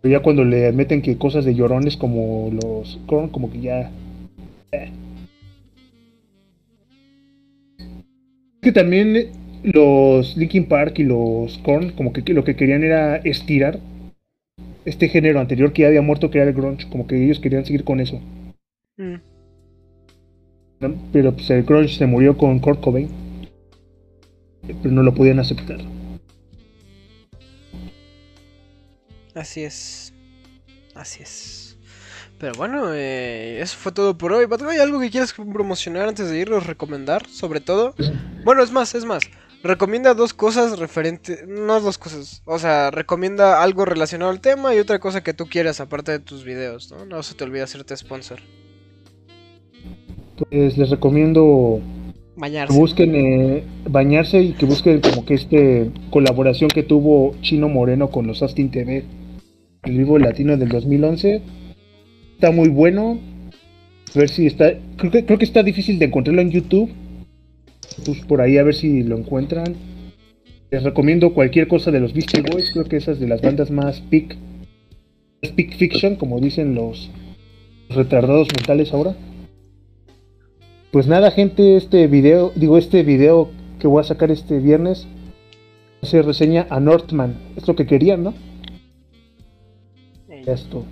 [0.00, 3.90] Pero ya cuando le meten que cosas de llorones como los como que ya.
[4.72, 4.90] eh.
[7.78, 9.28] Es que también eh,
[9.62, 13.78] los Linkin Park y los Korn, como que lo que querían era estirar
[14.84, 17.64] este género anterior que ya había muerto, que era el grunge, como que ellos querían
[17.64, 18.20] seguir con eso.
[18.96, 19.16] Mm.
[21.12, 23.08] Pero pues el grunge se murió con Kurt Cobain.
[24.82, 25.80] Pero no lo podían aceptar.
[29.34, 30.12] Así es.
[30.94, 31.78] Así es.
[32.38, 34.46] Pero bueno, eh, eso fue todo por hoy.
[34.46, 36.66] Guy, ¿algo que quieras promocionar antes de irnos?
[36.66, 37.94] Recomendar, sobre todo.
[38.44, 39.24] Bueno, es más, es más.
[39.62, 41.46] Recomienda dos cosas referentes.
[41.46, 42.42] No dos cosas.
[42.46, 46.18] O sea, recomienda algo relacionado al tema y otra cosa que tú quieras aparte de
[46.18, 47.04] tus videos, ¿no?
[47.04, 48.40] No se te olvide hacerte sponsor.
[50.38, 51.82] Pues les recomiendo
[52.40, 52.78] Bañarse.
[52.78, 58.26] busquen eh, bañarse y que busquen como que este colaboración que tuvo Chino Moreno con
[58.26, 59.04] los Austin TV,
[59.82, 61.42] el vivo latino del 2011.
[62.34, 63.18] Está muy bueno.
[64.14, 64.72] A ver si está.
[64.96, 66.90] Creo que, creo que está difícil de encontrarlo en YouTube.
[68.06, 69.76] Pues por ahí a ver si lo encuentran.
[70.70, 72.70] Les recomiendo cualquier cosa de los Beastie Boys.
[72.72, 74.36] Creo que esas de las bandas más peak.
[75.40, 77.10] peak fiction, como dicen los
[77.90, 79.14] retardados mentales ahora.
[80.92, 85.06] Pues nada, gente, este video, digo, este video que voy a sacar este viernes
[86.02, 87.36] se reseña a Northman.
[87.56, 88.34] Es lo que querían, ¿no?
[90.44, 90.84] Ya es todo.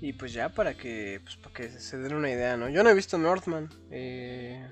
[0.00, 2.68] Y pues ya para que, pues para que se den una idea, ¿no?
[2.68, 3.68] Yo no he visto Northman.
[3.90, 4.66] eh,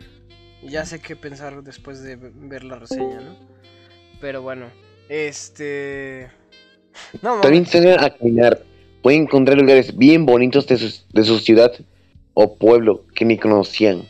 [0.63, 3.37] y ya sé qué pensar después de ve- ver la reseña, ¿no?
[4.21, 4.67] Pero bueno,
[5.09, 6.29] este...
[7.23, 8.63] No, También salgan a caminar.
[9.03, 11.73] Pueden encontrar lugares bien bonitos de su, de su ciudad
[12.35, 14.03] o pueblo que ni conocían.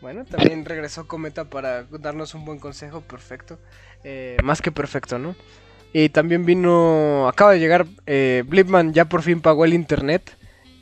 [0.00, 3.58] Bueno, también regresó Cometa para darnos un buen consejo, perfecto.
[4.04, 5.34] Eh, más que perfecto, ¿no?
[5.92, 10.36] Y también vino, acaba de llegar, eh, Blipman ya por fin pagó el internet.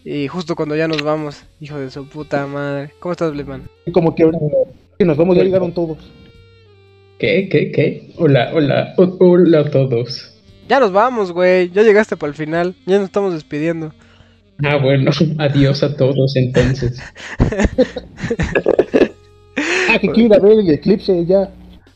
[0.05, 2.93] Y justo cuando ya nos vamos, hijo de su puta madre.
[3.01, 3.69] ¿Cómo estás, Blipman?
[3.93, 4.39] Como que ahora
[4.99, 5.99] que nos vamos, ya llegaron todos.
[7.19, 7.49] ¿Qué?
[7.49, 7.73] ¿Qué?
[7.73, 8.13] ¿Qué?
[8.19, 10.33] Hola, hola, ho- hola a todos.
[10.69, 11.71] Ya nos vamos, güey.
[11.71, 12.75] Ya llegaste para el final.
[12.85, 13.93] Ya nos estamos despidiendo.
[14.63, 17.01] Ah, bueno, adiós a todos entonces.
[19.89, 21.51] Ah, que quiero ver el eclipse ya.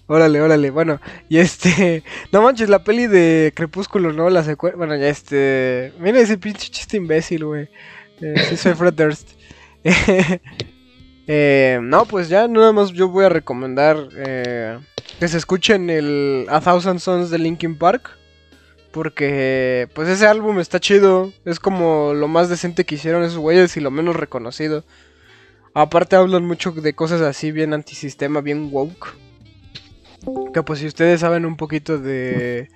[0.06, 0.70] Órale, órale.
[0.70, 2.02] Bueno, y este.
[2.32, 4.30] No manches, la peli de Crepúsculo, ¿no?
[4.30, 4.76] La secuela.
[4.76, 5.92] Bueno, ya este.
[6.00, 7.68] Mira ese pinche chiste imbécil, güey.
[8.20, 9.28] Eh, sí, soy Fred Durst.
[11.32, 14.80] Eh, no, pues ya nada más yo voy a recomendar eh,
[15.20, 18.18] que se escuchen el A Thousand Sons de Linkin Park.
[18.92, 21.32] Porque, pues ese álbum está chido.
[21.44, 24.84] Es como lo más decente que hicieron esos güeyes y lo menos reconocido.
[25.74, 29.16] Aparte hablan mucho de cosas así bien antisistema, bien woke.
[30.52, 32.68] Que pues si ustedes saben un poquito de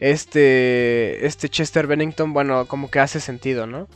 [0.00, 3.88] este este Chester Bennington, bueno, como que hace sentido, ¿no?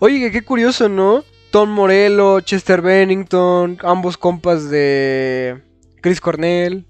[0.00, 1.24] Oye, qué curioso, ¿no?
[1.50, 5.62] Tom Morello, Chester Bennington, ambos compas de
[6.00, 6.86] Chris Cornell.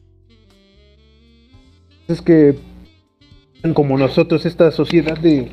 [2.08, 2.58] Es que
[3.74, 5.50] como nosotros, esta sociedad de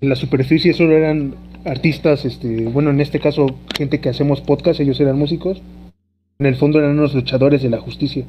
[0.00, 1.34] en la superficie solo eran
[1.64, 3.46] artistas, este, bueno, en este caso
[3.76, 5.62] gente que hacemos podcast, ellos eran músicos.
[6.38, 8.26] En el fondo eran unos luchadores de la justicia.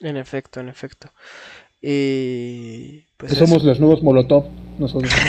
[0.00, 1.12] En efecto, en efecto.
[1.80, 4.46] Y pues Que somos los nuevos Molotov,
[4.78, 5.12] nosotros.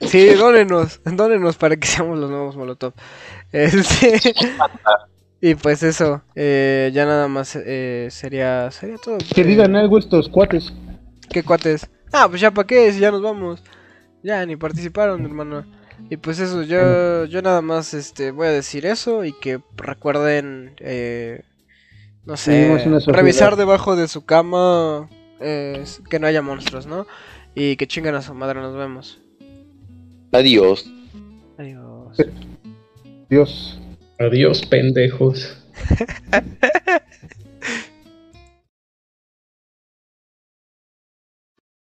[0.00, 2.94] Sí, dónenos, dónenos para que seamos los nuevos Molotov.
[3.52, 4.34] Este,
[5.42, 9.18] y pues eso, eh, ya nada más eh, sería sería todo.
[9.34, 10.72] que digan algo estos cuates.
[11.30, 11.88] ¿Qué cuates?
[12.12, 13.62] Ah, pues ya para qué, si ya nos vamos.
[14.22, 15.64] Ya ni participaron, hermano.
[16.10, 20.74] Y pues eso, yo yo nada más este voy a decir eso y que recuerden
[20.80, 21.42] eh,
[22.24, 25.08] no sé, revisar debajo de su cama
[25.40, 27.06] eh, que no haya monstruos, ¿no?
[27.54, 29.20] Y que chingan a su madre, nos vemos.
[30.32, 30.90] Adiós.
[31.58, 32.16] Adiós.
[33.28, 33.80] Dios.
[34.18, 35.56] Adiós, pendejos.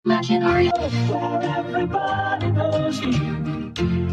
[0.05, 0.71] Imaginary.
[1.09, 4.08] Well, everybody knows you.